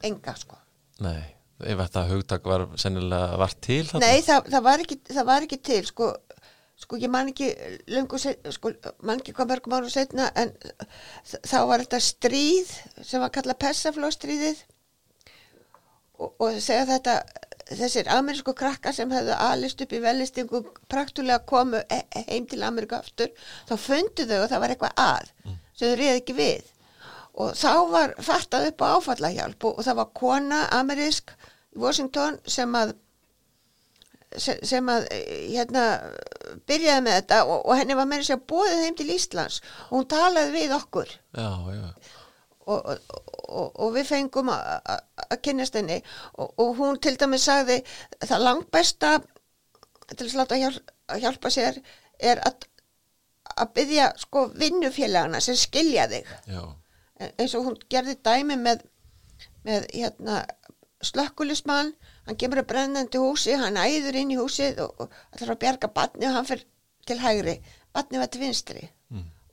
enga 0.06 0.34
sko. 0.38 0.61
nei 1.02 1.38
Ef 1.58 1.80
þetta 1.80 2.02
hugtak 2.12 2.44
var 2.46 2.66
sennilega 2.78 3.38
var 3.40 3.54
til 3.64 3.82
þarna? 3.88 4.06
Nei, 4.06 4.22
það, 4.22 4.50
það, 4.54 4.62
var 4.68 4.82
ekki, 4.84 4.98
það 5.10 5.26
var 5.32 5.46
ekki 5.48 5.58
til, 5.66 5.80
sko, 5.88 6.10
sko 6.78 7.00
ég 7.02 7.10
man 7.10 7.32
ekki 7.32 7.48
löngu, 7.90 8.20
set, 8.22 8.46
sko, 8.54 8.70
man 9.02 9.18
ekki 9.18 9.34
hvað 9.34 9.50
mörgum 9.56 9.74
árum 9.80 9.90
setna, 9.90 10.28
en 10.38 10.52
þá 11.26 11.56
var 11.66 11.82
þetta 11.82 12.00
stríð 12.06 12.70
sem 13.02 13.24
var 13.24 13.32
kallað 13.34 13.58
Persaflóstríðið 13.64 14.62
og, 16.22 16.30
og 16.38 16.56
segja 16.62 16.86
þetta, 16.92 17.16
þessir 17.74 18.08
amerísku 18.14 18.54
krakkar 18.56 18.94
sem 18.96 19.10
hefðu 19.12 19.34
alist 19.50 19.82
upp 19.84 19.92
í 19.92 20.00
velistingu 20.02 20.62
praktulega 20.90 21.42
komu 21.46 21.82
he- 21.90 22.24
heim 22.30 22.46
til 22.48 22.62
Ameríku 22.64 22.96
aftur, 22.96 23.34
þá 23.68 23.74
fundu 23.82 24.24
þau 24.30 24.38
og 24.44 24.50
það 24.54 24.62
var 24.64 24.74
eitthvað 24.76 25.02
að 25.04 25.30
sem 25.78 25.90
þau 25.90 25.98
reyði 26.00 26.14
ekki 26.22 26.38
við 26.38 26.70
og 27.39 27.53
þá 27.59 27.72
var 27.93 28.14
fattað 28.24 28.68
upp 28.72 28.82
á 28.82 28.86
áfallahjálp 28.99 29.64
og, 29.68 29.76
og 29.78 29.86
það 29.86 29.99
var 30.01 30.09
kona 30.20 30.62
amerísk 30.78 31.30
í 31.76 31.78
Washington 31.82 32.39
sem 32.51 32.72
að 32.78 32.95
se- 34.36 34.59
sem 34.66 34.89
að 34.93 35.07
eh, 35.14 35.49
hérna 35.55 35.84
byrjaði 36.68 37.05
með 37.07 37.16
þetta 37.20 37.39
og, 37.49 37.61
og 37.64 37.78
henni 37.78 37.97
var 37.99 38.09
með 38.11 38.22
þess 38.24 38.34
að 38.36 38.43
bóðið 38.53 38.82
heim 38.84 38.97
til 38.99 39.11
Íslands. 39.14 39.61
Og 39.89 39.95
hún 39.99 40.09
talaði 40.11 40.53
við 40.57 40.74
okkur. 40.76 41.12
Já, 41.39 41.51
já, 41.74 41.86
og, 42.68 42.91
og, 43.49 43.93
við 43.97 44.09
fengum 44.11 44.51
að- 44.53 44.66
að 44.93 45.05
að 45.28 45.41
kynnast 45.47 45.78
henni. 45.78 46.01
Og, 46.39 46.51
og 46.61 46.74
hún 46.80 46.99
til 47.05 47.14
dæmis 47.20 47.47
sagði 47.49 47.78
það 48.26 48.45
langt 48.45 48.70
besta 48.74 49.14
til 50.14 50.26
að 50.26 50.32
sláta 50.34 50.59
hjálp, 50.61 50.93
að 51.09 51.22
hjálpa 51.24 51.51
sér 51.53 51.78
er 52.20 52.41
að, 52.49 52.66
að 53.57 53.72
byggja 53.78 54.11
sko 54.20 54.47
vinnufélagana 54.61 55.41
sem 55.45 55.57
skilja 55.57 56.07
þig. 56.12 56.28
Já, 56.53 56.62
eins 57.18 57.54
og 57.58 57.64
hún 57.66 57.76
gerði 57.90 58.14
dæmi 58.24 58.56
með, 58.60 58.82
með 59.66 59.86
hérna, 59.94 60.42
slökkulismann, 61.04 61.92
hann 62.26 62.38
kemur 62.40 62.62
að 62.62 62.68
brennandi 62.72 63.20
húsi, 63.22 63.54
hann 63.58 63.78
æður 63.78 64.16
inn 64.20 64.32
í 64.34 64.38
húsið 64.38 64.80
og, 64.84 64.94
og 65.04 65.12
ætlar 65.34 65.54
að 65.54 65.60
bjarga 65.64 65.90
batni 65.94 66.26
og 66.28 66.34
hann 66.38 66.48
fyrir 66.48 66.64
til 67.08 67.18
hægri, 67.22 67.54
batni 67.94 68.18
var 68.20 68.30
til 68.32 68.42
vinstri. 68.42 68.88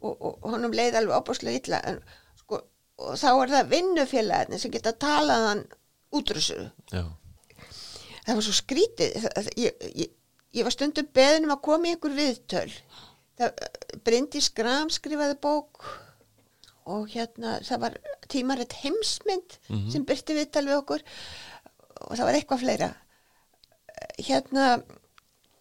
Og, 0.05 0.11
og, 0.21 0.33
og 0.43 0.51
honum 0.53 0.73
leið 0.75 0.97
alveg 0.99 1.15
opaslega 1.17 1.57
illa 1.61 1.77
en, 1.89 1.95
sko, 2.37 2.59
og 3.01 3.15
þá 3.17 3.29
er 3.31 3.53
það 3.55 3.69
vinnufélagin 3.71 4.59
sem 4.61 4.73
geta 4.73 4.91
talað 5.01 5.45
hann 5.49 5.63
útrússu 6.13 6.59
já, 6.93 7.01
það 8.27 8.37
var 8.37 8.45
svo 8.45 8.53
skrítið. 8.59 9.15
Það- 9.23 9.49
ég, 9.63 9.87
ég, 10.03 10.11
ég 10.59 10.67
var 10.67 10.75
stundum 10.75 11.07
beðin 11.15 11.47
um 11.47 11.55
að 11.55 11.63
koma 11.65 11.89
í 11.89 11.95
einhver 11.95 12.13
viðtöl. 12.19 12.75
Það, 13.39 13.65
Bryndi 14.05 14.41
Skram 14.45 14.91
skrifaði 14.93 15.39
bók 15.41 15.81
og 16.85 17.07
hérna 17.09 17.55
það 17.65 17.79
var 17.85 17.95
tímaritt 18.29 18.73
heimsmynd 18.83 19.57
sem 19.91 20.05
byrti 20.05 20.35
viðtal 20.37 20.65
við 20.67 20.77
okkur. 20.81 21.01
Og 22.05 22.13
það 22.19 22.25
var 22.27 22.37
eitthvað 22.37 22.61
fleira. 22.65 22.89
Hérna 24.19 24.65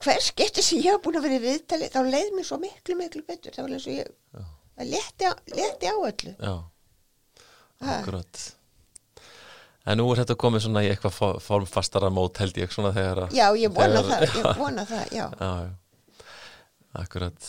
hver 0.05 0.21
skipti 0.21 0.61
sem 0.63 0.83
ég 0.85 0.91
hafa 0.93 1.03
búin 1.07 1.17
að 1.21 1.25
vera 1.29 1.39
í 1.39 1.45
viðtali 1.47 1.87
þá 1.95 2.01
leið 2.05 2.35
mér 2.37 2.45
svo 2.49 2.59
miklu 2.61 2.97
miklu 2.99 3.23
betur. 3.29 3.55
Það 3.57 3.65
var 3.69 3.77
eins 3.79 3.87
og 3.89 3.97
ég 3.97 4.91
létti 4.91 5.29
á, 5.31 5.33
létti 5.55 5.89
á 5.89 5.97
öllu. 5.97 6.35
Já. 6.37 6.55
Akkurat. 7.95 8.43
En 9.87 9.99
nú 10.01 10.07
er 10.13 10.23
þetta 10.23 10.37
komið 10.41 10.63
svona 10.65 10.83
í 10.85 10.89
eitthvað 10.93 11.13
fo- 11.13 11.41
formfastara 11.45 12.09
mót 12.13 12.39
held 12.41 12.57
ég 12.57 12.71
svona 12.73 12.93
þegar 12.97 13.19
að 13.27 13.35
já 13.37 13.47
ég 13.61 13.73
vona 13.77 14.01
þegar- 14.01 14.29
það, 14.33 14.39
ég 14.41 14.59
vona 14.65 14.85
það 14.89 15.13
já. 15.13 15.27
Já, 15.41 15.51
já, 15.65 15.73
akkurat 17.05 17.49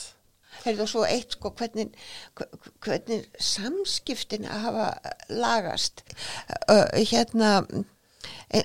og 0.74 0.90
svo 0.90 1.04
eitt 1.06 1.36
sko 1.38 1.52
hvernig, 1.60 1.88
hve- 2.36 2.50
hvernig 2.86 3.22
samskiptin 3.40 4.48
að 4.50 4.64
hafa 4.66 4.88
lagast. 5.30 6.02
Uh, 6.70 6.88
hérna 7.12 7.52
e, 8.50 8.64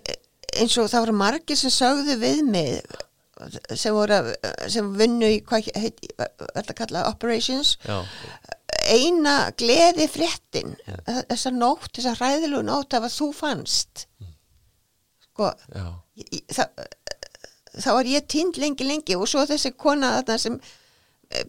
eins 0.58 0.78
og 0.80 0.88
það 0.90 1.04
voru 1.06 1.16
margir 1.20 1.56
sem 1.60 1.70
sögðu 1.74 2.16
við 2.22 2.42
mig 2.48 2.80
sem 3.78 3.94
voru 3.96 4.18
sem 4.68 4.88
vinnu 4.98 5.28
í 5.32 5.38
hvað 5.48 5.70
heit, 5.80 6.02
kalla 6.76 7.06
operations 7.08 7.78
já, 7.86 8.02
eina 8.92 9.36
gleði 9.56 10.04
fréttin 10.12 10.74
þessa 11.06 11.52
nótt, 11.54 11.88
þessa 11.96 12.12
hræðilegu 12.18 12.60
nótt 12.68 12.92
af 12.98 13.06
að 13.08 13.14
þú 13.16 13.28
fannst. 13.38 14.04
Sko 15.30 15.48
já, 15.72 15.86
það, 16.52 16.84
þá 17.80 17.88
var 17.96 18.10
ég 18.12 18.28
týnd 18.28 18.60
lengi 18.60 18.84
lengi 18.90 19.16
og 19.16 19.24
svo 19.30 19.46
þessi 19.48 19.72
kona 19.72 20.18
þarna 20.18 20.36
sem 20.42 20.60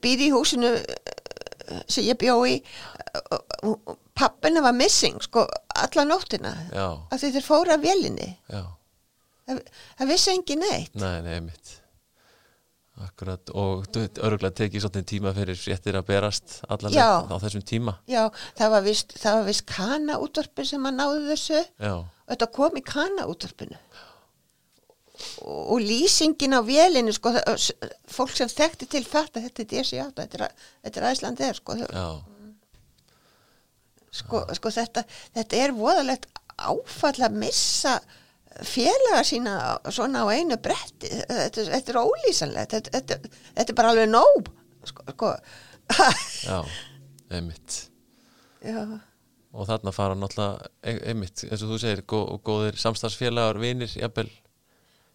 býr 0.03 0.27
í 0.27 0.29
húsinu 0.34 0.75
sem 1.88 2.05
ég 2.05 2.19
bjó 2.19 2.41
í 2.49 2.57
pappina 4.17 4.63
var 4.63 4.75
missing 4.75 5.21
sko 5.23 5.45
alla 5.82 6.05
nóttina. 6.07 6.53
Já, 6.73 6.88
af 7.09 7.21
því 7.21 7.34
þeir 7.38 7.45
fóra 7.47 7.77
vélinni. 7.82 8.32
Já. 8.51 8.65
Það, 9.47 9.61
það 9.99 10.11
vissi 10.11 10.34
engin 10.36 10.65
neitt. 10.65 10.97
Nei, 10.99 11.15
nei, 11.25 11.38
mitt 11.47 11.77
Akkurat, 13.01 13.49
og 13.57 13.88
örgulega 13.95 14.53
tekið 14.59 14.84
svolítið 14.84 15.05
tíma 15.09 15.32
fyrir 15.34 15.57
fréttir 15.57 15.95
að 15.97 16.07
berast 16.11 16.59
allar 16.69 16.93
Já. 16.93 17.23
á 17.25 17.36
þessum 17.41 17.63
tíma. 17.65 17.95
Já, 18.09 18.27
það 18.59 18.73
var 18.75 18.84
vist, 18.86 19.15
vist 19.47 19.65
kana 19.69 20.19
útvarpin 20.21 20.67
sem 20.67 20.86
að 20.86 20.97
náðu 20.99 21.23
þessu. 21.32 21.61
Já, 21.82 21.93
og 22.03 22.34
þetta 22.34 22.49
kom 22.57 22.77
í 22.77 22.84
kana 22.86 23.25
útvarpinu 23.32 23.79
og, 23.79 24.11
og 25.45 25.80
lýsingin 25.84 26.53
á 26.57 26.61
vélinu 26.65 27.13
sko, 27.15 27.34
fólk 28.11 28.34
sem 28.38 28.49
þekkti 28.51 28.88
til 28.91 29.03
þetta 29.07 29.43
þetta 29.47 29.63
er 29.65 29.69
DC8, 29.74 30.13
þetta 30.22 30.39
er, 30.47 30.55
þetta 30.86 31.01
er 31.03 31.09
Æsland 31.11 31.43
er 31.47 31.59
sko, 31.59 31.76
sko, 34.11 34.41
sko 34.57 34.72
þetta, 34.76 35.03
þetta 35.38 35.61
er 35.65 35.74
voðalegt 35.78 36.28
áfall 36.61 37.22
að 37.26 37.38
missa 37.41 37.95
félaga 38.67 39.22
sína 39.26 39.53
svona 39.89 40.26
á 40.28 40.34
einu 40.36 40.57
bretti. 40.61 41.07
Þetta, 41.30 41.63
þetta 41.72 41.93
er 41.93 41.99
ólýsanlegt 42.01 42.74
þetta, 42.76 42.91
þetta, 42.97 43.38
þetta 43.55 43.72
er 43.74 43.78
bara 43.80 43.93
alveg 43.93 44.09
nóg 44.11 44.49
sko, 44.89 45.05
sko. 45.15 45.32
já, 46.49 46.57
einmitt. 47.32 47.78
Já, 48.61 48.84
og 49.51 49.65
þarna 49.67 49.91
fara 49.95 50.15
náttúrulega 50.19 50.69
ein- 50.88 51.01
einmitt, 51.13 51.45
eins 51.47 51.63
og 51.65 51.72
þú 51.74 51.80
segir, 51.82 52.03
gó, 52.07 52.19
góðir 52.45 52.78
samstagsfélagar, 52.80 53.57
vinir, 53.63 53.89
jafnvel 53.97 54.30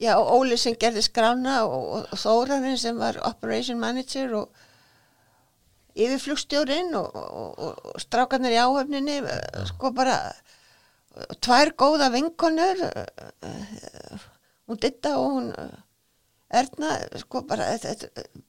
já 0.03 0.13
og 0.19 0.31
Óli 0.37 0.59
sem 0.61 0.77
gerði 0.79 1.03
skrána 1.05 1.63
og, 1.65 1.85
og, 1.97 2.17
Þórarinn 2.21 2.79
sem 2.81 2.99
var 3.01 3.19
operation 3.25 3.81
manager 3.81 4.35
og 4.43 4.65
yfirflugstjórin 5.97 6.93
og, 6.99 7.17
og, 7.17 7.63
og, 7.69 8.01
strákarnir 8.03 8.57
í 8.57 8.61
áhöfninni 8.61 9.21
sko 9.73 9.93
bara 9.97 10.19
eh, 10.29 11.37
tvær 11.41 11.73
góða 11.81 12.11
vinkonur 12.13 12.85
eh, 12.85 14.27
hún 14.69 14.83
Ditta 14.83 15.17
og 15.21 15.39
hún 15.39 15.49
eh, 15.57 15.79
Erna 16.61 16.99
sko 17.25 17.43
bara 17.49 17.73
þetta, 17.75 17.97
þetta, 17.97 18.43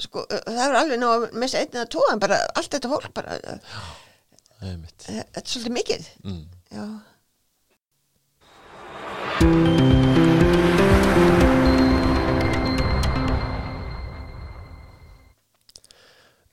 sko 0.00 0.24
það 0.32 0.64
er 0.64 0.80
alveg 0.80 0.98
nú 0.98 1.12
að 1.12 1.28
missa 1.38 1.60
einn 1.60 1.76
eða 1.76 2.08
en 2.10 2.24
bara 2.24 2.40
allt 2.56 2.72
þetta 2.72 2.90
fólk 2.90 3.12
bara 3.14 3.36
þetta 4.64 5.12
er 5.12 5.44
svolítið 5.44 5.74
mikið. 5.76 6.08
Mm. 6.24 6.44
já 6.72 6.86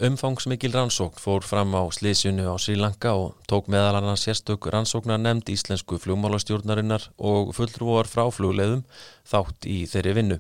Umfangsmikil 0.02 0.72
rannsókn 0.74 1.20
fór 1.22 1.44
fram 1.46 1.76
á 1.78 1.86
slísinu 1.94 2.50
á 2.50 2.58
Sri 2.58 2.74
Lanka 2.74 3.12
og 3.14 3.36
tók 3.46 3.68
meðal 3.70 4.00
annars 4.00 4.24
sérstök 4.26 4.66
rannsóknar 4.74 5.20
nefnd 5.22 5.52
íslensku 5.54 6.00
flugmálastjórnarinnar 6.02 7.04
og 7.22 7.52
fulltrúar 7.54 8.10
frá 8.10 8.24
flugleiðum 8.34 8.82
þátt 9.30 9.68
í 9.70 9.86
þeirri 9.92 10.16
vinnu. 10.18 10.38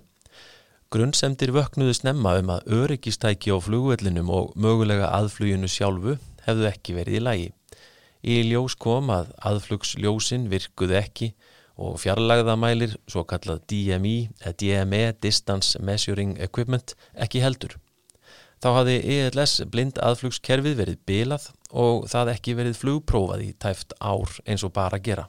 Grunnsemdir 0.89 1.53
vöknuðu 1.53 1.93
snemma 1.93 2.33
um 2.41 2.49
að 2.55 2.73
öryggistæki 2.79 3.53
á 3.53 3.61
flugvellinum 3.61 4.33
og 4.33 4.57
mögulega 4.57 5.13
aðfluginu 5.13 5.69
sjálfu 5.69 6.17
hefðu 6.47 6.67
ekki 6.71 6.97
verið 6.97 7.19
í 7.19 7.23
lagi. 7.27 7.47
Í 8.25 8.41
ljós 8.49 8.73
kom 8.81 9.13
að 9.13 9.29
aðflugsljósin 9.45 10.49
virkuðu 10.49 10.97
ekki 11.03 11.35
og 11.81 11.97
fjarlagðamælir, 12.03 12.93
svo 13.09 13.25
kallað 13.27 13.63
DME, 13.71 14.29
eða 14.43 14.53
DME, 14.61 15.01
Distance 15.23 15.81
Measuring 15.81 16.37
Equipment, 16.41 16.93
ekki 17.17 17.41
heldur. 17.41 17.77
Þá 18.61 18.69
hafði 18.75 18.97
ELS 19.15 19.55
blind 19.73 19.97
aðflugskerfið 20.05 20.75
verið 20.77 20.97
bilað 21.09 21.47
og 21.73 22.03
það 22.11 22.35
ekki 22.35 22.53
verið 22.59 22.77
flugprófað 22.77 23.45
í 23.47 23.53
tæft 23.57 23.95
ár 23.97 24.35
eins 24.45 24.65
og 24.67 24.75
bara 24.75 24.99
gera. 25.01 25.25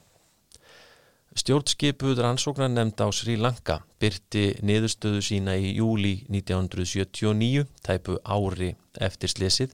Stjórnskipuð 1.33 2.19
rannsóknar 2.21 2.69
nefnd 2.69 3.01
á 3.01 3.09
Sri 3.09 3.39
Lanka 3.41 3.79
byrti 3.97 4.51
niðurstöðu 4.61 5.23
sína 5.25 5.55
í 5.57 5.71
júli 5.79 6.19
1979, 6.29 7.65
tæpu 7.81 8.19
ári 8.21 8.75
eftir 9.01 9.33
slesið 9.33 9.73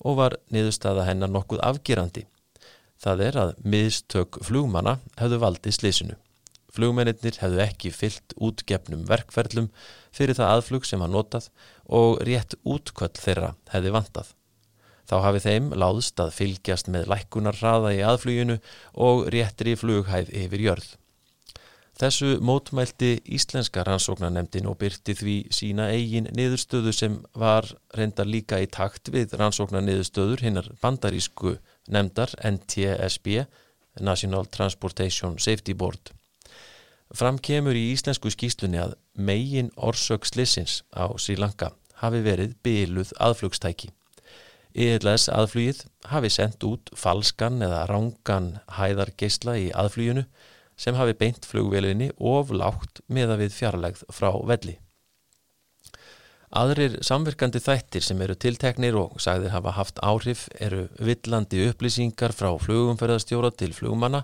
og 0.00 0.16
var 0.22 0.38
niðurstaða 0.48 1.04
hennar 1.10 1.28
nokkuð 1.28 1.60
afgerandi. 1.68 2.24
Það 2.98 3.20
er 3.28 3.36
að 3.38 3.52
miðstök 3.62 4.40
flugmanna 4.42 4.98
hefðu 5.20 5.38
valdið 5.44 5.76
slesinu. 5.76 6.16
Flugmennir 6.74 7.38
hefðu 7.40 7.62
ekki 7.64 7.92
fyllt 7.94 8.34
útgefnum 8.36 9.06
verkferlum 9.08 9.70
fyrir 10.14 10.36
það 10.38 10.56
aðflug 10.56 10.86
sem 10.86 11.00
var 11.02 11.12
notað 11.12 11.48
og 12.00 12.20
rétt 12.26 12.58
útköll 12.62 13.14
þeirra 13.16 13.54
hefði 13.72 13.94
vantað. 13.94 14.34
Þá 15.08 15.16
hafi 15.24 15.40
þeim 15.40 15.68
láðst 15.78 16.20
að 16.20 16.34
fylgjast 16.36 16.90
með 16.92 17.08
lækkunar 17.08 17.56
hraða 17.56 17.94
í 17.96 18.02
aðfluginu 18.04 18.58
og 19.08 19.28
réttri 19.32 19.72
flughæð 19.80 20.34
yfir 20.36 20.64
jörð. 20.66 20.90
Þessu 21.98 22.36
mótmælti 22.44 23.16
íslenska 23.34 23.82
rannsóknarnemdin 23.82 24.68
og 24.70 24.76
byrti 24.78 25.16
því 25.18 25.36
sína 25.50 25.88
eigin 25.90 26.28
niðurstöðu 26.30 26.92
sem 26.94 27.16
var 27.34 27.66
reyndar 27.96 28.28
líka 28.28 28.60
í 28.62 28.68
takt 28.70 29.10
við 29.10 29.34
rannsóknarniðurstöður 29.40 30.44
hinnar 30.44 30.68
bandarísku 30.82 31.56
nefndar 31.88 32.32
NTSB, 32.44 33.44
National 34.00 34.46
Transportation 34.46 35.38
Safety 35.38 35.74
Board. 35.74 36.12
Fram 37.16 37.38
kemur 37.40 37.76
í 37.76 37.88
íslensku 37.94 38.30
skýslunni 38.32 38.80
að 38.82 38.96
megin 39.16 39.70
orsök 39.76 40.28
slissins 40.28 40.82
á 40.92 41.08
Sri 41.16 41.38
Lanka 41.40 41.72
hafi 42.02 42.20
verið 42.22 42.54
byluð 42.62 43.14
aðflugstæki. 43.16 43.90
ELS 44.78 45.26
aðflugið 45.32 45.80
hafi 46.12 46.30
sendt 46.30 46.64
út 46.68 46.92
falskan 46.94 47.62
eða 47.64 47.86
rángan 47.88 48.50
hæðargeisla 48.76 49.56
í 49.58 49.70
aðfluginu 49.72 50.26
sem 50.78 50.94
hafi 50.94 51.16
beint 51.18 51.48
flugvelinni 51.48 52.12
of 52.18 52.52
lágt 52.54 53.00
meða 53.08 53.38
við 53.40 53.56
fjarlægð 53.56 54.04
frá 54.14 54.30
velli. 54.46 54.76
Aðrir 56.48 56.94
samverkandi 57.04 57.60
þættir 57.60 58.04
sem 58.04 58.20
eru 58.24 58.34
tilteknir 58.40 58.96
og 58.96 59.18
sagðir 59.20 59.52
hafa 59.52 59.74
haft 59.76 59.98
áhrif 60.00 60.46
eru 60.56 60.86
villandi 60.96 61.66
upplýsingar 61.68 62.32
frá 62.32 62.54
flugumferðarstjóra 62.62 63.50
til 63.52 63.74
flugmanna 63.76 64.22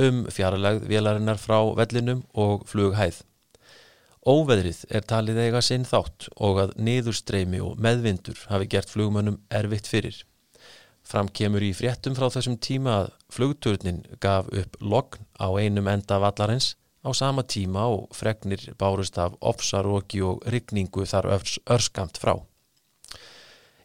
um 0.00 0.22
fjarlægð 0.32 0.86
vélarinnar 0.88 1.36
frá 1.36 1.58
vellinum 1.76 2.22
og 2.32 2.64
flughæð. 2.70 3.20
Óveðrið 4.24 4.86
er 4.88 5.04
talið 5.04 5.42
eiga 5.44 5.60
sinn 5.64 5.84
þátt 5.84 6.30
og 6.40 6.62
að 6.64 6.74
niðurstreymi 6.80 7.60
og 7.64 7.76
meðvindur 7.80 8.40
hafi 8.48 8.68
gert 8.72 8.92
flugmönnum 8.92 9.40
erfitt 9.52 9.88
fyrir. 9.88 10.16
Fram 11.04 11.28
kemur 11.28 11.64
í 11.64 11.74
fréttum 11.76 12.16
frá 12.16 12.30
þessum 12.32 12.56
tíma 12.56 12.96
að 13.02 13.14
flugturnin 13.36 14.04
gaf 14.20 14.48
upp 14.48 14.80
logn 14.80 15.28
á 15.36 15.48
einum 15.60 15.88
enda 15.92 16.20
vallarins 16.24 16.74
á 17.00 17.10
sama 17.16 17.42
tíma 17.42 17.86
og 17.88 18.08
fregnir 18.16 18.62
bárust 18.78 19.18
af 19.18 19.36
ofsaróki 19.40 20.22
og 20.22 20.42
rigningu 20.46 21.06
þar 21.06 21.30
örs, 21.36 21.58
örskamt 21.66 22.20
frá. 22.20 22.36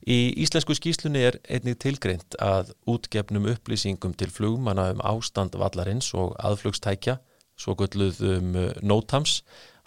Í 0.05 0.35
íslensku 0.43 0.75
skýslunni 0.77 1.23
er 1.25 1.39
einnig 1.49 1.79
tilgreint 1.81 2.35
að 2.37 2.75
útgefnum 2.85 3.47
upplýsingum 3.55 4.13
til 4.13 4.29
flugmanna 4.29 4.91
um 4.93 5.01
ástand 5.01 5.55
vallarins 5.57 6.11
og 6.13 6.35
aðflugstækja, 6.37 7.17
svo 7.57 7.73
gulluð 7.79 8.19
um 8.35 8.51
nótams, 8.85 9.39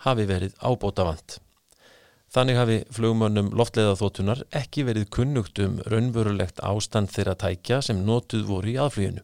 hafi 0.03 0.27
verið 0.27 0.57
ábótavant. 0.59 1.39
Þannig 2.35 2.59
hafi 2.59 2.81
flugmönnum 2.93 3.53
loftleiðaþótunar 3.57 4.43
ekki 4.59 4.85
verið 4.85 5.07
kunnugt 5.15 5.63
um 5.65 5.79
raunverulegt 5.87 6.61
ástand 6.67 7.15
þeirra 7.15 7.37
tækja 7.39 7.81
sem 7.87 8.03
notuð 8.05 8.45
voru 8.51 8.75
í 8.75 8.77
aðfluginu. 8.83 9.23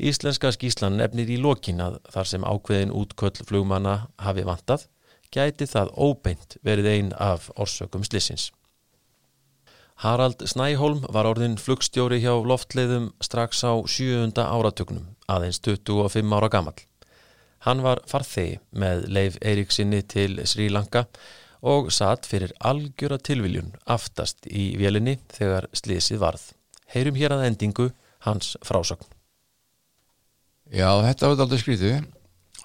Íslenska 0.00 0.52
skýslan 0.54 0.96
nefnir 0.96 1.28
í 1.28 1.36
lokin 1.40 1.82
að 1.84 1.98
þar 2.12 2.28
sem 2.30 2.46
ákveðin 2.46 2.94
útköll 2.96 3.44
flugmanna 3.44 3.96
hafi 4.22 4.46
vantað, 4.48 4.86
gæti 5.30 5.68
það 5.68 5.92
óbeint 5.96 6.56
verið 6.66 6.88
ein 6.94 7.12
af 7.18 7.50
orsökum 7.60 8.04
slissins. 8.06 8.50
Harald 10.00 10.40
Snæholm 10.48 11.02
var 11.12 11.28
orðin 11.28 11.58
flugstjóri 11.60 12.22
hjá 12.22 12.32
loftleiðum 12.32 13.10
strax 13.20 13.60
á 13.68 13.76
sjöunda 13.84 14.46
áratögnum, 14.48 15.10
aðeins 15.28 15.60
25 15.60 16.32
ára 16.32 16.48
gammal. 16.48 16.78
Hann 17.68 17.84
var 17.84 18.00
farþegi 18.08 18.56
með 18.72 19.04
Leif 19.12 19.36
Eiríksinni 19.44 20.00
til 20.08 20.40
Sri 20.48 20.70
Lanka 20.72 21.04
og 21.60 21.92
satt 21.92 22.24
fyrir 22.24 22.56
algjöra 22.64 23.20
tilviljun 23.20 23.74
aftast 23.84 24.48
í 24.48 24.70
vélinni 24.80 25.18
þegar 25.28 25.68
slísið 25.76 26.24
varð. 26.24 26.50
Heyrum 26.88 27.20
hér 27.20 27.36
að 27.36 27.50
endingu 27.50 27.90
hans 28.24 28.56
frásögn. 28.64 29.19
Já, 30.70 30.86
þetta 31.02 31.28
var 31.28 31.40
alltaf 31.42 31.62
skrítið. 31.64 32.04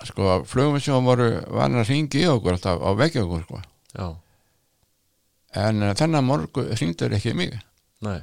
Sko, 0.05 0.41
flugum 0.45 0.77
sem 0.83 1.07
voru 1.07 1.29
varin 1.49 1.79
að 1.81 1.89
ringi 1.89 2.21
í 2.21 2.29
okkur 2.29 2.57
alltaf 2.57 2.83
á 2.83 2.89
veggi 2.99 3.21
okkur 3.23 3.45
sko. 3.45 3.61
En 5.55 5.81
uh, 5.81 5.93
þennan 5.97 6.27
morgu 6.27 6.65
ringdur 6.75 7.15
ekki 7.15 7.33
mig. 7.37 7.55
Nei, 8.05 8.19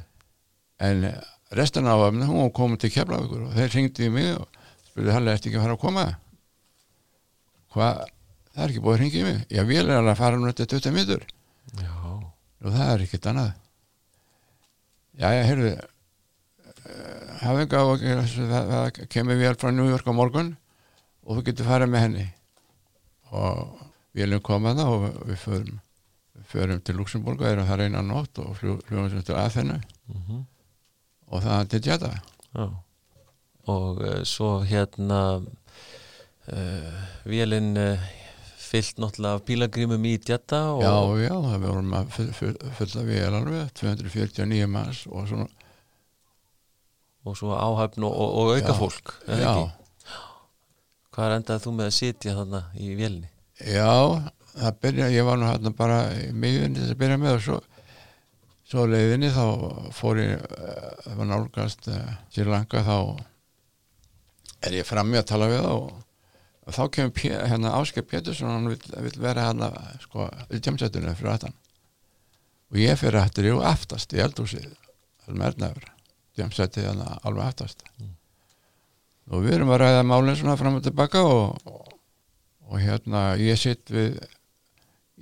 en 0.84 1.06
uh, 1.08 1.14
restan 1.56 1.88
af 1.90 2.04
öfni, 2.06 2.28
hún 2.28 2.52
komin 2.54 2.78
til 2.78 2.92
Keflavíkur 2.92 3.46
og 3.48 3.54
þeir 3.56 3.72
ringdi 3.74 4.06
í 4.06 4.12
mig 4.12 4.28
og 4.36 4.60
spurði 4.90 5.16
Halli, 5.16 5.32
ertu 5.32 5.50
ekki 5.50 5.58
að 5.58 5.66
fara 5.66 5.78
að 5.78 5.82
koma? 5.82 6.04
Hvað, 7.72 8.02
það 8.52 8.64
er 8.64 8.74
ekki 8.74 8.84
búið 8.84 8.94
að 8.94 9.02
ringi 9.02 9.22
í 9.22 9.26
mig. 9.26 9.40
Já, 9.48 9.62
vél 9.72 9.86
er 9.86 9.96
alveg 9.96 10.12
að 10.12 10.20
fara 10.20 10.38
nú 10.38 10.50
þetta 10.52 10.68
20 10.76 10.96
mitur 11.00 11.26
já, 11.80 11.92
og 12.62 12.68
það 12.68 12.92
er 12.92 13.06
ekkert 13.06 13.30
annað. 13.32 13.50
Já, 15.16 15.26
já, 15.32 15.42
heyrðu 15.48 15.72
ekki 17.42 17.78
á 17.78 17.84
það, 18.52 19.00
kemur 19.10 19.40
vél 19.40 19.56
frá 19.58 19.72
New 19.74 19.88
York 19.90 20.06
á 20.06 20.14
morgun 20.14 20.52
og 21.26 21.38
þú 21.38 21.44
getur 21.48 21.68
farið 21.68 21.90
með 21.92 22.04
henni. 22.06 22.26
Og 23.32 23.82
vélum 24.16 24.42
koma 24.44 24.74
það 24.76 24.92
og 24.92 25.04
við 25.30 25.40
förum 25.42 25.80
við 26.32 26.46
förum 26.52 26.80
til 26.84 26.96
Luxemburg 26.98 27.42
og 27.42 27.50
erum 27.50 27.68
það 27.68 27.82
reyna 27.82 28.02
nótt 28.04 28.40
og 28.42 28.54
flugum 28.58 29.10
sem 29.10 29.24
til 29.26 29.36
Aþenu 29.36 29.78
mhm, 30.12 30.40
og 31.32 31.44
það 31.44 31.68
til 31.72 31.84
Jeddah. 31.88 32.18
Já. 32.52 32.66
Og 33.72 34.02
uh, 34.02 34.18
svo 34.26 34.50
hérna 34.66 35.20
uh, 35.38 37.00
vélinn 37.28 37.76
uh, 37.78 38.10
fyllt 38.72 39.00
náttúrulega 39.02 39.38
af 39.38 39.44
bílagrímum 39.46 40.06
í 40.08 40.14
djetta 40.18 40.62
og 40.72 40.82
já, 40.82 41.26
já, 41.26 41.34
það 41.44 41.66
vorum 41.66 41.96
að 41.98 42.14
fulla 42.78 43.02
vél 43.04 43.36
alveg 43.36 43.74
249 43.78 44.70
manns 44.72 45.02
og 45.10 45.28
svona 45.28 45.48
og 47.24 47.36
svo 47.38 47.54
áhæfn 47.54 48.06
og, 48.08 48.12
og, 48.12 48.36
og 48.38 48.52
auka 48.56 48.72
Já. 48.72 48.78
fólk 48.78 49.12
já? 49.28 49.54
Hvað 51.12 51.34
endaði 51.36 51.62
þú 51.66 51.74
með 51.76 51.90
að 51.90 51.96
sitja 51.98 52.36
þarna 52.38 52.62
í 52.80 52.94
vélinni? 52.96 53.28
já, 53.62 53.90
það 54.56 54.78
byrja 54.82 55.10
ég 55.12 55.26
var 55.28 55.38
nú 55.38 55.50
hérna 55.50 55.72
bara 55.76 55.98
í 56.18 56.30
miðunni 56.32 56.80
þess 56.80 56.94
að 56.96 57.00
byrja 57.02 57.18
með 57.20 57.36
og 57.36 57.44
svo 57.46 57.58
svo 58.72 58.86
leiðinni 58.88 59.28
þá 59.34 59.44
fór 59.92 60.22
ég 60.22 60.32
eh, 60.40 60.86
það 61.04 61.18
var 61.20 61.28
nálgast 61.28 61.88
uh, 61.92 62.14
Sri 62.32 62.46
Lanka 62.48 62.80
þá 62.86 62.96
er 64.64 64.78
ég 64.78 64.88
frammi 64.88 65.20
að 65.20 65.28
tala 65.28 65.50
við 65.50 65.66
og, 65.68 65.90
og 66.64 66.76
þá 66.76 66.82
kemur 66.96 67.26
hérna 67.52 67.74
Áskei 67.76 68.06
Pétursson 68.06 68.48
hann 68.48 68.70
vil, 68.72 68.78
vil 69.04 69.18
vera 69.20 69.50
hérna 69.50 69.68
sko, 70.02 70.30
í 70.48 70.62
tjámsættunum 70.62 71.18
fyrir 71.18 71.34
aftan 71.34 71.58
og 72.72 72.80
ég 72.80 72.96
fyrir 72.96 73.20
aftur 73.20 73.50
ég 73.50 73.66
aftast 73.68 74.16
í 74.16 74.22
eldhúsið 74.24 74.70
það 74.72 75.34
er 75.34 75.40
mernaður 75.44 75.91
tjámsættið 76.36 76.88
hérna 76.88 77.16
alveg 77.22 77.46
aftast. 77.46 77.84
Og 79.32 79.44
við 79.44 79.58
erum 79.58 79.72
að 79.72 79.82
ræða 79.84 80.06
málinn 80.08 80.38
svona 80.38 80.58
fram 80.60 80.78
og 80.78 80.84
tilbaka 80.84 81.22
og, 81.24 81.66
og, 81.68 82.78
hérna 82.80 83.34
ég 83.40 83.60
sitt 83.60 83.92
við 83.92 84.16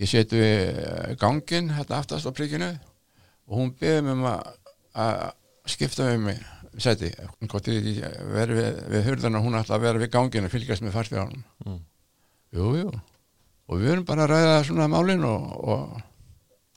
ég 0.01 0.09
sitt 0.09 0.33
við 0.33 0.79
eh, 0.81 1.17
ganginn 1.21 1.73
hérna 1.77 1.99
aftast 2.01 2.27
á 2.27 2.33
prikinu 2.33 2.71
og 3.51 3.59
hún 3.59 3.75
beði 3.77 4.05
mig 4.07 4.15
um 4.15 4.25
að, 4.31 5.35
skipta 5.69 6.07
við 6.09 6.21
mig 6.25 6.41
seti, 6.81 7.11
við, 7.11 8.53
við 8.89 9.09
hurðana 9.09 9.43
hún 9.43 9.59
ætla 9.59 9.77
að 9.77 9.85
vera 9.85 10.01
við 10.01 10.13
gangin 10.15 10.47
og 10.47 10.53
fylgjast 10.55 10.87
með 10.87 10.95
farþjóðanum 10.97 11.43
Mm. 11.67 11.81
jú, 12.57 12.69
jú. 12.79 12.93
Og 13.69 13.79
við 13.83 13.93
erum 13.93 14.07
bara 14.07 14.25
að 14.25 14.33
ræða 14.33 14.63
svona 14.67 14.87
málin 14.91 15.27
og, 15.27 15.51
og, 15.61 15.99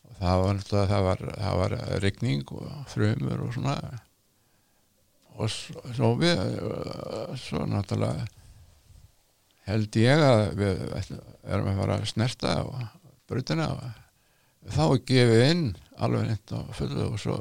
og 0.03 0.17
það 0.19 0.41
var 0.43 0.59
það 0.67 1.05
var, 1.07 1.23
það 1.37 1.61
var 1.61 1.77
rigning 2.03 2.51
og 2.57 2.73
frumur 2.91 3.45
og 3.47 3.53
svona 3.55 3.77
og 5.33 5.49
svo, 5.49 6.13
við 6.19 6.37
uh, 6.37 7.33
svo 7.39 7.65
náttúrulega 7.69 8.27
held 9.67 9.97
ég 9.97 10.21
að 10.21 10.43
við 10.59 10.81
erum 10.93 11.69
að 11.71 11.79
fara 11.81 11.97
að 11.97 12.07
snerta 12.11 12.53
og 12.67 12.79
brutina 13.29 13.69
og 13.73 14.71
þá 14.73 14.85
gefið 15.07 15.43
inn 15.49 15.65
alveg 16.03 16.29
neitt 16.29 16.55
á 16.55 16.59
fullu 16.75 17.05
og 17.09 17.19
svo 17.21 17.37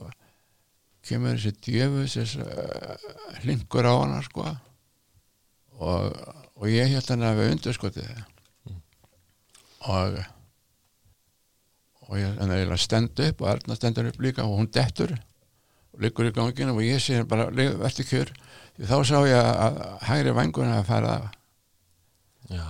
kemur 1.06 1.34
þessi 1.34 1.54
djöfus 1.66 2.18
þessi 2.18 2.44
uh, 2.46 3.08
hlingur 3.42 3.88
á 3.90 3.94
hana 3.94 4.20
sko. 4.26 4.46
Og, 5.82 6.12
og 6.54 6.68
ég 6.70 6.92
held 6.92 7.08
hann 7.10 7.26
að 7.26 7.40
við 7.40 7.56
undirskotið. 7.56 8.12
Og 9.90 10.22
og 12.12 12.18
ég 12.20 12.72
stenda 12.76 13.28
upp 13.30 13.40
og 13.40 13.48
Erna 13.48 13.76
stendur 13.78 14.10
upp 14.10 14.18
líka 14.20 14.44
og 14.44 14.58
hún 14.58 14.68
dettur. 14.68 15.14
og 15.16 15.31
liggur 16.00 16.28
í 16.28 16.32
ganginu 16.34 16.76
og 16.76 16.84
ég 16.84 17.00
sé 17.02 17.20
bara 17.28 17.50
verður 17.52 18.08
kjör. 18.08 18.32
Þá 18.80 18.96
sá 19.04 19.18
ég 19.28 19.36
að 19.36 19.80
hægri 20.08 20.32
vanguna 20.36 20.78
að 20.80 20.88
fara 20.88 21.16
Já, 22.50 22.64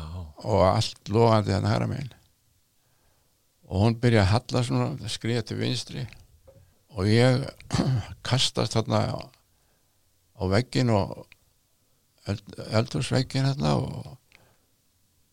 og 0.44 0.62
allt 0.66 1.10
lofandi 1.10 1.54
hann 1.54 1.66
hæra 1.66 1.88
megin. 1.90 2.12
Og 3.72 3.86
hún 3.86 3.96
byrja 3.98 4.24
að 4.26 4.32
halla 4.34 4.64
svona 4.66 5.10
skriða 5.10 5.44
til 5.48 5.58
vinstri. 5.62 6.02
Og 6.92 7.08
ég 7.08 7.46
kastast 8.28 8.76
þarna 8.76 9.00
á, 9.16 10.42
veggin 10.52 10.92
og 10.92 11.22
eld, 12.28 12.42
eldhúsveggin 12.68 13.48
hérna 13.48 13.76
og, 13.80 14.18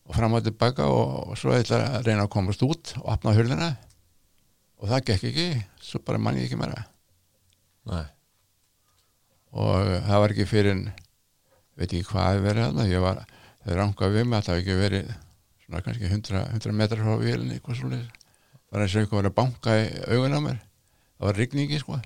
og 0.08 0.16
fram 0.16 0.38
og 0.38 0.46
tilbaka 0.46 0.88
og, 0.88 1.34
og 1.34 1.38
svo 1.38 1.52
ætla 1.54 1.82
að 1.98 2.08
reyna 2.08 2.24
að 2.24 2.32
komast 2.32 2.64
út 2.64 2.94
og 3.02 3.12
opna 3.12 3.36
hurðina. 3.36 3.74
Og 4.80 4.88
það 4.88 5.04
gekk 5.10 5.28
ekki. 5.30 5.50
Svo 5.84 6.00
bara 6.06 6.22
mann 6.22 6.40
ég 6.40 6.48
ekki 6.48 6.58
meira 6.58 6.86
nei, 7.88 8.04
og 9.56 9.90
það 10.06 10.22
var 10.24 10.34
ekki 10.34 10.48
fyrir 10.50 10.80
veit 11.80 11.88
ekki 11.88 12.06
hvað 12.10 12.42
verið 12.44 12.66
þarna 12.66 12.88
ég 12.90 13.04
var, 13.04 13.20
það 13.64 13.78
rangaði 13.80 14.16
við 14.18 14.28
mig 14.28 14.38
að 14.38 14.46
það 14.46 14.54
hafi 14.54 14.64
ekki 14.64 14.80
verið 14.80 15.12
svona 15.64 15.82
kannski 15.86 16.10
100, 16.10 16.42
100 16.60 16.76
metrar 16.76 17.04
frá 17.06 17.22
vélinni 17.24 17.56
eitthvað 17.56 17.80
svolítið 17.80 18.08
bara 18.70 18.86
eins 18.86 18.96
og 19.00 19.16
var 19.16 19.28
að 19.30 19.36
banka 19.40 19.76
í 19.80 19.86
augun 20.14 20.36
á 20.36 20.40
mér. 20.44 20.58
Það 21.18 21.26
var 21.26 21.38
rigningi 21.40 21.78
sko. 21.82 21.96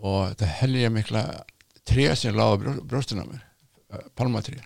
Og 0.00 0.20
þetta 0.30 0.68
ég 0.80 0.92
mikla 0.94 1.24
tré 1.84 2.06
sem 2.16 2.32
brjó, 2.32 2.76
brjóstin 2.88 3.20
á 3.20 3.26
mér 3.28 3.42
palmatré 4.14 4.60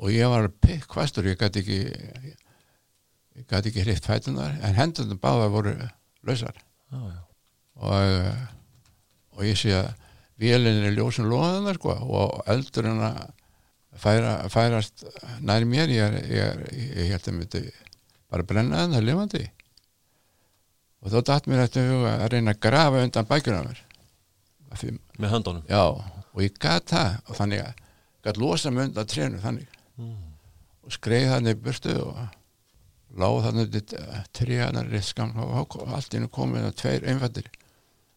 og 0.00 0.12
ég 0.12 0.28
var 0.28 0.48
pikk 0.62 0.92
hvastur 0.94 1.28
ég 1.28 1.38
gæti 1.40 1.62
ekki 1.62 1.78
ég, 1.80 2.36
gæti 3.48 3.70
ekki 3.70 3.84
hrift 3.84 4.08
fætunar 4.08 4.56
en 4.64 4.76
hendunum 4.76 5.20
báða 5.20 5.50
voru 5.52 5.74
lausar. 6.26 6.56
Já, 6.90 7.00
og, 7.76 7.92
eh, 7.92 8.46
og 9.40 9.46
ég 9.48 9.56
sé 9.56 9.72
að 9.72 9.94
vélinn 10.40 10.84
er 10.84 10.96
ljósun 10.96 11.28
loðanar 11.30 11.78
sko, 11.80 11.94
og 11.96 12.42
eldurinn 12.50 13.00
að 13.04 13.20
færa, 14.00 14.34
færast 14.52 15.04
nær 15.40 15.64
mér. 15.68 15.92
Ég, 15.92 16.04
er, 16.04 16.28
ég, 16.28 16.44
er, 16.44 16.80
ég 17.00 17.14
held 17.14 17.28
að 17.28 17.38
myndi 17.38 17.62
bara 18.30 18.46
brenna 18.46 18.86
það 18.92 19.06
lifandi. 19.06 19.44
Og 21.00 21.12
þá 21.12 21.20
datt 21.30 21.48
mér 21.48 21.64
huga 21.64 22.16
að 22.18 22.34
reyna 22.34 22.52
að 22.52 22.64
grafa 22.66 23.04
undan 23.06 23.28
bækjuna 23.28 23.62
mér. 23.64 23.84
Því, 24.80 24.96
með 25.18 25.32
höndunum? 25.34 25.62
Já, 25.68 25.84
og 26.30 26.42
ég 26.44 26.58
gat 26.60 26.92
það. 26.92 27.16
Og 27.26 27.40
þannig 27.40 27.64
að 27.64 27.80
gat 28.26 28.40
losa 28.40 28.72
mig 28.72 28.90
undan 28.90 29.08
trénu 29.08 29.40
þannig. 29.40 29.78
Og 30.84 30.92
skreið 30.94 31.32
þannig 31.34 31.56
í 31.56 31.62
burtu 31.64 31.96
og 32.04 32.20
láð 33.20 33.40
þannig 33.48 33.80
tréanar 34.36 34.92
rétt 34.92 35.08
skam 35.08 35.32
og 35.42 35.74
allt 35.88 36.14
innu 36.14 36.28
komið 36.30 36.68
það 36.68 36.76
tveir 36.78 37.08
einfaldir 37.10 37.48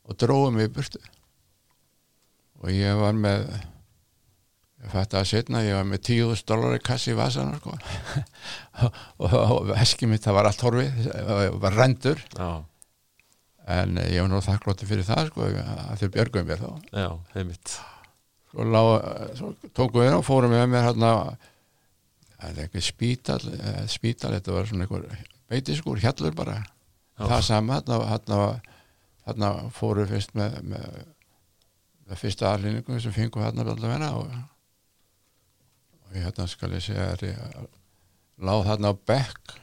og 0.07 0.17
dróðu 0.19 0.51
mig 0.55 0.69
í 0.69 0.73
burtu. 0.73 0.99
Og 2.63 2.71
ég 2.71 2.99
var 2.99 3.15
með 3.17 3.47
ég 4.83 4.91
fætti 4.91 5.19
að 5.19 5.29
setna, 5.29 5.63
ég 5.63 5.77
var 5.77 5.87
með 5.87 6.03
10.000 6.09 6.47
dólar 6.49 6.75
í 6.77 6.83
kassi 6.83 7.13
í 7.13 7.17
vasana 7.17 7.59
sko. 7.59 7.77
og, 8.83 8.99
og, 9.23 9.33
og 9.39 9.71
veski 9.71 10.09
mitt 10.11 10.25
það 10.25 10.37
var 10.39 10.49
allt 10.49 10.65
horfið, 10.67 11.07
það 11.13 11.57
var 11.63 11.79
rendur 11.79 12.23
já, 12.35 12.51
en 13.77 13.97
ég 14.03 14.19
var 14.19 14.31
nú 14.31 14.43
þakklótti 14.43 14.89
fyrir 14.89 15.07
það 15.07 15.31
sko, 15.31 15.47
að 15.63 16.03
þau 16.03 16.13
björgum 16.17 16.49
mér 16.49 16.63
þá. 16.63 16.69
Já, 16.91 17.09
einmitt. 17.39 17.77
Svo, 18.51 18.67
lá, 18.67 18.83
svo 19.39 19.53
tókum 19.71 20.03
við 20.03 20.17
og 20.17 20.27
fórum 20.27 20.53
við 20.53 20.67
mér 20.73 20.87
hérna 20.89 21.13
það 22.43 22.49
er 22.49 22.67
ekki 22.67 22.83
spítal 22.83 23.39
eh, 23.53 23.83
spítal, 23.91 24.33
þetta 24.35 24.55
var 24.55 24.69
svona 24.69 24.87
einhver 24.87 25.07
beitiskur, 25.51 26.01
hjallur 26.01 26.35
bara. 26.35 26.59
Já. 27.13 27.27
það 27.29 27.41
sama, 27.45 27.77
hérna, 27.77 27.97
hérna, 28.09 28.37
hérna 29.27 29.51
fóru 29.75 30.05
fyrst 30.09 30.33
með, 30.37 30.57
með, 30.73 30.97
með 32.09 32.19
fyrsta 32.23 32.51
aðlýningu 32.53 32.99
sem 33.03 33.15
fengu 33.15 33.43
hérna 33.43 33.65
allavega 33.65 34.09
og, 34.19 34.33
og 36.03 36.17
ég 36.17 36.25
hérna 36.27 36.47
skal 36.51 36.73
ég 36.75 36.83
segja 36.85 37.09
að 37.13 37.27
ég 37.29 37.67
láð 38.43 38.65
hérna 38.71 38.91
á 38.91 38.95
bekk. 39.07 39.55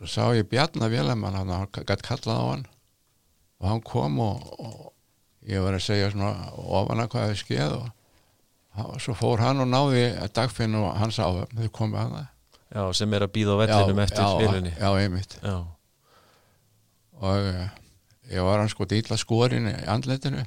Svo 0.00 0.08
sá 0.08 0.22
ég 0.34 0.48
Bjarnar 0.48 0.90
Vélemann 0.92 1.36
hann, 1.36 1.52
hann 1.52 1.68
gætt 1.84 2.02
kallað 2.06 2.40
á 2.40 2.46
hann. 2.54 2.66
Og 3.60 3.68
hann 3.68 3.82
kom 3.84 4.18
og, 4.24 4.46
og 4.58 5.48
ég 5.48 5.60
var 5.62 5.76
að 5.76 5.84
segja 5.84 6.10
svona 6.12 6.50
ofan 6.56 7.02
að 7.04 7.10
hvað 7.12 7.26
hefði 7.28 7.40
skeð 7.44 7.74
og 7.78 7.88
hann- 8.78 9.00
svo 9.04 9.14
fór 9.18 9.42
hann 9.44 9.60
og 9.60 9.68
náði 9.68 10.04
dagfinn 10.36 10.76
og 10.80 10.94
hans 10.96 11.18
áhöfn 11.20 11.58
þau 11.60 11.70
komið 11.76 12.00
hann 12.00 12.16
já, 12.70 12.82
sem 12.96 13.14
er 13.16 13.24
að 13.26 13.32
býða 13.34 13.56
á 13.56 13.60
vellinum 13.60 14.00
eftir 14.04 14.22
já, 14.24 14.30
vilinni 14.40 14.72
já, 14.78 14.90
einmitt. 15.02 15.36
Já, 15.42 15.56
og 17.20 17.48
uh, 17.50 17.64
ég 18.30 18.46
var 18.46 18.62
hann 18.62 18.70
sko 18.72 18.86
dýla 18.88 19.18
skorin 19.20 19.68
í 19.70 19.76
andletinu 19.90 20.44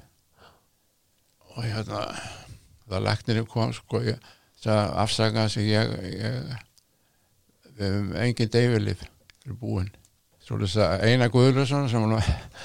og 1.54 1.64
hérna 1.64 2.06
það 2.88 3.06
leknirinn 3.08 3.50
kom 3.50 3.74
sko 3.76 4.02
ég 4.06 4.32
sagði 4.64 5.02
afsaka 5.04 5.48
sem 5.52 5.68
ég, 5.68 5.92
ég 6.20 6.54
við 7.74 7.90
hefum 7.90 8.16
engin 8.24 8.54
deyfilif 8.54 9.04
fyrir 9.44 9.60
búin. 9.60 9.92
Einar 10.44 11.32
Guðlusson 11.32 11.90
sem 11.92 12.04
var 12.04 12.24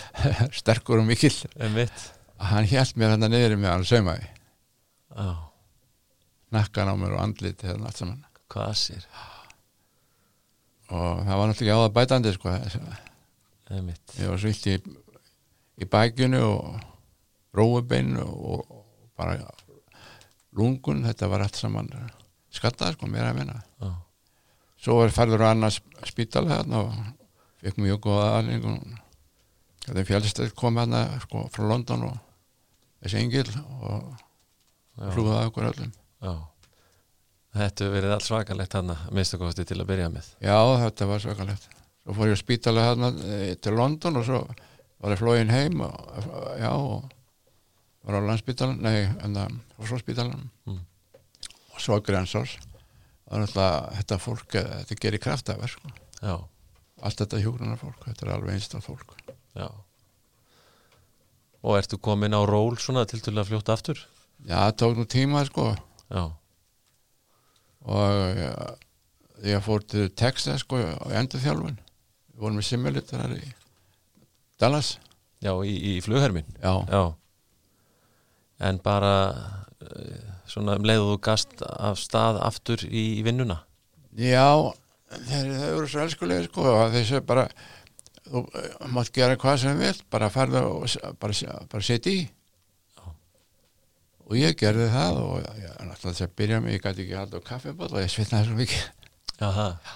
sterkur 0.61 1.03
og 1.03 1.07
mikill 1.09 1.37
hann 2.39 2.67
hjælt 2.71 2.99
mér 2.99 3.15
hérna 3.15 3.31
niður 3.31 3.57
með 3.59 3.73
hann 3.73 3.87
saumaði. 3.89 4.29
Já, 5.15 5.29
nakkan 6.55 6.91
á 6.91 6.95
mér 6.99 7.17
og 7.17 7.23
andlit 7.25 7.63
hérna 7.67 7.91
allt 7.91 8.03
saman. 8.03 8.25
Hvað 8.53 8.73
sér? 8.81 9.07
Og 10.89 11.25
það 11.27 11.41
var 11.41 11.51
náttúrulega 11.51 11.79
áða 11.79 11.95
bætandi 11.97 12.35
sko. 12.37 12.55
Ég 13.69 14.31
var 14.31 14.41
svilt 14.41 14.69
í, 14.71 14.79
í 15.79 15.87
bækjunu 15.89 16.43
og 16.45 16.81
róubeinu 17.59 18.25
og, 18.25 18.63
og 18.71 19.13
bara 19.19 19.39
lungun, 20.59 21.05
þetta 21.07 21.29
var 21.31 21.45
allt 21.45 21.59
saman 21.59 21.91
skattað 22.55 22.97
sko, 22.97 23.09
mér 23.11 23.31
að 23.31 23.41
minna. 23.41 23.59
Já, 23.83 23.91
svo 24.83 25.01
færður 25.15 25.47
á 25.47 25.49
annars 25.53 25.81
spítala 26.09 26.59
hérna 26.59 26.85
og 26.87 26.97
fekk 27.63 27.81
mjög 27.83 28.01
góða 28.07 28.29
aðling 28.39 28.67
þetta 29.87 30.07
fjálstætt 30.09 30.57
kom 30.59 30.79
hérna 30.81 31.05
sko 31.25 31.47
frá 31.53 31.67
London 31.67 32.07
og 32.11 32.17
þessi 33.03 33.21
engil 33.23 33.49
og 33.57 34.15
hlúðaði 34.99 35.51
okkur 35.51 35.69
öllum. 35.73 35.93
Já. 36.23 36.33
Þetta 37.59 37.91
verið 37.91 38.15
allt 38.15 38.27
svakalegt 38.27 38.75
hann 38.77 38.93
að 38.93 39.05
minnstu 39.17 39.39
kosti 39.41 39.65
til 39.67 39.79
að 39.81 39.89
byrja 39.89 40.09
með. 40.13 40.27
Já, 40.45 40.59
þetta 40.85 41.09
var 41.09 41.23
svakalegt. 41.23 41.69
Svo 42.03 42.17
fór 42.17 42.31
ég 42.31 42.39
á 42.39 42.41
spítala 42.41 42.85
hérna 42.85 43.13
eh, 43.25 43.55
til 43.63 43.75
London 43.79 44.21
og 44.21 44.27
svo 44.27 44.43
var 44.99 45.15
ég 45.15 45.21
flóin 45.21 45.53
heim 45.53 45.83
og, 45.87 46.29
já, 46.59 46.71
og 46.73 47.09
var 48.05 48.19
á 48.19 48.29
landspítalan 48.29 48.81
nei, 48.83 49.07
en 49.23 49.37
það, 49.37 49.59
spítalan 50.03 50.51
Mm. 50.67 50.81
og 51.75 51.81
svo 51.81 52.01
grænsors 52.05 52.59
það 53.29 53.37
er 53.37 53.45
alltaf, 53.47 53.91
þetta 53.99 54.19
fólk 54.21 54.55
eh, 54.59 54.71
þetta 54.83 55.01
gerir 55.05 55.23
kraftaverk 55.23 55.75
sko. 55.75 55.93
já, 56.23 56.35
allt 57.03 57.21
þetta 57.23 57.43
hjúgrunar 57.43 57.79
fólk, 57.79 58.01
þetta 58.07 58.27
er 58.27 58.33
alveg 58.35 58.55
einstað 58.57 58.87
fólk. 58.89 59.15
Já. 59.55 59.69
Og 61.63 61.77
ertu 61.79 61.99
komin 61.99 62.35
á 62.35 62.43
ról 62.47 62.79
svona 62.79 63.05
til 63.07 63.21
til 63.21 63.35
að 63.37 63.51
fljóta 63.51 63.75
aftur? 63.75 64.01
Já, 64.47 64.57
það 64.57 64.77
tók 64.83 64.97
nú 64.97 65.05
tíma 65.11 65.45
sko. 65.47 65.75
Já, 66.09 66.25
og 67.89 68.39
ja, 68.39 68.53
ég 69.47 69.63
fór 69.65 69.85
til 69.87 70.09
Texas 70.11 70.65
sko 70.65 70.81
og 70.81 71.13
endur 71.15 71.43
þjálfun 71.43 71.77
við 71.79 72.43
vorum 72.43 72.59
með 72.59 72.69
simulator 72.69 73.23
þar 73.23 73.37
í 73.37 73.53
Dallas? 74.59 74.97
Já, 75.45 75.53
í, 75.63 75.75
í 75.75 75.93
flughermin 76.03 76.47
já, 76.59 76.73
já. 76.91 77.03
En 78.69 78.81
bara 78.83 79.15
uh, 79.31 80.29
svona 80.51 80.75
um 80.81 80.87
leiðu 80.87 81.13
þú 81.13 81.19
gast 81.29 81.63
af 81.63 82.01
stað 82.03 82.41
aftur 82.43 82.83
í, 82.89 83.21
í 83.21 83.25
vinnuna? 83.27 83.61
Já 84.19 84.75
þeir, 85.09 85.53
þeir 85.53 85.69
eru 85.73 85.91
svo 85.91 86.03
elskulega 86.05 86.49
sko 86.49 86.65
og 86.73 86.97
þessi 86.97 87.21
bara 87.27 87.47
þú 88.29 88.43
eh, 88.61 88.75
mátt 88.93 89.13
gera 89.15 89.39
hvað 89.41 89.63
sem 89.63 89.79
vil 89.81 89.95
bara 90.13 90.33
farða 90.33 90.65
og 90.69 90.85
bara, 91.21 91.55
bara 91.71 91.87
setja 91.87 92.13
í. 92.13 92.27
Og 94.29 94.37
ég 94.37 94.59
gerði 94.61 94.91
það 94.93 95.23
og 95.23 95.39
ég 95.41 95.71
náttúrulega 95.73 96.03
þess 96.03 96.27
að 96.27 96.35
byrja 96.37 96.61
með 96.61 96.75
ég 96.75 96.83
gæti 96.85 97.05
ekki 97.07 97.17
halda 97.17 97.41
á 97.41 97.49
kaffibóll 97.49 97.95
og 97.95 98.03
ég 98.03 98.11
svitnaði 98.13 98.51
svo 98.51 98.59
mikið. 98.59 98.83
Það, 99.39 99.93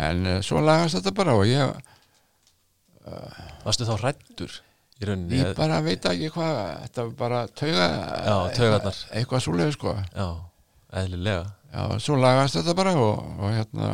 en 0.00 0.22
uh, 0.30 0.38
svo 0.46 0.62
lagast 0.64 0.96
þetta 0.96 1.12
bara 1.18 1.34
og 1.36 1.44
ég, 1.50 1.90
varstu 3.64 3.86
þá 3.88 3.94
hrættur 4.00 4.58
í 5.00 5.08
rauninni 5.08 5.38
ég 5.40 5.54
bara 5.56 5.78
veit 5.84 6.04
ekki 6.04 6.28
hvað 6.34 6.58
þetta 6.84 7.04
var 7.06 7.14
bara 7.22 7.38
tauga 7.56 7.86
Já, 7.88 8.34
eitthvað, 8.50 8.98
eitthvað 9.16 9.44
svoleið 9.46 9.72
sko. 9.76 9.94
Já, 10.12 10.26
eðlilega. 11.00 11.46
Já, 11.70 11.82
svo 12.04 12.18
lagast 12.20 12.58
þetta 12.58 12.74
bara 12.76 12.92
og, 12.98 13.22
og 13.40 13.54
hérna 13.54 13.88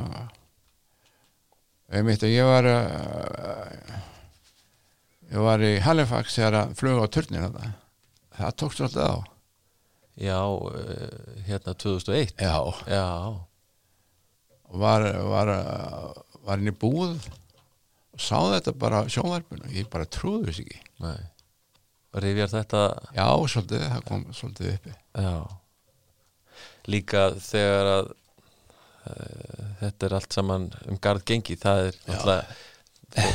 einmitt 1.95 2.25
að 2.27 2.35
ég 2.35 2.49
var 2.49 2.67
uh, 2.67 3.97
ég 5.31 5.43
var 5.47 5.63
í 5.63 5.73
Halifax 5.85 6.39
þegar 6.41 6.59
að 6.65 6.75
fluga 6.81 7.07
á 7.07 7.15
turnin 7.15 7.45
þetta 7.47 7.73
það 8.41 8.57
tókst 8.63 8.85
alltaf 8.89 9.07
á. 9.07 9.17
Já, 10.17 10.41
uh, 10.43 11.43
hérna 11.47 11.77
2001 11.77 12.35
já, 12.41 12.57
já, 12.91 13.07
var, 14.75 15.07
var, 15.31 15.53
var 16.43 16.63
inn 16.65 16.73
í 16.73 16.75
búð 16.75 17.21
og 18.17 18.23
sá 18.25 18.37
þetta 18.57 18.73
bara 18.81 19.03
á 19.05 19.13
sjónvarpinu. 19.13 19.69
Ég 19.77 19.89
bara 19.93 20.09
trúði 20.09 20.49
þess 20.51 20.63
ekki. 20.65 20.79
Nei. 21.05 21.25
Og 22.17 22.23
rifjar 22.25 22.53
þetta 22.55 22.85
já, 23.13 23.27
svolítið, 23.53 23.83
það 23.93 24.07
kom 24.09 24.23
svolítið 24.37 24.71
uppi. 24.73 24.95
Já. 25.21 25.35
Líka 26.89 27.27
þegar 27.45 27.91
að 27.93 28.09
uh, 29.11 29.67
þetta 29.83 30.09
er 30.09 30.17
allt 30.17 30.39
saman 30.39 30.71
um 30.87 31.01
garð 31.03 31.27
gengi 31.29 31.59
það 31.61 31.91
er 31.91 32.01
alltaf 32.15 32.65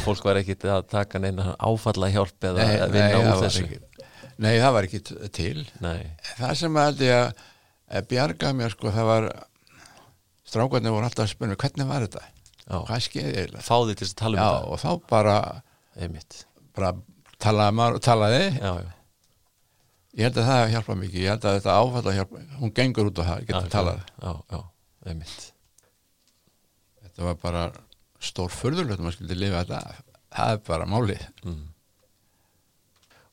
fólk 0.05 0.25
var 0.25 0.39
ekkit 0.41 0.65
að 0.69 0.83
taka 0.91 1.21
neina 1.21 1.53
áfalla 1.61 2.09
hjálp 2.11 2.49
eða 2.49 2.65
að 2.85 2.95
vinna 2.95 3.21
það 3.21 3.29
úr 3.31 3.45
þessu. 3.45 3.63
ekki, 3.63 4.09
nei, 4.41 4.51
það 4.57 4.75
var 4.75 4.87
ekki 4.89 5.01
til. 5.37 5.63
Nei, 5.81 6.01
það 6.41 6.57
sem 6.59 6.81
held 6.81 7.05
ég 7.05 7.15
að, 7.21 7.47
að 7.99 8.11
bjarga 8.11 8.51
mér 8.57 8.75
sko, 8.75 8.91
það 8.93 9.09
var 9.09 9.29
strákarnir 10.51 10.93
voru 10.93 11.07
alltaf 11.07 11.31
að 11.31 11.47
mig, 11.47 11.57
hvernig 11.61 11.89
var 11.89 12.05
þetta 12.07 12.25
hvað 12.87 13.03
skeiði 13.05 13.31
eiginlega? 13.35 13.63
Fá 13.65 13.75
þið 13.75 13.93
til 13.93 14.05
þess 14.05 14.15
að 14.15 14.21
tala 14.21 14.37
um 14.37 14.41
já, 14.41 14.49
þetta. 14.51 14.71
og 14.71 14.81
þá 14.81 15.07
bara, 15.11 15.35
bara 16.77 16.91
talaði 17.41 17.77
maður 17.77 17.97
og 17.97 18.03
talaði. 18.05 18.43
Já, 18.55 18.71
já. 18.79 18.91
Ég 20.11 20.27
held 20.27 20.39
að 20.41 20.49
það 20.49 20.59
hef 20.61 20.73
hjálpað 20.75 20.99
mikið, 21.01 21.21
ég 21.23 21.31
held 21.31 21.47
að 21.47 21.57
þetta 21.57 21.75
áfalla 21.79 22.13
hjálpa, 22.17 22.41
hún 22.59 22.73
gengur 22.75 23.09
út 23.11 23.21
á 23.21 23.23
það, 23.23 23.43
geta 23.47 23.61
talað. 23.71 24.01
Þetta 27.05 27.27
var 27.27 27.37
bara 27.41 27.65
stór 28.21 28.51
að 28.51 28.91
maður 28.99 29.15
skildi 29.17 29.37
lifa 29.39 29.63
þetta 29.63 29.79
það 30.31 30.55
er 30.55 30.65
bara 30.67 30.89
málið. 30.89 31.23
Mm. 31.47 31.67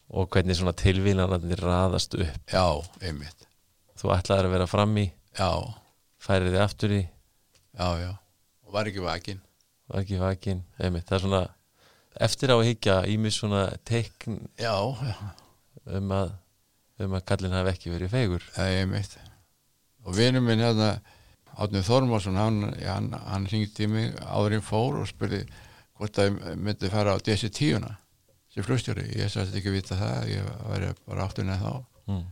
og 0.09 0.31
hvernig 0.33 0.57
svona 0.57 0.73
tilvílanandi 0.73 1.59
raðast 1.61 2.15
upp. 2.17 2.39
Já, 2.49 2.65
einmitt, 3.05 3.45
þú 4.01 4.15
ætlaðir 4.15 4.49
að 4.49 4.55
vera 4.55 4.69
fram 4.71 4.95
í, 4.97 5.05
já, 5.37 5.51
færið 6.25 6.55
þið 6.55 6.63
aftur 6.65 6.95
í. 6.97 7.03
Já, 7.77 7.89
já 8.07 8.13
og 8.69 8.75
var 8.77 8.91
ekki 8.91 9.05
vakin 9.05 9.41
var 9.89 10.05
ekki 10.05 10.21
vakin, 10.21 10.65
einmitt, 10.79 11.09
það 11.09 11.17
er 11.17 11.25
svona 11.25 11.45
eftir 12.29 12.53
á 12.53 12.57
að 12.59 12.67
higgja 12.69 12.99
ímis 13.09 13.41
svona 13.41 13.65
teikn 13.89 14.43
já, 14.61 14.75
já, 14.77 15.17
um 15.99 16.13
að 16.13 16.37
um 16.99 17.15
að 17.15 17.25
kallin 17.31 17.55
hafi 17.55 17.73
ekki 17.73 17.93
verið 17.93 18.11
fegur 18.13 18.45
það 18.55 18.73
er 18.73 18.83
einmitt. 18.83 19.15
Og 20.07 20.17
vinur 20.17 20.43
minn 20.45 20.63
hérna 20.63 20.99
Átnið 21.59 21.89
Þormásson, 21.89 22.37
hann, 22.39 22.59
hann, 22.85 23.09
hann 23.19 23.47
hringdi 23.51 23.87
í 23.89 23.91
mig 23.91 24.13
áðurinn 24.23 24.63
fór 24.63 25.01
og 25.01 25.09
spurði 25.11 25.41
hvort 25.99 26.21
að 26.23 26.29
ég 26.29 26.61
myndi 26.63 26.91
fara 26.93 27.17
á 27.17 27.19
DC-10 27.19 27.83
sem 28.55 28.67
flugstjóri, 28.67 29.09
ég 29.19 29.31
sagðist 29.33 29.59
ekki 29.59 29.73
vita 29.75 29.99
það 29.99 30.31
ég 30.31 30.53
væri 30.69 30.93
bara 31.09 31.27
áttunni 31.27 31.59
þá. 31.59 31.73
Mm. 32.09 32.23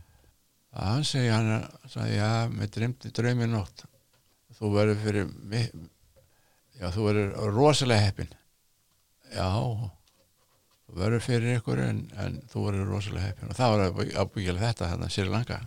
að 0.77 0.87
hann 0.93 1.05
segi 1.09 1.33
hann 1.33 1.67
sagði, 1.91 2.15
já, 2.15 2.31
með 2.53 2.71
dreymdi 2.77 3.11
draumi 3.19 3.49
nótt. 3.51 3.83
Þú 4.57 4.71
verður 4.73 5.03
fyrir 5.03 5.27
já, 6.77 6.89
þú 6.93 7.07
verður 7.09 7.55
rosalega 7.55 8.07
heppin 8.07 8.33
já 9.33 9.47
þú 10.87 10.99
verður 11.01 11.25
fyrir 11.25 11.59
ykkur 11.59 11.81
en, 11.83 12.05
en 12.21 12.39
þú 12.51 12.67
verður 12.69 12.93
rosalega 12.93 13.31
heppin 13.31 13.51
og 13.51 13.59
það 13.59 13.73
var 13.73 14.13
ábyggilega 14.23 14.71
þetta 14.71 14.91
þarna 14.93 15.11
Sri 15.13 15.27
Lanka 15.27 15.59